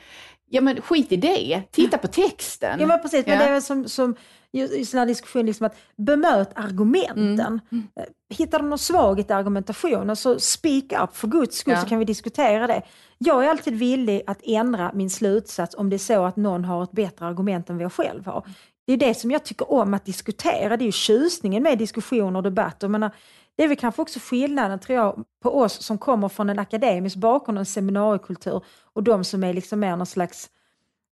Ja 0.53 0.61
men 0.61 0.81
skit 0.81 1.11
i 1.11 1.15
det, 1.15 1.61
titta 1.71 1.97
på 1.97 2.07
texten. 2.07 2.79
Ja, 2.79 2.87
men 2.87 3.01
precis. 3.01 3.25
Men 3.25 3.39
Ja. 3.39 3.45
det 3.45 3.49
är 3.55 3.61
som, 3.61 3.87
som 3.87 4.15
i 4.53 4.85
sådana 4.85 5.01
här 5.01 5.07
diskussioner, 5.07 5.45
liksom 5.45 5.65
att 5.65 5.75
bemöt 5.97 6.49
argumenten. 6.55 7.59
Mm. 7.71 7.87
Eh, 7.95 8.03
Hittar 8.29 8.59
du 8.59 8.65
någon 8.65 8.77
svaghet 8.79 9.29
i 9.29 9.33
argumentationen 9.33 10.15
så 10.15 10.39
speak 10.39 10.83
up, 11.03 11.15
för 11.15 11.27
guds 11.27 11.57
skull 11.57 11.73
Ja. 11.73 11.81
så 11.81 11.87
kan 11.87 11.99
vi 11.99 12.05
diskutera 12.05 12.67
det. 12.67 12.81
Jag 13.17 13.45
är 13.45 13.49
alltid 13.49 13.73
villig 13.75 14.21
att 14.27 14.39
ändra 14.43 14.91
min 14.93 15.09
slutsats 15.09 15.75
om 15.77 15.89
det 15.89 15.95
är 15.95 15.97
så 15.97 16.25
att 16.25 16.35
någon 16.35 16.65
har 16.65 16.83
ett 16.83 16.91
bättre 16.91 17.25
argument 17.25 17.69
än 17.69 17.75
vad 17.77 17.83
jag 17.83 17.93
själv 17.93 18.25
har. 18.25 18.45
Det 18.87 18.93
är 18.93 18.97
det 18.97 19.13
som 19.13 19.31
jag 19.31 19.43
tycker 19.43 19.71
om 19.71 19.93
att 19.93 20.05
diskutera, 20.05 20.77
det 20.77 20.83
är 20.83 20.85
ju 20.85 20.91
tjusningen 20.91 21.63
med 21.63 21.77
diskussioner 21.77 22.37
och 22.39 22.43
debatter. 22.43 22.87
Jag 22.87 22.91
menar, 22.91 23.11
det 23.57 23.63
är 23.63 23.67
väl 23.67 23.77
kanske 23.77 24.01
också 24.01 24.19
skillnaden 24.23 24.79
tror 24.79 24.97
jag 24.99 25.23
på 25.43 25.59
oss 25.59 25.81
som 25.83 25.97
kommer 25.97 26.29
från 26.29 26.49
en 26.49 26.59
akademisk 26.59 27.15
bakgrund 27.15 27.57
och 27.57 27.61
en 27.61 27.65
seminariekultur 27.65 28.61
och 28.93 29.03
de 29.03 29.23
som 29.23 29.43
är 29.43 29.53
liksom 29.53 29.79
mer 29.79 29.95
någon 29.95 30.05
slags, 30.05 30.49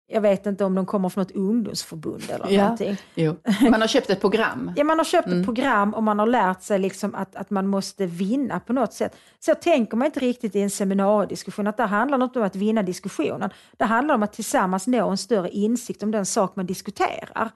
jag 0.06 0.20
vet 0.20 0.46
inte 0.46 0.64
om 0.64 0.74
de 0.74 0.86
kommer 0.86 1.08
från 1.08 1.22
något 1.22 1.30
ungdomsförbund 1.36 2.22
eller 2.30 2.50
Ja. 2.50 2.62
någonting. 2.62 2.96
Jo. 3.14 3.36
Man 3.70 3.80
har 3.80 3.88
köpt 3.88 4.10
ett 4.10 4.20
program. 4.20 4.72
Ja, 4.76 4.84
man 4.84 4.98
har 4.98 5.04
köpt 5.04 5.28
ett 5.28 5.44
program 5.44 5.94
och 5.94 6.02
man 6.02 6.18
har 6.18 6.26
lärt 6.26 6.62
sig 6.62 6.78
liksom 6.78 7.14
att, 7.14 7.36
att 7.36 7.50
man 7.50 7.66
måste 7.66 8.06
vinna 8.06 8.60
på 8.60 8.72
något 8.72 8.92
sätt. 8.92 9.16
Så 9.40 9.54
tänker 9.54 9.96
man 9.96 10.06
inte 10.06 10.20
riktigt 10.20 10.56
i 10.56 10.60
en 10.60 10.70
seminariediskussion, 10.70 11.66
att 11.66 11.76
det 11.76 11.82
handlar 11.82 12.24
inte 12.24 12.38
om 12.38 12.44
att 12.44 12.56
vinna 12.56 12.82
diskussionen. 12.82 13.50
Det 13.76 13.84
handlar 13.84 14.14
om 14.14 14.22
att 14.22 14.32
tillsammans 14.32 14.86
nå 14.86 15.10
en 15.10 15.18
större 15.18 15.50
insikt 15.50 16.02
om 16.02 16.10
den 16.10 16.26
sak 16.26 16.56
man 16.56 16.66
diskuterar. 16.66 17.50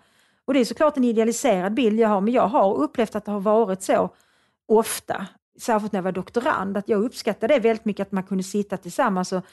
Och 0.45 0.55
det 0.55 0.61
är 0.61 0.65
såklart 0.65 0.97
en 0.97 1.05
idealiserad 1.05 1.75
bild 1.75 2.01
jag 2.01 2.09
har, 2.09 2.21
men 2.21 2.33
jag 2.35 2.47
har 2.49 2.75
upplevt 2.75 3.17
att 3.17 3.25
det 3.25 3.33
har 3.33 3.41
varit 3.41 3.83
så 3.83 4.11
ofta, 4.69 5.27
särskilt 5.61 5.93
när 5.93 5.99
jag 5.99 6.03
var 6.05 6.13
doktorand, 6.13 6.77
att 6.77 6.89
jag 6.89 7.05
uppskattade 7.05 7.55
det 7.55 7.61
väldigt 7.61 7.85
mycket 7.85 8.07
att 8.07 8.13
man 8.13 8.23
kunde 8.23 8.45
sitta 8.45 8.77
tillsammans 8.77 9.33
och 9.33 9.45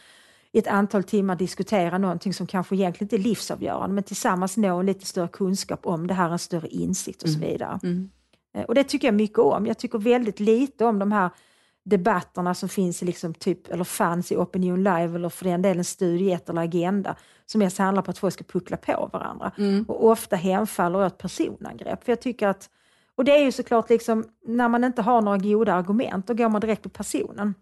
i 0.52 0.60
ett 0.60 0.68
antal 0.68 1.04
timmar 1.04 1.36
diskutera 1.36 1.98
någonting 1.98 2.34
som 2.34 2.48
kanske 2.48 2.76
egentligen 2.76 3.06
inte 3.06 3.16
är 3.16 3.30
livsavgörande, 3.30 3.94
men 3.96 4.04
tillsammans 4.04 4.58
nå 4.58 4.80
en 4.80 4.86
lite 4.86 5.06
större 5.06 5.28
kunskap 5.28 5.86
om 5.86 6.08
det 6.08 6.14
här, 6.14 6.30
en 6.30 6.40
större 6.40 6.68
insikt 6.68 7.24
och 7.24 7.30
så 7.30 7.40
vidare. 7.40 7.80
Mm. 7.84 8.10
Eh, 8.58 8.64
Och 8.64 8.76
det 8.76 8.84
tycker 8.84 9.08
jag 9.08 9.16
mycket 9.16 9.40
om. 9.40 9.66
Jag 9.66 9.78
tycker 9.78 9.98
väldigt 10.00 10.40
lite 10.40 10.86
om 10.86 11.00
de 11.00 11.12
här 11.12 11.30
debatterna 11.84 12.54
som 12.54 12.70
finns 12.70 13.04
i 13.04 13.06
liksom 13.06 13.34
typ, 13.34 13.68
eller 13.68 13.84
fanns 13.84 14.32
i 14.32 14.36
Opinion 14.36 14.84
Live 14.84 15.16
eller 15.16 15.30
för 15.30 15.46
den 15.46 15.62
delen 15.62 15.84
Studie 15.86 16.32
1 16.32 16.50
eller 16.50 16.62
Agenda 16.62 17.16
som 17.46 17.60
mest 17.60 17.78
handlar 17.78 18.02
på 18.04 18.12
att 18.12 18.18
folk 18.18 18.34
ska 18.34 18.44
puckla 18.44 18.78
på 18.78 19.10
varandra 19.14 19.52
Mm. 19.58 19.84
och 19.88 20.06
ofta 20.10 20.36
hemfaller 20.36 21.06
åt 21.06 21.18
personangrepp. 21.18 22.04
För 22.04 22.12
jag 22.12 22.22
tycker 22.22 22.48
att, 22.48 22.70
och 23.18 23.26
det 23.26 23.32
är 23.32 23.44
ju 23.44 23.52
såklart 23.52 23.90
liksom, 23.90 24.24
när 24.48 24.70
man 24.70 24.84
inte 24.84 25.02
har 25.02 25.22
några 25.22 25.38
goda 25.38 25.74
argument, 25.74 26.28
då 26.28 26.34
går 26.34 26.50
man 26.50 26.62
direkt 26.62 26.84
på 26.84 26.90
personen. 26.90 27.54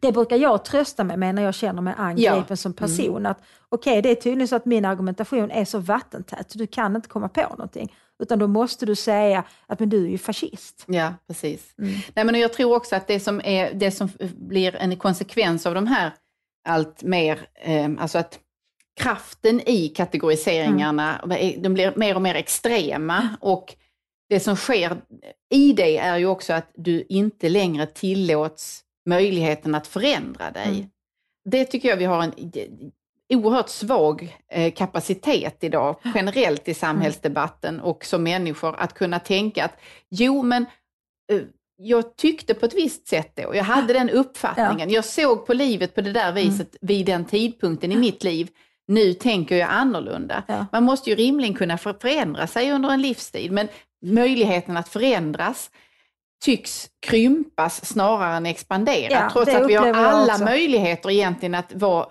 Det 0.00 0.12
brukar 0.12 0.36
jag 0.36 0.64
trösta 0.64 1.04
mig 1.04 1.16
med 1.16 1.34
när 1.34 1.42
jag 1.42 1.54
känner 1.54 1.82
mig 1.82 1.94
angripen 1.96 2.44
Ja. 2.48 2.56
som 2.56 2.72
person. 2.72 3.26
Att 3.26 3.42
Okej, 3.68 4.02
det 4.02 4.10
är 4.10 4.14
tydligen 4.14 4.48
så 4.48 4.56
att 4.56 4.64
min 4.64 4.84
argumentation 4.84 5.50
är 5.50 5.64
så 5.64 5.78
vattentät, 5.78 6.50
så 6.50 6.58
du 6.58 6.66
kan 6.66 6.96
inte 6.96 7.08
komma 7.08 7.28
på 7.28 7.40
någonting. 7.40 7.94
Utan 8.22 8.38
då 8.38 8.46
måste 8.46 8.86
du 8.86 8.94
säga 8.96 9.44
att 9.66 9.80
men 9.80 9.88
du 9.88 10.04
är 10.06 10.10
ju 10.10 10.18
fascist. 10.18 10.84
Ja, 10.86 11.14
precis. 11.26 11.74
Mm. 11.78 11.94
Nej, 12.14 12.24
men 12.24 12.34
jag 12.40 12.52
tror 12.52 12.76
också 12.76 12.96
att 12.96 13.06
det 13.06 13.20
som, 13.20 13.40
är, 13.44 13.74
det 13.74 13.90
som 13.90 14.08
blir 14.36 14.76
en 14.76 14.96
konsekvens 14.96 15.66
av 15.66 15.74
de 15.74 15.86
här 15.86 16.10
allt 16.68 17.02
mer, 17.02 17.40
eh, 17.54 17.90
alltså 17.98 18.18
att 18.18 18.38
kraften 19.00 19.60
i 19.68 19.88
kategoriseringarna, 19.88 21.18
Mm. 21.24 21.62
de 21.62 21.74
blir 21.74 21.92
mer 21.96 22.14
och 22.14 22.22
mer 22.22 22.34
extrema 22.34 23.28
och 23.40 23.74
det 24.28 24.40
som 24.40 24.56
sker 24.56 24.96
i 25.50 25.72
det 25.72 25.98
är 25.98 26.16
ju 26.16 26.26
också 26.26 26.52
att 26.52 26.70
du 26.74 27.04
inte 27.08 27.48
längre 27.48 27.86
tillåts 27.86 28.84
möjligheten 29.06 29.74
att 29.74 29.86
förändra 29.86 30.50
dig. 30.50 30.68
Mm. 30.68 30.86
Det 31.44 31.64
tycker 31.64 31.88
jag 31.88 31.96
vi 31.96 32.04
har 32.04 32.22
en 32.22 32.32
oerhört 33.34 33.68
svag 33.68 34.36
eh, 34.48 34.72
kapacitet 34.72 35.64
idag 35.64 35.96
generellt 36.14 36.68
i 36.68 36.74
samhällsdebatten 36.74 37.80
och 37.80 38.04
som 38.04 38.22
människor 38.22 38.76
att 38.78 38.94
kunna 38.94 39.18
tänka 39.18 39.64
att 39.64 39.80
jo 40.10 40.42
men 40.42 40.66
eh, 41.32 41.40
jag 41.76 42.16
tyckte 42.16 42.54
på 42.54 42.66
ett 42.66 42.74
visst 42.74 43.08
sätt 43.08 43.32
då, 43.34 43.54
jag 43.54 43.64
hade 43.64 43.92
den 43.92 44.10
uppfattningen, 44.10 44.90
jag 44.90 45.04
såg 45.04 45.46
på 45.46 45.54
livet 45.54 45.94
på 45.94 46.00
det 46.00 46.12
där 46.12 46.32
viset 46.32 46.76
vid 46.80 47.06
den 47.06 47.24
tidpunkten 47.24 47.92
i 47.92 47.96
mitt 47.96 48.24
liv. 48.24 48.48
Nu 48.86 49.14
tänker 49.14 49.56
jag 49.56 49.70
annorlunda. 49.70 50.42
Ja. 50.48 50.66
Man 50.72 50.82
måste 50.84 51.10
ju 51.10 51.16
rimligen 51.16 51.54
kunna 51.54 51.78
för- 51.78 51.96
förändra 52.00 52.46
sig 52.46 52.72
under 52.72 52.90
en 52.90 53.02
livstid, 53.02 53.52
men 53.52 53.68
möjligheten 54.02 54.76
att 54.76 54.88
förändras 54.88 55.70
tycks 56.44 56.90
krympas 57.00 57.84
snarare 57.84 58.36
än 58.36 58.46
expandera. 58.46 59.12
Ja, 59.12 59.30
trots 59.32 59.54
att 59.54 59.68
vi 59.68 59.74
har 59.74 59.92
alla 59.94 60.38
möjligheter 60.38 61.10
egentligen 61.10 61.54
att 61.54 61.72
vara, 61.74 62.06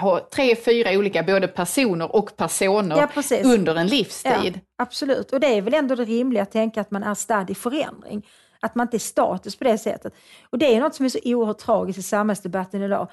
ha 0.00 0.28
tre, 0.34 0.56
fyra 0.56 0.90
olika 0.98 1.22
både 1.22 1.48
personer 1.48 2.16
och 2.16 2.36
personer 2.36 2.96
Ja, 2.96 3.22
under 3.44 3.74
en 3.74 3.86
Ja, 3.86 3.94
livstid. 3.94 4.60
absolut, 4.78 5.32
och 5.32 5.40
det 5.40 5.46
är 5.46 5.62
väl 5.62 5.74
ändå 5.74 5.94
det 5.94 6.04
rimliga 6.04 6.42
att 6.42 6.50
tänka 6.50 6.80
att 6.80 6.90
man 6.90 7.02
är 7.02 7.14
stadd 7.14 7.50
i 7.50 7.54
förändring. 7.54 8.26
Att 8.60 8.74
man 8.74 8.86
inte 8.86 8.96
är 8.96 8.98
statisk 8.98 9.58
på 9.58 9.64
det 9.64 9.78
sättet. 9.78 10.14
Och 10.50 10.58
det 10.58 10.74
är 10.74 10.80
något 10.80 10.94
som 10.94 11.04
är 11.04 11.08
så 11.08 11.18
oerhört 11.24 11.58
tragiskt 11.58 11.98
i 11.98 12.02
samhällsdebatten 12.02 12.82
idag. 12.82 13.10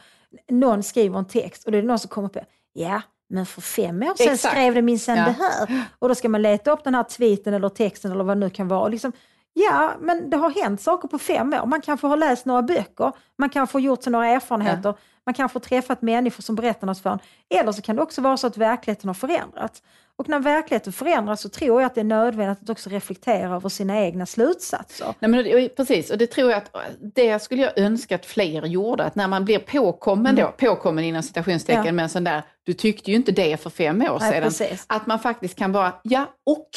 Någon 0.52 0.84
skriver 0.84 1.20
en 1.20 1.28
text 1.28 1.66
och 1.66 1.72
det 1.72 1.78
är 1.78 1.84
någon 1.84 2.00
som 2.00 2.10
kommer 2.10 2.30
på, 2.30 2.40
ja, 2.74 3.02
men 3.34 3.46
för 3.46 3.62
fem 3.62 4.04
år 4.04 4.16
sedan 4.18 4.34
Exakt. 4.34 4.54
skrev 4.54 4.74
det 4.74 4.82
minsann 4.82 5.18
Ja. 5.18 5.26
det 5.26 5.32
här. 5.32 5.84
Och 6.00 6.10
då 6.10 6.16
ska 6.16 6.30
man 6.30 6.42
leta 6.42 6.72
upp 6.72 6.84
den 6.84 6.96
här 6.96 7.04
tweeten 7.04 7.54
eller 7.54 7.70
texten 7.70 8.12
eller 8.12 8.24
vad 8.24 8.38
det 8.38 8.40
nu 8.40 8.50
kan 8.50 8.68
vara. 8.68 8.88
Liksom, 8.88 9.12
ja, 9.54 9.94
men 10.00 10.30
det 10.30 10.38
har 10.38 10.50
hänt 10.64 10.82
saker 10.82 11.08
på 11.08 11.20
fem 11.20 11.54
år. 11.54 11.66
Man 11.66 11.82
kanske 11.82 12.08
har 12.08 12.18
läst 12.18 12.46
några 12.46 12.62
böcker, 12.62 13.12
man 13.38 13.50
kanske 13.50 13.76
har 13.76 13.82
gjort 13.82 14.04
sig 14.04 14.12
några 14.12 14.28
erfarenheter, 14.28 14.94
man 15.26 15.34
kanske 15.34 15.56
har 15.56 15.62
träffat 15.62 16.02
människor 16.02 16.42
som 16.44 16.56
berättar 16.56 16.88
något 16.88 17.00
för 17.00 17.10
en. 17.10 17.20
Eller 17.60 17.72
så 17.72 17.82
kan 17.82 17.96
det 17.96 18.02
också 18.02 18.22
vara 18.22 18.38
så 18.38 18.48
att 18.48 18.58
verkligheten 18.58 19.10
har 19.10 19.14
förändrats. 19.14 19.84
Och 20.18 20.30
när 20.30 20.40
verkligheten 20.40 20.94
förändras 20.94 21.42
så 21.42 21.50
tror 21.50 21.82
jag 21.82 21.88
att 21.88 21.96
det 21.96 22.02
är 22.02 22.06
nödvändigt 22.06 22.64
att 22.64 22.70
också 22.70 22.90
reflektera 22.90 23.56
över 23.56 23.70
sina 23.70 24.00
egna 24.02 24.26
slutsatser. 24.26 25.14
Nej, 25.20 25.30
men, 25.32 25.70
precis, 25.78 26.10
och 26.12 26.18
det 26.18 26.28
tror 26.28 26.52
jag 26.52 26.58
att 26.58 26.76
det 27.16 27.40
skulle 27.42 27.62
jag 27.62 27.78
önska 27.78 28.16
att 28.16 28.26
fler 28.26 28.66
gjorde. 28.66 29.04
Att 29.04 29.16
när 29.16 29.28
man 29.28 29.46
blir 29.46 29.60
påkommen 29.60 30.36
då, 30.36 30.54
påkommen 30.58 31.04
inom 31.04 31.24
citationstecken 31.24 31.82
Mm. 31.82 31.88
Ja. 31.88 31.92
med 31.94 32.04
en 32.04 32.10
sån 32.10 32.24
där, 32.24 32.42
du 32.64 32.74
tyckte 32.74 33.12
ju 33.12 33.18
inte 33.18 33.32
det 33.32 33.58
för 33.62 33.70
fem 33.70 34.02
år 34.02 34.18
Nej, 34.22 34.32
sedan. 34.32 34.44
precis. 34.44 34.86
Att 34.88 35.08
man 35.08 35.20
faktiskt 35.20 35.56
kan 35.58 35.72
bara, 35.72 35.94
ja 36.04 36.26
och. 36.46 36.70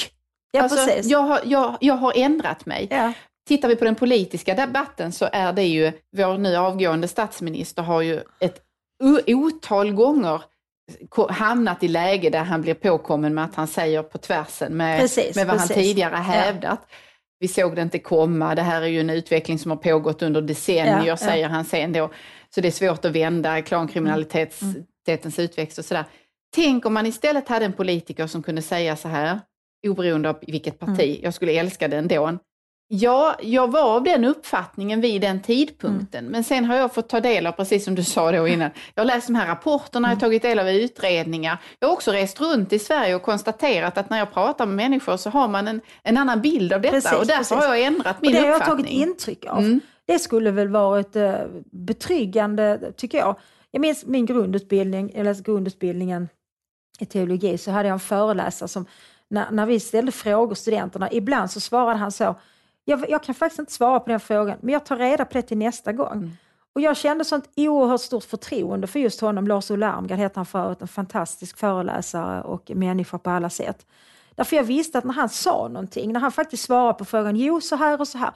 Ja, 0.52 0.62
Alltså, 0.62 0.86
precis. 0.86 1.06
jag, 1.10 1.18
har, 1.22 1.40
jag, 1.44 1.76
jag 1.80 1.94
har 1.94 2.12
ändrat 2.16 2.66
mig. 2.66 2.88
Ja. 2.90 3.12
Tittar 3.48 3.68
vi 3.68 3.76
på 3.76 3.84
den 3.84 3.94
politiska 3.94 4.54
debatten 4.54 5.12
så 5.12 5.28
är 5.32 5.52
det 5.52 5.62
ju, 5.62 5.92
vår 6.16 6.38
nu 6.38 6.56
avgående 6.56 7.08
statsminister 7.08 7.82
har 7.82 8.02
ju 8.02 8.20
ett 8.40 8.62
otal 9.26 9.92
gånger 9.92 10.42
hamnat 11.30 11.82
i 11.82 11.88
läge 11.88 12.30
där 12.30 12.44
han 12.44 12.62
blir 12.62 12.74
påkommen 12.74 13.34
med 13.34 13.44
att 13.44 13.54
han 13.54 13.66
säger 13.66 14.02
på 14.02 14.18
tvärsen 14.18 14.76
med, 14.76 15.00
Precis, 15.00 15.36
med 15.36 15.46
vad 15.46 15.56
precis. 15.56 15.76
han 15.76 15.84
tidigare 15.84 16.16
hävdat. 16.16 16.80
Vi 17.38 17.48
såg 17.48 17.76
det 17.76 17.82
inte 17.82 17.98
komma, 17.98 18.54
det 18.54 18.62
här 18.62 18.82
är 18.82 18.86
ju 18.86 19.00
en 19.00 19.10
utveckling 19.10 19.58
som 19.58 19.70
har 19.70 19.78
pågått 19.78 20.22
under 20.22 20.42
decennier, 20.42 20.98
Ja, 20.98 21.04
ja. 21.06 21.16
säger 21.16 21.48
han 21.48 21.64
sen 21.64 21.92
då. 21.92 22.10
Så 22.54 22.60
det 22.60 22.68
är 22.68 22.72
svårt 22.72 23.04
att 23.04 23.12
vända 23.12 23.62
klankriminalitetens 23.62 25.38
utväxt 25.38 25.78
och 25.78 25.84
sådär. 25.84 26.04
Tänk 26.54 26.86
om 26.86 26.94
man 26.94 27.06
istället 27.06 27.48
hade 27.48 27.64
en 27.64 27.72
politiker 27.72 28.26
som 28.26 28.42
kunde 28.42 28.62
säga 28.62 28.96
så 28.96 29.08
här, 29.08 29.40
oberoende 29.86 30.28
av 30.30 30.38
vilket 30.46 30.78
parti, 30.78 31.00
Mm. 31.10 31.18
jag 31.22 31.34
skulle 31.34 31.52
älska 31.52 31.88
det 31.88 31.96
ändå. 31.96 32.38
Ja, 32.88 33.36
jag 33.42 33.70
var 33.70 33.82
av 33.96 34.02
den 34.02 34.24
uppfattningen 34.24 35.00
vid 35.00 35.20
den 35.22 35.42
tidpunkten, 35.42 36.20
Mm. 36.20 36.32
men 36.32 36.44
sen 36.44 36.64
har 36.64 36.76
jag 36.76 36.94
fått 36.94 37.08
ta 37.08 37.20
del 37.20 37.46
av, 37.46 37.52
precis 37.52 37.84
som 37.84 37.94
du 37.94 38.04
sa 38.04 38.32
då 38.32 38.48
innan, 38.48 38.70
jag 38.94 39.00
har 39.02 39.06
läst 39.06 39.26
de 39.26 39.34
här 39.34 39.46
rapporterna, 39.46 40.08
Mm. 40.08 40.10
jag 40.10 40.16
har 40.16 40.20
tagit 40.20 40.42
del 40.42 40.58
av 40.58 40.68
utredningar. 40.68 41.58
Jag 41.78 41.88
har 41.88 41.92
också 41.92 42.12
rest 42.12 42.40
runt 42.40 42.72
i 42.72 42.78
Sverige 42.78 43.14
och 43.14 43.22
konstaterat 43.22 43.98
att 43.98 44.10
när 44.10 44.18
jag 44.18 44.32
pratar 44.34 44.66
med 44.66 44.76
människor 44.76 45.16
så 45.16 45.30
har 45.30 45.48
man 45.48 45.68
en, 45.68 45.80
en 46.02 46.16
annan 46.16 46.40
bild 46.42 46.72
av 46.72 46.80
detta 46.80 46.94
Precis, 46.94 47.12
och 47.12 47.26
därför 47.26 47.36
precis. 47.56 47.68
har 47.68 47.74
jag 47.74 47.86
ändrat 47.86 48.22
min 48.22 48.32
det 48.32 48.38
har 48.38 48.46
jag 48.46 48.54
uppfattning. 48.56 48.86
tagit 48.86 49.08
intryck 49.08 49.44
av. 49.46 49.58
Mm. 49.58 49.80
Det 50.06 50.18
skulle 50.18 50.50
väl 50.50 50.68
varit 50.68 51.16
eh, 51.16 51.34
betryggande, 51.72 52.92
tycker 52.96 53.18
jag. 53.18 53.36
Jag 53.70 53.80
minns 53.80 54.04
min 54.06 54.26
grundutbildning, 54.26 55.12
jag 55.14 55.24
läste 55.24 55.42
grundutbildningen 55.42 56.28
i 56.98 57.06
teologi, 57.06 57.58
så 57.58 57.70
hade 57.70 57.88
jag 57.88 57.92
en 57.94 58.00
föreläsare 58.00 58.68
som, 58.68 58.86
när, 59.30 59.50
när 59.50 59.66
vi 59.66 59.80
ställde 59.80 60.12
frågor 60.12 60.54
studenterna, 60.54 61.12
ibland 61.12 61.50
så 61.50 61.60
svarade 61.60 61.96
han 61.98 62.12
så, 62.12 62.34
jag, 62.88 63.10
jag 63.10 63.22
kan 63.22 63.34
faktiskt 63.34 63.58
inte 63.58 63.72
svara 63.72 64.00
på 64.00 64.10
den 64.10 64.20
frågan, 64.20 64.58
men 64.60 64.72
jag 64.72 64.86
tar 64.86 64.96
reda 64.96 65.24
på 65.24 65.32
det 65.32 65.42
till 65.42 65.58
nästa 65.58 65.92
gång. 65.92 66.12
Mm. 66.12 66.30
Och 66.72 66.80
jag 66.80 66.96
kände 66.96 67.24
sånt 67.24 67.50
oerhört 67.56 68.00
stort 68.00 68.24
förtroende 68.24 68.86
för 68.86 68.98
just 68.98 69.20
honom, 69.20 69.48
Lars-Olle 69.48 69.86
Almgren 69.86 70.18
heter 70.18 70.36
han 70.36 70.46
förut, 70.46 70.82
en 70.82 70.88
fantastisk 70.88 71.58
föreläsare 71.58 72.42
och 72.42 72.70
människa 72.74 73.18
på 73.18 73.30
alla 73.30 73.50
sätt. 73.50 73.86
Därför 74.34 74.56
jag 74.56 74.64
visste 74.64 74.98
att 74.98 75.04
när 75.04 75.12
han 75.12 75.28
sa 75.28 75.68
någonting, 75.68 76.12
när 76.12 76.20
han 76.20 76.32
faktiskt 76.32 76.62
svarade 76.62 76.98
på 76.98 77.04
frågan, 77.04 77.36
jo 77.36 77.60
så 77.60 77.76
här 77.76 78.00
och 78.00 78.08
så 78.08 78.18
här, 78.18 78.30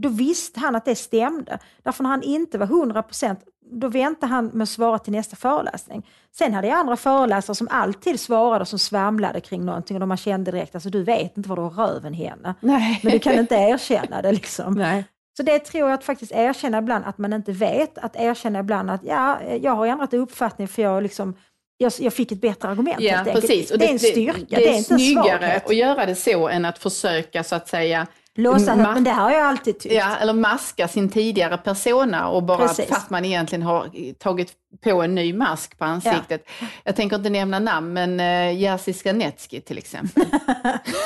då 0.00 0.08
visste 0.08 0.60
han 0.60 0.76
att 0.76 0.84
det 0.84 0.94
stämde. 0.94 1.58
Därför 1.82 2.02
när 2.02 2.10
han 2.10 2.22
inte 2.22 2.58
var 2.58 2.66
100 2.66 3.02
procent, 3.02 3.40
då 3.72 3.88
väntade 3.88 4.32
han 4.32 4.46
med 4.46 4.62
att 4.62 4.68
svara 4.68 4.98
till 4.98 5.12
nästa 5.12 5.36
föreläsning. 5.36 6.06
Sen 6.36 6.54
hade 6.54 6.68
jag 6.68 6.78
andra 6.78 6.96
föreläsare 6.96 7.54
som 7.54 7.68
alltid 7.70 8.20
svarade 8.20 8.60
och 8.60 8.68
som 8.68 8.78
svamlade 8.78 9.40
kring 9.40 9.64
någonting 9.64 10.02
och 10.02 10.08
man 10.08 10.16
kände 10.16 10.50
direkt, 10.50 10.74
alltså 10.74 10.90
du 10.90 11.02
vet 11.02 11.36
inte 11.36 11.48
var 11.48 11.56
du 11.56 11.62
har 11.62 11.70
röven 11.70 12.14
henne. 12.14 12.54
Nej. 12.60 13.00
Men 13.02 13.12
du 13.12 13.18
kan 13.18 13.38
inte 13.38 13.54
erkänna 13.54 14.22
det 14.22 14.32
liksom. 14.32 14.74
Nej. 14.74 15.04
Så 15.36 15.42
det 15.42 15.58
tror 15.58 15.88
jag 15.88 15.94
att 15.94 16.04
faktiskt 16.04 16.32
erkänna 16.32 16.78
ibland 16.78 17.04
att 17.04 17.18
man 17.18 17.32
inte 17.32 17.52
vet, 17.52 17.98
att 17.98 18.16
erkänna 18.16 18.58
ibland 18.58 18.90
att 18.90 19.04
ja, 19.04 19.38
jag 19.60 19.72
har 19.72 19.86
ändrat 19.86 20.14
uppfattning 20.14 20.68
för 20.68 20.82
jag 20.82 21.02
liksom 21.02 21.34
jag, 21.78 21.92
jag 21.98 22.12
fick 22.12 22.32
ett 22.32 22.40
bättre 22.40 22.68
argument 22.68 23.00
Ja, 23.00 23.16
helt 23.16 23.28
enkelt. 23.28 23.46
precis. 23.46 23.70
Och 23.70 23.78
det, 23.78 23.86
är 23.86 23.92
en 23.92 23.98
styrka, 23.98 24.32
det, 24.48 24.56
det 24.56 24.68
är 24.68 24.72
är 24.72 24.76
inte 24.76 24.94
snyggare 24.94 25.38
svaghet. 25.38 25.66
att 25.66 25.76
göra 25.76 26.06
det 26.06 26.14
så 26.14 26.48
än 26.48 26.64
att 26.64 26.78
försöka 26.78 27.44
så 27.44 27.54
att 27.54 27.68
säga 27.68 28.06
Låtsas 28.38 28.68
ma- 28.68 28.86
att, 28.86 28.94
men 28.94 29.04
det 29.04 29.10
har 29.10 29.30
jag 29.30 29.42
alltid 29.46 29.78
tyckt. 29.78 29.94
Ja, 29.94 30.16
eller 30.16 30.32
maska 30.32 30.88
sin 30.88 31.08
tidigare 31.08 31.58
persona 31.58 32.28
och 32.28 32.42
bara 32.42 32.58
Precis. 32.68 32.88
fast 32.88 33.10
man 33.10 33.24
egentligen 33.24 33.62
har 33.62 34.12
tagit 34.18 34.52
på 34.84 35.02
en 35.02 35.14
ny 35.14 35.32
mask 35.32 35.78
på 35.78 35.84
ansiktet. 35.84 36.48
Jag 36.84 36.96
tänker 36.96 37.16
inte 37.16 37.30
nämna 37.30 37.58
namn, 37.58 37.92
men 37.92 38.20
uh, 38.20 38.60
Jerzy 38.60 38.92
Skanetski 38.92 39.60
till 39.60 39.78
exempel. 39.78 40.24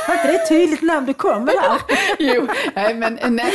Var 0.09 0.15
inte 0.15 0.27
det 0.27 0.35
ett 0.35 0.49
tydligt 0.49 0.83
namn 0.83 1.07
du 1.07 1.15
kom 1.15 1.45
med 1.45 1.55
där? 1.55 1.97
jo, 2.19 2.47
nej, 2.75 2.95
men, 2.95 3.19
nej, 3.29 3.53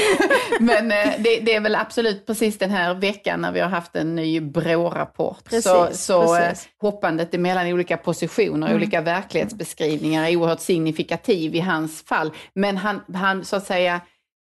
men 0.59 0.91
eh, 0.91 1.13
det, 1.19 1.39
det 1.39 1.55
är 1.55 1.59
väl 1.59 1.75
absolut 1.75 2.25
precis 2.25 2.57
den 2.57 2.69
här 2.69 2.93
veckan 2.93 3.41
när 3.41 3.51
vi 3.51 3.59
har 3.59 3.69
haft 3.69 3.95
en 3.95 4.15
ny 4.15 4.39
BRÅ-rapport. 4.41 5.43
Precis, 5.43 5.63
så 5.63 5.87
så 5.93 6.35
eh, 6.35 6.49
precis. 6.49 6.69
hoppandet 6.81 7.39
mellan 7.39 7.67
olika 7.67 7.97
positioner, 7.97 8.67
Mm. 8.69 8.75
olika 8.75 9.01
verklighetsbeskrivningar 9.01 10.27
är 10.27 10.35
oerhört 10.35 10.59
signifikativ 10.59 11.55
i 11.55 11.59
hans 11.59 12.05
fall. 12.05 12.31
Men 12.53 12.77
han, 12.77 13.01
han 13.13 13.45
så 13.45 13.55
att 13.55 13.65
säga 13.65 14.01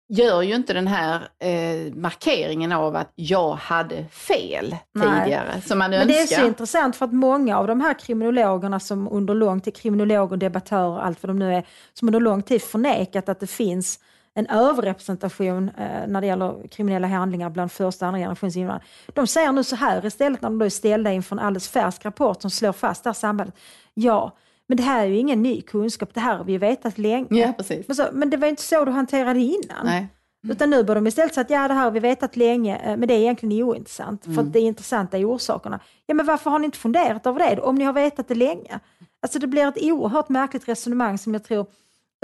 gör 0.10 0.42
ju 0.42 0.56
inte 0.56 0.74
den 0.74 0.88
här 0.88 1.28
eh, 1.40 1.94
markeringen 1.94 2.72
av 2.72 2.96
att 2.96 3.12
jag 3.16 3.54
hade 3.54 4.06
fel 4.06 4.76
Nej. 4.94 5.08
tidigare, 5.24 5.62
som 5.62 5.80
man 5.80 5.92
Men 5.92 6.08
det 6.08 6.18
är 6.18 6.22
önskar. 6.22 6.38
så 6.38 6.48
intressant 6.48 6.96
för 6.96 7.06
att 7.06 7.14
många 7.14 7.58
av 7.58 7.68
de 7.68 7.82
här 7.82 7.94
kriminologerna 7.94 8.80
som 8.80 9.08
under 9.12 9.34
lång 9.34 9.62
tid, 9.62 9.76
kriminologer, 9.76 10.38
debattörer, 10.38 11.00
allt 11.00 11.24
vad 11.24 11.30
de 11.30 11.40
nu 11.40 11.56
är, 11.56 11.64
som 11.94 12.08
under 12.08 12.20
lång 12.20 12.42
tid 12.42 12.62
förnekat 12.62 13.30
att 13.30 13.40
det 13.40 13.48
finns 13.48 14.00
en 14.34 14.48
överrepresentation 14.48 15.70
eh, 15.78 16.08
när 16.08 16.22
det 16.22 16.28
gäller 16.28 16.68
kriminella 16.68 17.08
handlingar 17.08 17.50
bland 17.50 17.72
första 17.72 18.06
och 18.06 18.08
andra 18.08 18.20
generations 18.20 18.56
invandrare. 18.56 18.84
De 19.14 19.28
säger 19.28 19.52
nu 19.52 19.64
så 19.64 19.76
här 19.76 20.06
istället 20.06 20.42
när 20.42 20.50
de 20.50 20.60
då 20.60 20.66
är 20.66 20.70
ställda 20.70 21.12
inför 21.12 21.36
en 21.36 21.40
alldeles 21.40 21.70
färsk 21.70 22.06
rapport 22.06 22.42
som 22.42 22.52
slår 22.52 22.72
fast 22.72 23.04
det 23.04 23.10
här 23.10 23.14
sambandet. 23.14 23.56
Ja, 23.94 24.38
men 24.68 24.78
det 24.78 24.84
här 24.84 25.04
är 25.04 25.08
ju 25.08 25.18
ingen 25.18 25.42
ny 25.42 25.62
kunskap, 25.62 26.14
det 26.14 26.20
här 26.20 26.38
har 26.38 26.44
vi 26.44 26.52
ju 26.52 26.58
vetat 26.58 26.98
länge. 26.98 27.28
Ja, 27.30 27.54
precis. 27.58 27.88
Men, 27.88 27.96
så, 27.96 28.04
men 28.14 28.30
det 28.30 28.38
var 28.38 28.48
inte 28.48 28.62
så 28.62 28.86
du 28.86 28.92
hanterade 28.92 29.40
innan. 29.40 29.86
Nej. 29.86 30.08
Utan 30.50 30.70
nu 30.70 30.84
bör 30.84 30.96
de 30.96 31.08
istället 31.08 31.34
säga 31.34 31.42
att 31.42 31.50
ja, 31.50 31.68
det 31.68 31.74
här 31.74 31.84
har 31.84 31.92
vi 31.92 32.00
vetat 32.00 32.36
länge, 32.36 32.78
eh, 32.78 32.98
men 32.98 33.08
det 33.08 33.14
är 33.14 33.20
egentligen 33.20 33.64
ointressant. 33.64 34.26
För 34.26 34.42
att 34.42 34.54
det 34.54 34.60
intressanta 34.60 35.18
är 35.18 35.26
orsakerna. 35.26 35.80
Ja, 36.06 36.14
men 36.14 36.26
varför 36.26 36.50
har 36.50 36.60
ni 36.60 36.66
inte 36.66 36.78
funderat 36.78 37.26
över 37.26 37.40
det 37.40 37.62
om 37.62 37.76
ni 37.76 37.86
har 37.86 37.94
vetat 37.94 38.28
det 38.28 38.36
länge? 38.36 38.80
Alltså 39.22 39.40
det 39.40 39.48
blir 39.48 39.68
ett 39.68 39.82
oerhört 39.82 40.30
märkligt 40.30 40.68
resonemang 40.68 41.18
som 41.18 41.34
jag 41.34 41.44
tror 41.44 41.66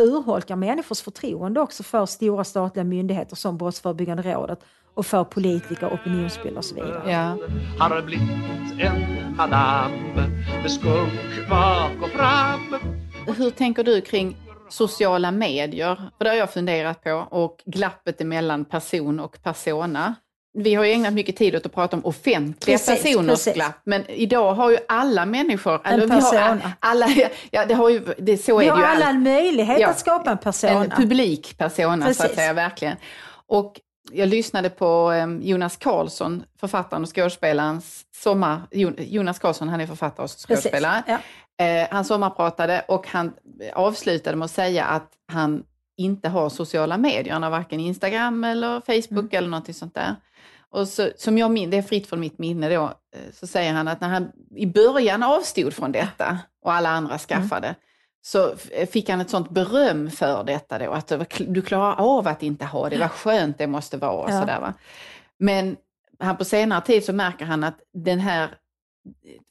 urholkar 0.02 0.56
människors 0.56 1.02
förtroende 1.02 1.62
också 1.62 1.84
för 1.84 2.06
stora 2.06 2.44
statliga 2.44 2.84
myndigheter 2.84 3.36
som 3.36 3.58
Brottsförebyggande 3.58 4.34
rådet 4.34 4.60
och 4.94 5.06
för 5.06 5.24
politiker, 5.24 5.88
opinionsbildare 5.88 6.58
och 6.58 6.66
så 6.66 6.76
vidare. 6.76 7.12
Ja. 7.12 7.38
Har 7.80 8.02
blivit 8.02 8.30
en 8.80 9.36
madam 9.38 9.92
med 10.62 10.72
skunk 10.72 11.50
bak 11.50 11.92
och 12.02 12.10
fram 12.10 12.76
Hur 13.38 13.50
tänker 13.50 13.84
du 13.84 14.02
kring 14.02 14.38
sociala 14.70 15.32
medier? 15.32 15.96
För 16.18 16.24
det 16.26 16.30
har 16.30 16.38
jag 16.38 16.54
funderat 16.54 17.04
på 17.04 17.28
och 17.30 17.58
glappet 17.66 18.22
emellan 18.22 18.66
person 18.66 19.20
och 19.20 19.38
persona. 19.44 20.16
Vi 20.58 20.74
har 20.76 20.84
ju 20.86 20.92
ägnat 20.92 21.14
mycket 21.14 21.36
tid 21.36 21.56
åt 21.56 21.66
att 21.66 21.74
prata 21.74 21.98
om 21.98 22.06
offentliga 22.06 22.78
Precis, 22.78 23.04
personers 23.04 23.30
precis. 23.30 23.54
glapp, 23.54 23.76
men 23.86 24.10
idag 24.10 24.54
har 24.54 24.70
ju 24.72 24.78
alla 24.88 25.26
människor... 25.26 25.82
eller 25.86 26.06
vi 26.08 26.14
har 26.14 26.22
persona. 26.22 26.72
alla, 26.80 27.08
ja, 27.52 27.66
det 27.66 27.74
har 27.74 27.90
ju, 27.90 28.02
det, 28.18 28.38
så 28.38 28.58
Vi 28.58 28.68
är 28.68 28.72
har 28.72 28.78
det 28.78 28.84
ju 28.84 28.88
alla 28.92 29.06
allt. 29.06 29.16
en 29.16 29.24
möjlighet 29.24 29.80
Ja. 29.80 29.90
att 29.90 30.00
skapa 30.00 30.32
en 30.32 30.38
persona. 30.38 30.84
En 30.84 30.90
publik 30.90 31.58
persona 31.58 32.06
så 32.06 32.12
att 32.12 32.18
Precis. 32.18 32.36
säga, 32.36 32.54
verkligen. 32.54 32.98
Och 33.48 33.74
jag 34.12 34.30
lyssnade 34.30 34.70
på 34.70 35.12
eh, 35.12 35.28
Jonas 35.48 35.78
Karlsson, 35.78 36.44
författaren 36.60 37.04
och 37.04 37.16
skådespelarens 37.16 38.06
sommar... 38.16 38.62
Jo- 38.72 38.94
Jonas 38.98 39.40
Karlsson, 39.40 39.70
han 39.70 39.82
är 39.82 39.88
författare 39.88 40.24
och 40.24 40.30
Precis. 40.30 40.46
skådespelare. 40.46 41.04
Ja. 41.08 41.20
Eh, 41.66 41.88
han 41.92 42.06
sommarpratade 42.06 42.86
och 42.88 43.08
han 43.08 43.34
avslutade 43.74 44.38
med 44.38 44.46
att 44.46 44.52
säga 44.52 44.86
att 44.86 45.12
han 45.32 45.64
inte 45.98 46.30
har 46.30 46.50
sociala 46.50 46.98
medier. 46.98 47.34
Han 47.34 47.44
har 47.44 47.50
varken 47.50 47.80
Instagram 47.80 48.44
eller 48.44 48.80
Facebook 48.82 49.24
Mm. 49.34 49.38
eller 49.38 49.50
någonting 49.50 49.74
sånt 49.74 49.94
där. 49.96 50.16
Och 50.70 50.88
så, 50.88 51.10
som 51.18 51.38
jag 51.38 51.52
min, 51.52 51.70
det 51.70 51.78
är 51.78 51.82
fritt 51.82 52.08
från 52.10 52.20
mitt 52.20 52.38
minne 52.40 52.70
då, 52.70 52.84
eh, 52.84 53.20
så 53.34 53.48
säger 53.48 53.74
han 53.74 53.88
att 53.88 54.02
när 54.02 54.08
han 54.10 54.32
i 54.56 54.66
början 54.66 55.24
avstod 55.24 55.74
från 55.74 55.92
detta 55.92 56.38
och 56.64 56.74
alla 56.74 56.90
andra 56.90 57.18
skaffade, 57.18 57.76
så 58.26 58.54
f- 58.54 58.90
fick 58.92 59.10
han 59.10 59.22
ett 59.22 59.30
sånt 59.30 59.50
beröm 59.50 60.12
för 60.12 60.44
detta 60.44 60.80
då, 60.80 60.92
att 60.92 61.12
du 61.40 61.62
klarar 61.62 61.96
av 62.00 62.28
att 62.28 62.44
inte 62.44 62.66
ha 62.66 62.90
det, 62.90 62.98
vad 62.98 63.12
skönt 63.12 63.58
det 63.58 63.68
måste 63.68 63.98
vara. 63.98 64.12
Och 64.12 64.30
Ja. 64.32 64.40
sådär, 64.40 64.60
va? 64.60 64.74
Men 65.40 65.78
han 66.20 66.38
på 66.38 66.46
senare 66.46 66.82
tid 66.82 67.06
så 67.06 67.14
märker 67.14 67.46
han 67.46 67.64
att 67.64 67.80
den 67.94 68.20
här 68.20 68.50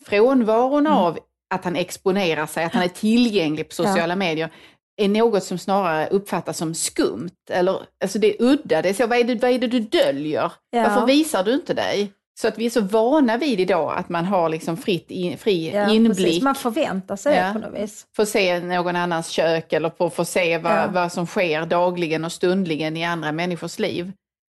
frånvaron 0.05 0.87
Mm. 0.87 0.93
av 0.99 1.19
att 1.55 1.65
han 1.65 1.77
exponerar 1.77 2.47
sig, 2.47 2.65
att 2.65 2.73
han 2.75 2.83
är 2.83 2.89
tillgänglig 2.89 3.69
på 3.69 3.75
sociala 3.75 4.17
medier, 4.17 4.51
är 4.97 5.09
något 5.09 5.45
som 5.45 5.59
snarare 5.59 6.09
uppfattas 6.09 6.59
som 6.59 6.75
skumt. 6.75 7.31
Eller, 7.51 7.81
alltså 8.03 8.19
det 8.19 8.27
är 8.27 8.43
udda, 8.45 8.83
det 8.83 8.89
är 8.89 8.95
så, 8.95 9.07
vad 9.07 9.19
är 9.19 9.25
det, 9.25 9.35
vad 9.35 9.51
är 9.51 9.59
det 9.59 9.67
du 9.67 9.81
döljer? 9.81 10.53
Ja. 10.71 10.83
Varför 10.83 11.07
visar 11.07 11.45
du 11.45 11.55
inte 11.55 11.75
dig? 11.75 12.13
Så 12.43 12.49
att 12.49 12.59
vi 12.59 12.67
är 12.67 12.71
så 12.71 12.81
vana 12.81 13.37
vid 13.37 13.61
idag 13.61 13.95
att 13.99 14.09
man 14.09 14.25
har 14.25 14.49
liksom 14.49 14.77
fritt 14.77 15.11
in, 15.11 15.39
fri 15.39 15.71
Ja, 15.75 15.91
inblick, 15.91 16.17
precis. 16.17 16.43
Man 16.43 16.55
förväntar 16.55 17.17
sig 17.17 17.37
Ja. 17.37 17.53
på 17.53 17.59
något 17.59 17.81
vis. 17.81 18.07
får 18.17 18.25
se 18.25 18.61
någon 18.61 18.97
annans 18.97 19.29
kök 19.29 19.73
eller 19.73 20.09
får 20.11 20.25
se 20.25 20.59
vad, 20.59 20.73
Ja. 20.73 20.87
vad 20.93 21.13
som 21.13 21.27
sker 21.27 21.67
dagligen 21.67 22.25
och 22.25 22.33
stundligen 22.33 22.97
i 22.97 23.05
andra 23.05 23.33
människors 23.33 23.79
liv. 23.79 24.13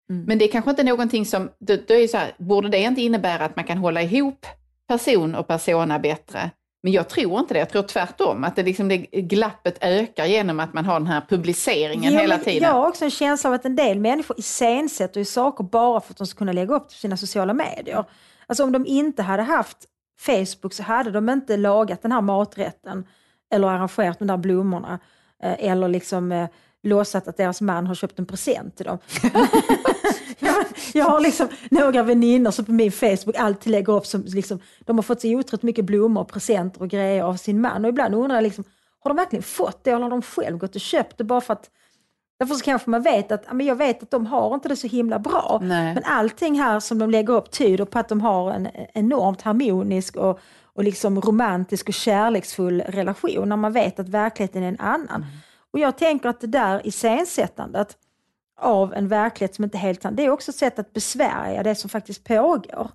Mm. 0.10 0.26
Men 0.26 0.38
det 0.38 0.46
är 0.46 0.52
kanske 0.52 0.70
inte 0.72 0.84
någonting 0.84 1.26
som, 1.26 1.50
det, 1.60 1.88
det 1.88 1.94
är 1.94 2.08
så 2.08 2.18
här, 2.18 2.32
borde 2.38 2.70
det 2.70 2.78
inte 2.80 3.02
innebära 3.02 3.46
att 3.46 3.56
man 3.56 3.66
kan 3.66 3.78
hålla 3.78 4.02
ihop 4.02 4.46
person 4.88 5.36
och 5.36 5.48
persona 5.48 6.00
bättre? 6.00 6.50
Men 6.84 6.94
jag 6.94 7.10
tror 7.10 7.40
inte 7.40 7.54
det, 7.54 7.60
jag 7.60 7.70
tror 7.70 7.84
tvärtom, 7.84 8.44
att 8.44 8.56
det, 8.56 8.64
liksom, 8.64 8.88
det 8.90 8.98
glappet 8.98 9.78
ökar 9.82 10.26
genom 10.26 10.60
att 10.60 10.74
man 10.74 10.86
har 10.86 11.00
den 11.00 11.08
här 11.08 11.22
publiceringen 11.30 12.14
Jo, 12.14 12.20
hela 12.20 12.38
tiden. 12.38 12.64
Jag 12.64 12.74
har 12.74 12.88
också 12.88 13.06
en 13.06 13.12
känsla 13.12 13.50
av 13.50 13.54
att 13.54 13.66
en 13.66 13.76
del 13.76 14.00
människor 14.00 14.40
iscensätter 14.40 15.20
ju 15.20 15.26
saker 15.26 15.64
bara 15.64 16.02
för 16.02 16.14
att 16.14 16.18
de 16.18 16.28
ska 16.28 16.38
kunna 16.38 16.52
lägga 16.52 16.76
upp 16.76 16.90
till 16.90 16.98
sina 16.98 17.18
sociala 17.18 17.54
medier. 17.54 18.06
Alltså 18.48 18.64
om 18.64 18.72
de 18.72 18.86
inte 18.86 19.24
hade 19.24 19.44
haft 19.44 19.78
Facebook 20.20 20.74
så 20.74 20.84
hade 20.84 21.12
de 21.12 21.30
inte 21.30 21.58
lagat 21.58 22.02
den 22.02 22.12
här 22.12 22.22
maträtten 22.22 23.06
eller 23.54 23.68
arrangerat 23.68 24.20
de 24.20 24.28
där 24.28 24.38
blommorna 24.38 25.00
eh, 25.44 25.70
eller 25.70 25.88
liksom 25.88 26.32
eh, 26.32 26.48
låtsat 26.84 27.28
att 27.28 27.38
deras 27.38 27.62
man 27.62 27.88
har 27.88 27.96
köpt 27.96 28.20
en 28.20 28.26
present 28.26 28.78
till 28.78 28.86
dem. 28.86 28.98
jag, 30.40 30.66
jag 30.94 31.06
har 31.06 31.20
liksom 31.20 31.48
några 31.72 32.04
väninnor 32.04 32.52
som 32.52 32.66
på 32.66 32.72
min 32.72 32.92
Facebook 32.92 33.36
alltid 33.38 33.72
lägger 33.72 33.94
upp 33.94 34.06
som 34.06 34.24
liksom, 34.28 34.60
de 34.80 34.98
har 34.98 35.04
fått 35.04 35.22
så 35.22 35.28
otroligt 35.28 35.64
mycket 35.64 35.86
blommor, 35.86 36.24
presenter 36.24 36.82
och 36.82 36.90
grejer 36.90 37.24
av 37.24 37.36
sin 37.36 37.62
man 37.62 37.86
och 37.86 37.90
ibland 37.90 38.16
undrar 38.16 38.36
jag 38.36 38.44
liksom, 38.44 38.64
har 39.00 39.10
de 39.10 39.18
verkligen 39.18 39.44
fått 39.44 39.84
det 39.84 39.92
eller 39.92 40.04
har 40.04 40.10
de 40.10 40.22
själv 40.22 40.58
gått 40.58 40.76
och 40.76 40.82
köpt 40.82 41.18
det 41.18 41.24
bara 41.24 41.42
för 41.42 41.54
att 41.54 41.70
Därför 42.40 42.56
så 42.56 42.64
kanske 42.64 42.90
man 42.90 43.02
vet 43.02 43.32
att, 43.32 43.54
men 43.54 43.66
jag 43.66 43.76
vet 43.76 44.04
att 44.04 44.12
de 44.12 44.26
har 44.26 44.54
inte 44.54 44.70
det 44.70 44.76
så 44.76 44.88
himla 44.88 45.20
bra. 45.20 45.60
Nej. 45.64 45.94
Men 45.94 46.04
allting 46.06 46.60
här 46.60 46.80
som 46.80 47.00
de 47.00 47.10
lägger 47.10 47.34
upp 47.34 47.52
tyder 47.52 47.86
på 47.86 48.00
att 48.00 48.10
de 48.10 48.22
har 48.22 48.52
en 48.52 48.68
enormt 48.94 49.42
harmonisk 49.42 50.16
och, 50.16 50.40
och 50.76 50.84
liksom 50.84 51.22
romantisk 51.22 51.88
och 51.88 51.94
kärleksfull 51.94 52.82
relation 52.82 53.50
när 53.50 53.56
man 53.56 53.74
vet 53.74 54.00
att 54.00 54.10
verkligheten 54.10 54.64
är 54.64 54.68
en 54.68 54.80
annan. 54.80 55.26
Och 55.74 55.80
jag 55.80 55.98
tänker 55.98 56.30
att 56.30 56.42
det 56.42 56.48
där 56.48 56.88
iscensättandet 56.88 57.98
av 58.62 58.94
en 58.94 59.08
verklighet 59.08 59.56
som 59.56 59.64
inte 59.64 59.78
är 59.78 59.80
helt 59.80 60.02
sann, 60.02 60.16
det 60.16 60.26
är 60.26 60.30
också 60.30 60.52
ett 60.52 60.56
sätt 60.58 60.80
att 60.80 60.94
besvärja 60.94 61.64
det 61.64 61.76
som 61.76 61.90
faktiskt 61.90 62.24
pågår. 62.24 62.92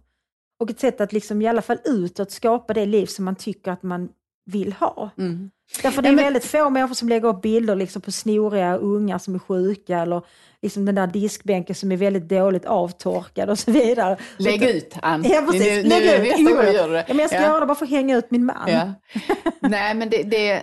Och 0.60 0.70
ett 0.70 0.80
sätt 0.80 1.00
att 1.00 1.12
liksom 1.12 1.42
i 1.42 1.48
alla 1.48 1.62
fall 1.62 1.78
utåt 1.84 2.30
skapa 2.30 2.74
det 2.74 2.86
liv 2.86 3.06
som 3.06 3.24
man 3.24 3.36
tycker 3.36 3.70
att 3.70 3.82
man 3.82 4.08
vill 4.46 4.72
ha. 4.72 5.10
Mm. 5.18 5.50
Därför 5.82 6.02
det 6.02 6.08
är 6.08 6.12
Ja, 6.12 6.16
men- 6.16 6.24
väldigt 6.24 6.44
få 6.44 6.70
människor 6.70 6.94
som 6.94 7.08
lägger 7.08 7.28
upp 7.28 7.42
bilder 7.42 7.74
liksom 7.76 8.02
på 8.02 8.12
snoriga 8.12 8.76
ungar 8.76 9.18
som 9.18 9.34
är 9.34 9.38
sjuka 9.38 9.98
eller 9.98 10.22
liksom 10.62 10.84
den 10.84 10.94
där 10.94 11.06
diskbänken 11.06 11.74
som 11.76 11.92
är 11.92 11.96
väldigt 11.96 12.28
dåligt 12.28 12.64
avtorkad 12.64 13.50
och 13.50 13.58
så 13.58 13.70
vidare. 13.70 14.16
Lägg 14.36 14.62
ut, 14.62 14.94
Ann. 15.02 15.24
Ja, 15.28 15.42
precis. 15.50 15.62
Nu, 15.64 15.82
nu 15.82 15.88
Lägg 15.88 16.06
är 16.06 16.22
ut. 16.22 16.28
nästa 16.28 16.42
gång 16.42 16.64
ja. 16.64 16.70
du 16.70 16.72
gör 16.76 16.88
det. 16.88 16.98
Ja, 17.08 17.14
men 17.14 17.18
jag 17.18 17.30
ska 17.30 17.38
Ja. 17.38 17.44
göra 17.46 17.60
det 17.60 17.66
bara 17.66 17.74
för 17.74 17.84
att 17.84 17.90
hänga 17.90 18.16
ut 18.16 18.30
min 18.30 18.44
man. 18.44 18.68
Ja. 18.70 18.92
Nej, 19.60 19.94
men 19.94 20.10
det, 20.10 20.22
det, 20.22 20.62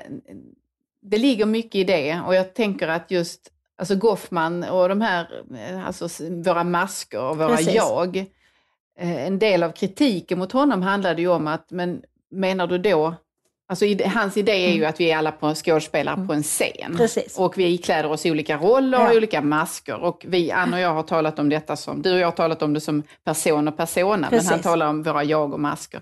det 1.01 1.17
ligger 1.17 1.45
mycket 1.45 1.75
i 1.75 1.83
det 1.83 2.21
och 2.27 2.35
jag 2.35 2.53
tänker 2.53 2.87
att 2.87 3.11
just 3.11 3.51
alltså 3.78 3.95
Goffman 3.95 4.63
och 4.63 4.89
de 4.89 5.01
här, 5.01 5.28
eh, 5.69 5.88
alltså 5.88 6.07
våra 6.45 6.63
masker 6.63 7.21
och 7.21 7.38
våra 7.38 7.55
Precis. 7.57 7.76
jag. 7.76 8.17
eh, 8.99 9.26
En 9.28 9.39
del 9.39 9.63
av 9.63 9.71
kritiken 9.71 10.39
mot 10.39 10.51
honom 10.51 10.82
handlade 10.82 11.21
ju 11.21 11.28
om 11.28 11.47
att, 11.47 11.71
men 11.71 12.01
menar 12.32 12.67
du 12.67 12.78
då, 12.78 13.15
alltså 13.69 13.86
hans 14.05 14.38
idé 14.38 14.51
är 14.51 14.73
ju 14.73 14.86
att 14.86 14.99
vi 14.99 15.11
är 15.11 15.17
alla 15.17 15.32
på 15.32 15.53
skådespelare 15.55 16.28
på 16.28 16.34
en 16.34 16.43
scen. 16.43 16.69
Mm. 16.86 16.97
Precis. 16.97 17.38
Och 17.39 17.57
vi 17.57 17.65
ikläder 17.73 18.11
oss 18.11 18.26
olika 18.26 18.57
roller 18.57 18.97
och 19.07 19.13
Ja. 19.13 19.17
olika 19.17 19.41
masker. 19.41 19.95
Och 20.03 20.26
vi, 20.28 20.51
Ann 20.51 20.73
och 20.73 20.80
jag 20.80 20.93
har 20.93 21.03
talat 21.03 21.39
om 21.39 21.49
detta 21.49 21.76
som, 21.76 22.01
du 22.01 22.13
och 22.13 22.19
jag 22.19 22.28
har 22.28 22.32
talat 22.32 22.61
om 22.61 22.73
det 22.73 22.82
som 22.82 23.03
person 23.23 23.67
och 23.67 23.78
persona, 23.78 24.17
men 24.17 24.30
Precis. 24.30 24.49
han 24.49 24.59
talar 24.61 24.88
om 24.88 25.03
våra 25.03 25.23
jag 25.23 25.53
och 25.53 25.59
masker. 25.59 26.01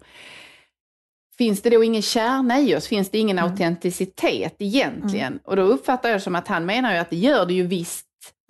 Finns 1.43 1.61
det 1.61 1.69
då 1.69 1.83
ingen 1.83 2.01
kärna 2.01 2.59
i 2.59 2.75
oss? 2.75 2.87
Finns 2.87 3.09
det 3.09 3.17
ingen 3.17 3.37
Mm. 3.39 3.51
autenticitet 3.51 4.55
egentligen? 4.59 5.39
Och 5.43 5.55
då 5.55 5.61
uppfattar 5.61 6.09
jag 6.09 6.15
det 6.19 6.21
som 6.21 6.35
att 6.35 6.47
han 6.47 6.65
menar 6.65 6.93
ju 6.93 6.97
att 6.99 7.09
det 7.09 7.15
gör 7.15 7.45
det 7.45 7.53
ju 7.53 7.67
visst 7.67 8.05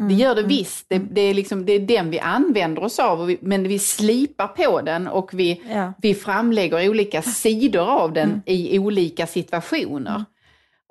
Det 0.09 0.13
gör 0.13 0.35
det 0.35 0.43
visst. 0.43 0.85
Det, 0.89 0.97
det, 0.97 1.21
är 1.21 1.33
liksom, 1.33 1.65
det 1.65 1.73
är 1.73 1.79
den 1.79 2.09
vi 2.09 2.19
använder 2.19 2.83
oss 2.83 2.99
av, 2.99 3.25
vi, 3.25 3.37
men 3.41 3.63
vi 3.67 3.79
slipar 3.79 4.47
på 4.47 4.81
den 4.81 5.07
och 5.07 5.29
vi, 5.33 5.61
Ja. 5.69 5.93
vi 6.01 6.13
framlägger 6.13 6.89
olika 6.89 7.21
sidor 7.21 7.89
av 7.89 8.13
den 8.13 8.41
i 8.45 8.79
olika 8.79 9.27
situationer. 9.27 10.25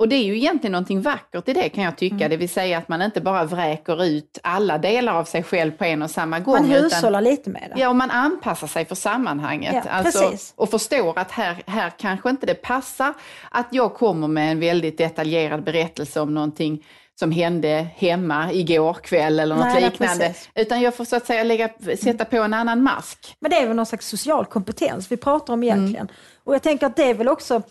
Och 0.02 0.08
det 0.08 0.16
är 0.16 0.24
ju 0.24 0.36
egentligen 0.36 0.72
någonting 0.72 1.02
vackert 1.02 1.48
i 1.48 1.52
det 1.52 1.68
kan 1.68 1.84
jag 1.84 1.96
tycka, 1.96 2.28
det 2.28 2.36
vill 2.36 2.48
säga 2.48 2.78
att 2.78 2.88
man 2.88 3.02
inte 3.02 3.20
bara 3.20 3.44
vräker 3.44 4.04
ut 4.04 4.38
alla 4.42 4.78
delar 4.78 5.12
av 5.12 5.24
sig 5.24 5.42
själv 5.42 5.70
på 5.70 5.84
en 5.84 6.02
och 6.02 6.10
samma 6.10 6.40
gång. 6.40 6.54
Man 6.54 6.72
utan- 6.72 6.82
hushållar 6.82 7.20
lite 7.20 7.50
med 7.50 7.72
det. 7.74 7.80
Ja, 7.80 7.88
och 7.88 7.96
man 7.96 8.10
anpassar 8.10 8.66
sig 8.66 8.84
för 8.84 8.94
sammanhanget. 8.94 9.82
Ja, 9.84 9.90
alltså, 9.90 10.20
precis. 10.20 10.52
och 10.56 10.70
förstår 10.70 11.18
att 11.18 11.30
här, 11.30 11.62
här 11.66 11.92
kanske 11.98 12.30
inte 12.30 12.46
det 12.46 12.54
passar 12.54 13.14
att 13.50 13.66
jag 13.70 13.94
kommer 13.94 14.28
med 14.28 14.52
en 14.52 14.60
väldigt 14.60 14.98
detaljerad 14.98 15.64
berättelse 15.64 16.20
om 16.20 16.34
någonting 16.34 16.84
som 17.14 17.32
hände 17.32 17.86
hemma 17.96 18.52
igår 18.52 18.94
kväll 18.94 19.40
eller 19.40 19.56
något 19.56 19.64
Nej, 19.64 19.82
liknande. 19.82 20.26
precis. 20.26 20.48
Utan 20.54 20.80
jag 20.80 20.94
får 20.94 21.04
så 21.04 21.16
att 21.16 21.26
säga 21.26 21.44
lägga, 21.44 21.68
sätta 22.02 22.24
på 22.24 22.36
en 22.36 22.54
annan 22.54 22.82
mask. 22.82 23.36
Men 23.40 23.50
det 23.50 23.56
är 23.56 23.66
väl 23.66 23.76
någon 23.76 23.86
slags 23.86 24.08
social 24.08 24.46
kompetens 24.46 25.12
vi 25.12 25.16
pratar 25.16 25.54
om 25.54 25.62
egentligen. 25.62 26.08
Och 26.44 26.54
jag 26.54 26.62
tänker 26.62 26.86
att 26.86 26.96
det 26.96 27.10
är 27.10 27.14
väl 27.14 27.28
också, 27.28 27.62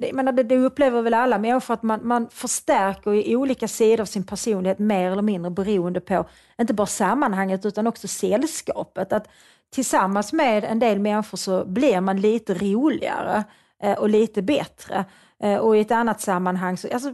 det, 0.00 0.12
menar, 0.12 0.32
det, 0.32 0.42
det 0.42 0.56
upplever 0.56 1.02
väl 1.02 1.14
alla 1.14 1.38
människor, 1.38 1.74
att 1.74 1.82
man, 1.82 2.00
man 2.02 2.28
förstärker 2.30 3.14
i 3.14 3.36
olika 3.36 3.68
sidor 3.68 4.00
av 4.00 4.06
sin 4.06 4.24
personlighet 4.24 4.78
mer 4.78 5.10
eller 5.10 5.22
mindre 5.22 5.50
beroende 5.50 6.00
på, 6.00 6.24
inte 6.60 6.74
bara 6.74 6.86
sammanhanget 6.86 7.66
utan 7.66 7.86
också 7.86 8.08
sällskapet. 8.08 9.12
Att 9.12 9.28
tillsammans 9.70 10.32
med 10.32 10.64
en 10.64 10.78
del 10.78 10.98
människor 10.98 11.38
så 11.38 11.64
blir 11.64 12.00
man 12.00 12.20
lite 12.20 12.54
roligare 12.54 13.44
eh, 13.82 13.98
och 13.98 14.08
lite 14.08 14.42
bättre. 14.42 15.04
Eh, 15.42 15.56
och 15.56 15.76
i 15.76 15.80
ett 15.80 15.90
annat 15.90 16.20
sammanhang 16.20 16.76
så, 16.76 16.88
alltså, 16.92 17.12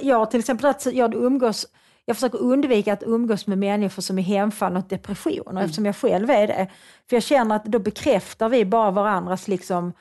jag 0.00 0.30
till 0.30 0.40
exempel, 0.40 0.74
jag 0.92 1.14
umgås 1.14 1.66
jag 2.06 2.16
försöker 2.16 2.42
undvika 2.42 2.92
att 2.92 3.02
umgås 3.02 3.46
med 3.46 3.58
människor 3.58 4.02
som 4.02 4.18
är 4.18 4.22
hemfallna 4.22 4.78
åt 4.78 4.90
depressioner 4.90 5.62
eftersom 5.62 5.86
jag 5.86 5.96
själv 5.96 6.30
är 6.30 6.46
det. 6.46 6.68
För 7.08 7.16
jag 7.16 7.22
känner 7.22 7.56
att 7.56 7.64
då 7.64 7.78
bekräftar 7.78 8.48
vi 8.48 8.64
bara 8.64 8.90
varandras, 8.90 9.48
liksom, 9.48 9.92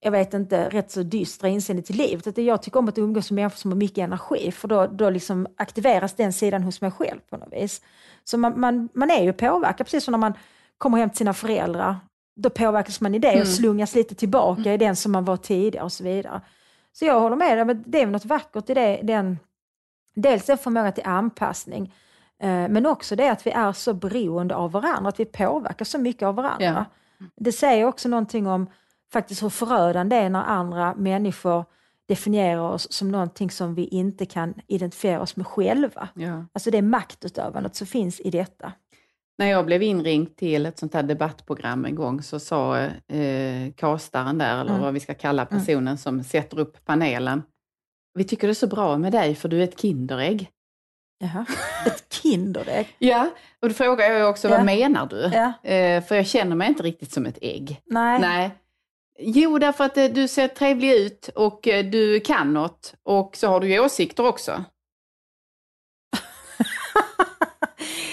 jag 0.00 0.10
vet 0.10 0.34
inte, 0.34 0.68
rätt 0.68 0.90
så 0.90 1.02
dystra 1.02 1.48
inställning 1.48 1.82
till 1.82 1.96
livet. 1.96 2.26
Att 2.26 2.38
jag 2.38 2.62
tycker 2.62 2.78
om 2.78 2.88
att 2.88 2.98
umgås 2.98 3.30
med 3.30 3.36
människor 3.42 3.56
som 3.56 3.70
har 3.70 3.78
mycket 3.78 3.98
energi 3.98 4.52
för 4.52 4.68
då, 4.68 4.86
då 4.86 5.10
liksom 5.10 5.46
aktiveras 5.56 6.14
den 6.14 6.32
sidan 6.32 6.62
hos 6.62 6.80
mig 6.80 6.90
själv 6.90 7.20
på 7.30 7.36
något 7.36 7.52
vis. 7.52 7.82
Så 8.24 8.38
man, 8.38 8.60
man, 8.60 8.88
man 8.94 9.10
är 9.10 9.22
ju 9.22 9.32
påverkad, 9.32 9.86
precis 9.86 10.04
som 10.04 10.12
när 10.12 10.18
man 10.18 10.34
kommer 10.78 10.98
hem 10.98 11.10
till 11.10 11.18
sina 11.18 11.34
föräldrar. 11.34 11.96
Då 12.36 12.50
påverkas 12.50 13.00
man 13.00 13.14
i 13.14 13.18
det 13.18 13.40
och 13.40 13.48
slungas 13.48 13.94
lite 13.94 14.14
tillbaka 14.14 14.74
i 14.74 14.76
den 14.76 14.96
som 14.96 15.12
man 15.12 15.24
var 15.24 15.36
tidigare 15.36 15.84
och 15.84 15.92
så 15.92 16.04
vidare. 16.04 16.40
Så 16.92 17.04
jag 17.04 17.20
håller 17.20 17.36
med 17.36 17.66
dig, 17.66 17.76
det 17.86 18.00
är 18.00 18.06
något 18.06 18.24
vackert 18.24 18.70
i 18.70 18.74
det, 18.74 19.00
den 19.02 19.38
dels 20.14 20.50
en 20.50 20.58
förmåga 20.58 20.92
till 20.92 21.06
anpassning, 21.06 21.94
eh, 22.38 22.48
men 22.48 22.86
också 22.86 23.16
det 23.16 23.28
att 23.28 23.46
vi 23.46 23.50
är 23.50 23.72
så 23.72 23.94
beroende 23.94 24.54
av 24.54 24.72
varandra, 24.72 25.08
att 25.08 25.20
vi 25.20 25.24
påverkar 25.24 25.84
så 25.84 25.98
mycket 25.98 26.22
av 26.22 26.34
varandra. 26.34 26.86
Ja. 27.18 27.28
Det 27.36 27.52
säger 27.52 27.84
också 27.84 28.08
någonting 28.08 28.46
om 28.46 28.66
faktiskt 29.12 29.42
hur 29.42 29.48
förödande 29.48 30.16
det 30.16 30.22
är 30.22 30.30
när 30.30 30.42
andra 30.44 30.94
människor 30.94 31.64
definierar 32.08 32.60
oss 32.60 32.92
som 32.92 33.08
någonting 33.10 33.50
som 33.50 33.74
vi 33.74 33.84
inte 33.84 34.26
kan 34.26 34.54
identifiera 34.66 35.20
oss 35.20 35.36
med 35.36 35.46
själva. 35.46 36.08
Ja. 36.14 36.44
Alltså 36.52 36.70
det 36.70 36.82
maktutövandet 36.82 37.74
som 37.76 37.86
finns 37.86 38.20
i 38.20 38.30
detta. 38.30 38.72
När 39.38 39.46
jag 39.46 39.66
blev 39.66 39.82
inringd 39.82 40.36
till 40.36 40.66
ett 40.66 40.78
sånt 40.78 40.94
här 40.94 41.02
debattprogram 41.02 41.84
en 41.84 41.94
gång 41.94 42.22
så 42.22 42.38
sa 42.38 42.78
eh, 42.78 43.72
kastaren 43.76 44.38
där, 44.38 44.60
eller 44.60 44.70
Mm. 44.70 44.82
vad 44.82 44.94
vi 44.94 45.00
ska 45.00 45.14
kalla 45.14 45.46
personen 45.46 45.98
som 45.98 46.22
sätter 46.24 46.58
upp 46.58 46.84
panelen, 46.84 47.42
vi 48.14 48.24
tycker 48.24 48.46
det 48.46 48.52
är 48.52 48.54
så 48.54 48.66
bra 48.66 48.98
med 48.98 49.12
dig 49.12 49.34
för 49.34 49.48
du 49.48 49.58
är 49.60 49.64
ett 49.64 49.80
Kinderägg. 49.80 50.50
Jaha. 51.18 51.46
Ett 51.86 52.12
Kinderägg. 52.12 52.96
Ja, 52.98 53.30
och 53.62 53.68
då 53.68 53.74
frågar 53.74 54.10
jag 54.10 54.30
också, 54.30 54.48
Ja. 54.48 54.56
vad 54.56 54.64
menar 54.66 55.06
du? 55.06 55.30
Ja. 55.32 55.70
Eh, 55.70 56.02
för 56.04 56.14
jag 56.14 56.26
känner 56.26 56.56
mig 56.56 56.68
inte 56.68 56.82
riktigt 56.82 57.12
som 57.12 57.26
ett 57.26 57.38
ägg. 57.42 57.80
Nej. 57.86 58.20
Nej. 58.20 58.50
Jo, 59.22 59.58
därför 59.58 59.84
att 59.84 59.96
eh, 59.96 60.04
du 60.04 60.28
ser 60.28 60.48
trevlig 60.48 60.92
ut 60.92 61.28
och 61.28 61.68
eh, 61.68 61.84
du 61.84 62.20
kan 62.20 62.52
något 62.52 62.94
och 63.02 63.36
så 63.36 63.48
har 63.48 63.60
du 63.60 63.68
ju 63.72 63.80
åsikter 63.80 64.26
också. 64.26 64.52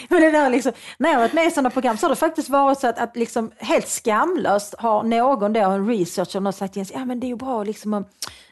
Men 0.10 0.22
det 0.22 0.32
där 0.32 0.50
liksom, 0.50 0.72
när 0.98 1.10
jag 1.10 1.16
har 1.16 1.22
varit 1.24 1.34
med 1.34 1.48
i 1.48 1.52
sådana 1.52 1.70
program 1.70 1.98
så 1.98 2.06
har 2.06 2.10
det 2.10 2.16
faktiskt 2.16 2.50
varit 2.50 2.80
så 2.80 2.88
att, 2.88 3.00
att 3.00 3.16
liksom 3.18 3.52
helt 3.58 3.88
skamlöst 3.88 4.76
har 4.78 5.04
någon 5.04 5.54
då, 5.54 5.60
en 5.60 5.88
researcher, 5.90 6.40
någon 6.40 6.54
sagt 6.54 6.76
Jens, 6.76 6.92
ja 6.92 7.06
men 7.06 7.20
det 7.20 7.28
är 7.28 7.30
ju 7.30 7.36
bra 7.36 7.64
liksom 7.64 7.94
om, 7.94 8.06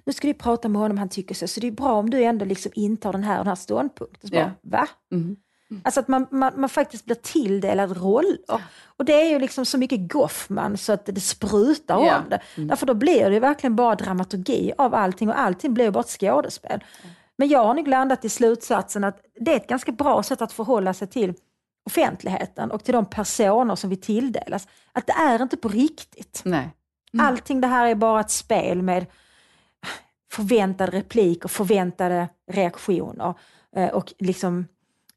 nu 0.06 0.14
ska 0.14 0.28
du 0.28 0.34
prata 0.34 0.70
med 0.70 0.82
honom, 0.82 0.98
han 0.98 1.10
tycker 1.10 1.36
så, 1.36 1.48
så 1.48 1.60
det 1.60 1.68
är 1.68 1.72
bra 1.72 1.94
om 1.94 2.10
du 2.10 2.24
ändå 2.24 2.46
liksom 2.46 2.72
intar 2.76 3.12
den 3.12 3.24
här, 3.24 3.38
den 3.38 3.48
här 3.48 3.56
ståndpunkten. 3.56 4.30
Så 4.30 4.36
Ja. 4.36 4.52
bara, 4.64 4.80
Va? 4.82 4.88
Mm. 5.14 5.36
Alltså 5.84 6.00
att 6.00 6.08
man, 6.08 6.28
man, 6.32 6.54
man 6.56 6.70
faktiskt 6.70 7.06
blir 7.06 7.16
tilldelad 7.16 7.98
roller. 7.98 8.38
Och 8.98 9.06
det 9.06 9.14
är 9.14 9.30
ju 9.30 9.40
liksom 9.40 9.66
så 9.66 9.78
mycket 9.78 10.12
Goffman 10.12 10.78
så 10.78 10.94
att 10.94 11.06
det 11.06 11.22
sprutar 11.22 12.06
Ja. 12.06 12.18
om 12.18 12.30
det. 12.30 12.40
Därför 12.56 12.86
då 12.86 12.94
blir 12.94 13.30
det 13.30 13.40
verkligen 13.40 13.76
bara 13.76 13.96
dramaturgi 13.96 14.74
av 14.78 14.96
allting 14.96 15.30
och 15.30 15.40
allting 15.40 15.74
blir 15.74 15.92
bara 15.92 16.00
ett 16.00 16.20
skådespel. 16.20 16.84
Men 17.38 17.48
jag 17.50 17.64
har 17.64 17.74
nog 17.74 17.88
landat 17.88 18.26
i 18.26 18.30
slutsatsen 18.30 19.04
att 19.04 19.20
det 19.40 19.52
är 19.52 19.56
ett 19.56 19.68
ganska 19.68 19.92
bra 19.92 20.24
sätt 20.24 20.42
att 20.42 20.52
förhålla 20.54 20.94
sig 20.94 21.08
till 21.08 21.34
offentligheten 21.86 22.72
och 22.72 22.84
till 22.84 22.94
de 22.94 23.06
personer 23.06 23.76
som 23.76 23.90
vi 23.90 23.96
tilldelas. 23.98 24.68
Att 24.92 25.08
det 25.08 25.14
är 25.14 25.42
inte 25.42 25.58
på 25.58 25.68
riktigt. 25.68 26.42
Nej. 26.46 26.70
Allting 27.20 27.62
det 27.62 27.68
här 27.68 27.88
är 27.88 27.96
bara 27.96 28.20
ett 28.20 28.32
spel 28.32 28.82
med 28.82 29.06
förväntade 30.34 30.92
repliker, 30.98 31.50
förväntade 31.50 32.30
reaktioner 32.52 33.34
eh, 33.76 33.90
och 33.90 34.14
liksom 34.20 34.68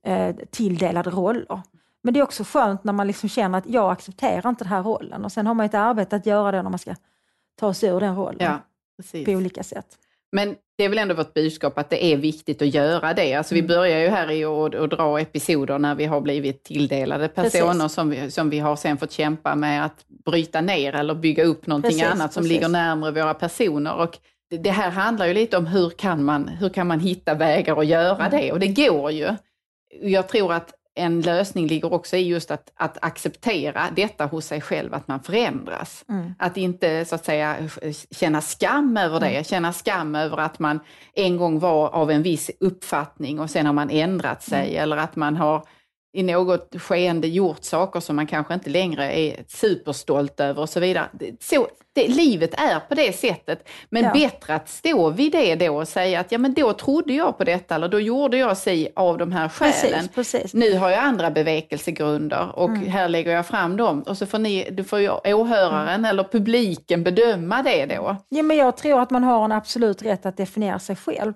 eh, 0.07 0.37
tilldelade 0.51 1.11
roller. 1.11 1.61
Men 2.03 2.15
det 2.15 2.21
är 2.21 2.25
också 2.25 2.45
skönt 2.45 2.85
när 2.85 2.93
man 2.93 3.07
liksom 3.07 3.29
känner 3.29 3.59
att 3.59 3.67
jag 3.69 3.91
accepterar 3.93 4.49
inte 4.49 4.65
den 4.65 4.73
här 4.73 4.83
rollen 4.83 5.25
och 5.25 5.33
sen 5.33 5.47
har 5.47 5.55
man 5.55 5.67
ett 5.67 5.75
arbete 5.75 6.17
att 6.17 6.27
göra 6.27 6.51
det 6.53 6.63
när 6.63 6.71
man 6.71 6.79
ska 6.79 6.95
ta 7.61 7.75
sig 7.75 7.89
ur 7.89 8.01
den 8.01 8.17
rollen 8.17 8.39
Ja, 8.41 8.59
precis. 8.97 9.25
på 9.25 9.31
olika 9.33 9.63
sätt. 9.63 9.87
Men 10.33 10.55
det 10.79 10.85
är 10.85 10.89
väl 10.89 10.99
ändå 10.99 11.15
vårt 11.15 11.35
budskap 11.35 11.79
att 11.79 11.91
det 11.91 12.05
är 12.05 12.17
viktigt 12.17 12.63
att 12.63 12.75
göra 12.75 13.15
det. 13.15 13.35
Alltså 13.35 13.55
Mm. 13.55 13.67
vi 13.67 13.75
börjar 13.75 13.99
ju 14.01 14.09
här 14.09 14.31
i 14.31 14.45
att 14.45 14.91
dra 14.91 15.21
episoder 15.21 15.79
när 15.79 15.95
vi 15.95 16.05
har 16.05 16.21
blivit 16.21 16.65
tilldelade 16.65 17.29
personer 17.29 17.73
Precis. 17.73 17.93
som 17.93 18.11
vi, 18.11 18.31
som 18.31 18.51
vi 18.51 18.59
har 18.59 18.77
sen 18.77 18.97
fått 18.99 19.11
kämpa 19.13 19.55
med 19.55 19.85
att 19.85 20.05
bryta 20.25 20.61
ner 20.61 20.93
eller 20.95 21.15
bygga 21.15 21.45
upp 21.45 21.67
någonting 21.67 21.91
Precis, 21.91 22.07
annat 22.13 22.33
som 22.33 22.41
precis. 22.43 22.53
ligger 22.53 22.69
närmare 22.69 23.11
våra 23.11 23.35
personer. 23.35 23.95
Och 23.97 24.19
det, 24.51 24.57
det 24.59 24.71
här 24.71 24.91
handlar 24.91 25.27
ju 25.27 25.35
lite 25.35 25.57
om 25.57 25.67
hur 25.67 25.91
kan 25.91 26.25
man, 26.25 26.49
hur 26.49 26.69
kan 26.69 26.87
man 26.87 27.01
hitta 27.01 27.35
vägar 27.35 27.77
att 27.81 27.87
göra 27.87 28.27
Mm. 28.27 28.41
det? 28.41 28.53
Och 28.53 28.61
det 28.61 28.69
går 28.87 29.11
ju. 29.11 29.29
Jag 30.03 30.29
tror 30.29 30.53
att 30.53 30.75
en 30.99 31.21
lösning 31.21 31.67
ligger 31.67 31.93
också 31.93 32.17
i 32.17 32.29
just 32.29 32.51
att, 32.51 32.73
att 32.77 32.99
acceptera 33.05 33.89
detta 33.97 34.27
hos 34.27 34.47
sig 34.47 34.61
själv, 34.61 34.95
att 34.95 35.09
man 35.09 35.21
förändras. 35.21 36.05
Mm. 36.09 36.35
Att 36.39 36.57
inte 36.57 37.05
så 37.05 37.15
att 37.15 37.25
säga 37.25 37.57
känna 38.11 38.41
skam 38.41 38.97
över 38.97 39.21
det, 39.21 39.47
känna 39.47 39.73
skam 39.73 40.15
över 40.15 40.37
att 40.37 40.59
man 40.59 40.81
en 41.15 41.37
gång 41.37 41.59
var 41.59 41.89
av 41.89 42.11
en 42.11 42.23
viss 42.23 42.51
uppfattning 42.61 43.41
och 43.41 43.51
sen 43.51 43.67
har 43.67 43.73
man 43.73 43.91
ändrat 43.91 44.43
sig 44.43 44.77
eller 44.77 44.97
att 44.97 45.17
man 45.17 45.37
har 45.37 45.65
i 46.19 46.23
något 46.23 46.75
skeende 46.79 47.29
gjort 47.29 47.65
saker 47.65 48.01
som 48.01 48.17
man 48.17 48.27
kanske 48.27 48.55
inte 48.55 48.71
längre 48.71 49.13
är 49.19 49.45
superstolt 49.49 50.41
över 50.41 50.63
och 50.63 50.69
så 50.69 50.81
vidare. 50.81 51.09
Så, 51.41 51.69
det, 51.95 52.09
livet 52.09 52.55
är 52.55 52.81
på 52.89 52.95
det 52.95 53.13
sättet. 53.17 53.69
Men 53.91 54.05
Ja. 54.05 54.13
bättre 54.13 54.55
att 54.55 54.69
stå 54.69 55.11
vid 55.11 55.33
det 55.33 55.55
då 55.55 55.77
och 55.77 55.89
säga 55.89 56.21
att 56.21 56.33
ja 56.33 56.39
men 56.39 56.55
då 56.55 56.73
trodde 56.73 57.13
jag 57.13 57.39
på 57.39 57.45
detta 57.45 57.75
eller 57.75 57.89
då 57.89 58.01
gjorde 58.01 58.37
jag 58.39 58.57
sig 58.57 58.93
av 58.97 59.19
de 59.19 59.33
här 59.33 59.49
skälen. 59.49 60.09
Precis, 60.15 60.15
precis. 60.15 60.55
Nu 60.55 60.79
har 60.79 60.91
jag 60.91 60.99
andra 60.99 61.31
bevekelsegrunder 61.31 62.49
och 62.59 62.69
Mm. 62.71 62.87
här 62.89 63.09
lägger 63.09 63.33
jag 63.33 63.47
fram 63.47 63.77
dem. 63.77 64.03
Och 64.03 64.19
så 64.19 64.27
får, 64.27 64.39
ni, 64.39 64.69
du 64.71 64.85
får 64.85 64.99
ju 65.01 65.11
åhöraren 65.11 65.89
Mm. 65.89 66.05
eller 66.05 66.25
publiken 66.25 67.05
bedöma 67.05 67.63
det 67.63 67.87
då. 67.87 68.17
Ja, 68.29 68.43
men 68.43 68.57
jag 68.57 68.77
tror 68.77 69.01
att 69.01 69.11
man 69.11 69.25
har 69.25 69.45
en 69.45 69.53
absolut 69.53 70.03
rätt 70.03 70.27
att 70.27 70.37
definiera 70.37 70.79
sig 70.79 70.97
själv. 70.97 71.33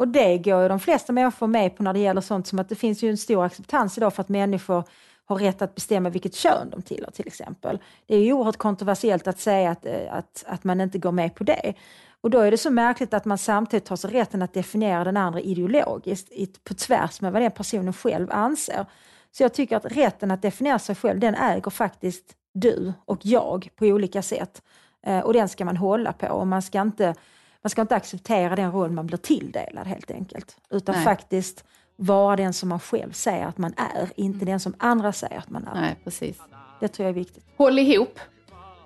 Och 0.00 0.08
det 0.08 0.38
går 0.38 0.62
ju 0.62 0.68
de 0.68 0.80
flesta 0.80 1.12
människor 1.12 1.46
med 1.46 1.76
på 1.76 1.82
när 1.82 1.92
det 1.92 1.98
gäller 1.98 2.20
sånt 2.20 2.46
som 2.46 2.58
att 2.58 2.68
det 2.68 2.74
finns 2.74 3.02
ju 3.02 3.10
en 3.10 3.16
stor 3.16 3.44
acceptans 3.44 3.98
idag 3.98 4.14
för 4.14 4.20
att 4.20 4.28
människor 4.28 4.84
har 5.24 5.36
rätt 5.36 5.62
att 5.62 5.74
bestämma 5.74 6.10
vilket 6.10 6.34
kön 6.34 6.70
de 6.70 6.82
tillhör 6.82 7.10
till 7.10 7.26
exempel. 7.26 7.78
Det 8.06 8.14
är 8.14 8.20
ju 8.20 8.32
oerhört 8.32 8.56
kontroversiellt 8.56 9.26
att 9.26 9.38
säga 9.38 9.70
att, 9.70 9.86
eh, 9.86 10.14
att, 10.14 10.44
att 10.46 10.64
man 10.64 10.80
inte 10.80 10.98
går 10.98 11.12
med 11.12 11.34
på 11.34 11.44
det. 11.44 11.74
Och 12.20 12.30
då 12.30 12.40
är 12.40 12.50
det 12.50 12.58
så 12.58 12.70
märkligt 12.70 13.14
att 13.14 13.24
man 13.24 13.38
samtidigt 13.38 13.84
tar 13.84 13.96
sig 13.96 14.10
rätten 14.10 14.42
att 14.42 14.54
definiera 14.54 15.04
den 15.04 15.16
andra 15.16 15.40
ideologiskt 15.40 16.64
på 16.64 16.74
tvärs 16.74 17.20
med 17.20 17.32
vad 17.32 17.42
den 17.42 17.50
personen 17.50 17.92
själv 17.92 18.28
anser. 18.30 18.86
Så 19.30 19.42
jag 19.42 19.54
tycker 19.54 19.76
att 19.76 19.96
rätten 19.96 20.30
att 20.30 20.42
definiera 20.42 20.78
sig 20.78 20.94
själv, 20.94 21.20
den 21.20 21.34
äger 21.34 21.70
faktiskt 21.70 22.24
du 22.54 22.92
och 23.04 23.18
jag 23.22 23.68
på 23.76 23.84
olika 23.84 24.22
sätt. 24.22 24.62
Eh, 25.06 25.20
och 25.20 25.32
den 25.32 25.48
ska 25.48 25.64
man 25.64 25.76
hålla 25.76 26.12
på 26.12 26.28
och 26.28 26.46
man 26.46 26.62
ska 26.62 26.80
inte, 26.80 27.14
man 27.62 27.70
ska 27.70 27.82
inte 27.82 27.96
acceptera 27.96 28.56
den 28.56 28.72
roll 28.72 28.90
man 28.90 29.06
blir 29.06 29.18
tilldelad 29.18 29.86
helt 29.86 30.10
enkelt. 30.10 30.56
Utan 30.70 30.94
Nej. 30.94 31.04
faktiskt 31.04 31.64
vara 31.96 32.36
den 32.36 32.52
som 32.52 32.68
man 32.68 32.80
själv 32.80 33.12
säger 33.12 33.46
att 33.46 33.58
man 33.58 33.74
är, 33.76 34.10
inte 34.16 34.44
den 34.44 34.60
som 34.60 34.74
andra 34.78 35.12
säger 35.12 35.38
att 35.38 35.50
man 35.50 35.66
är. 35.66 35.74
Nej, 35.74 35.96
precis. 36.04 36.38
Det 36.80 36.88
tror 36.88 37.04
jag 37.04 37.10
är 37.10 37.14
viktigt. 37.14 37.44
Håll 37.56 37.78
ihop. 37.78 38.18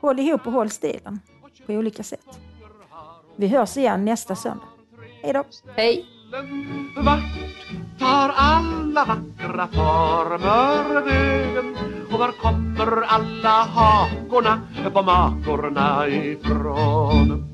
Håll 0.01 0.21
ihop 0.21 0.47
och 0.47 0.53
håll 0.53 0.71
stilen 0.71 1.21
på 1.67 1.73
olika 1.73 2.03
sätt. 2.03 2.41
Vi 3.37 3.49
hörs 3.49 3.77
igen 3.77 4.05
nästa 4.05 4.37
söndag. 4.37 4.65
Hej 5.23 5.33
då! 5.33 5.45
Hej! 5.77 6.07
Vart 6.97 7.21
tar 7.99 8.35
alla 8.37 9.05
vackra 9.05 9.67
former 9.67 11.01
vägen 11.01 11.77
och 12.13 12.19
var 12.19 12.33
kommer 12.33 13.03
alla 13.03 13.49
hakorna 13.49 14.61
på 14.93 15.03
makorna 15.03 16.09
ifrån? 16.09 17.54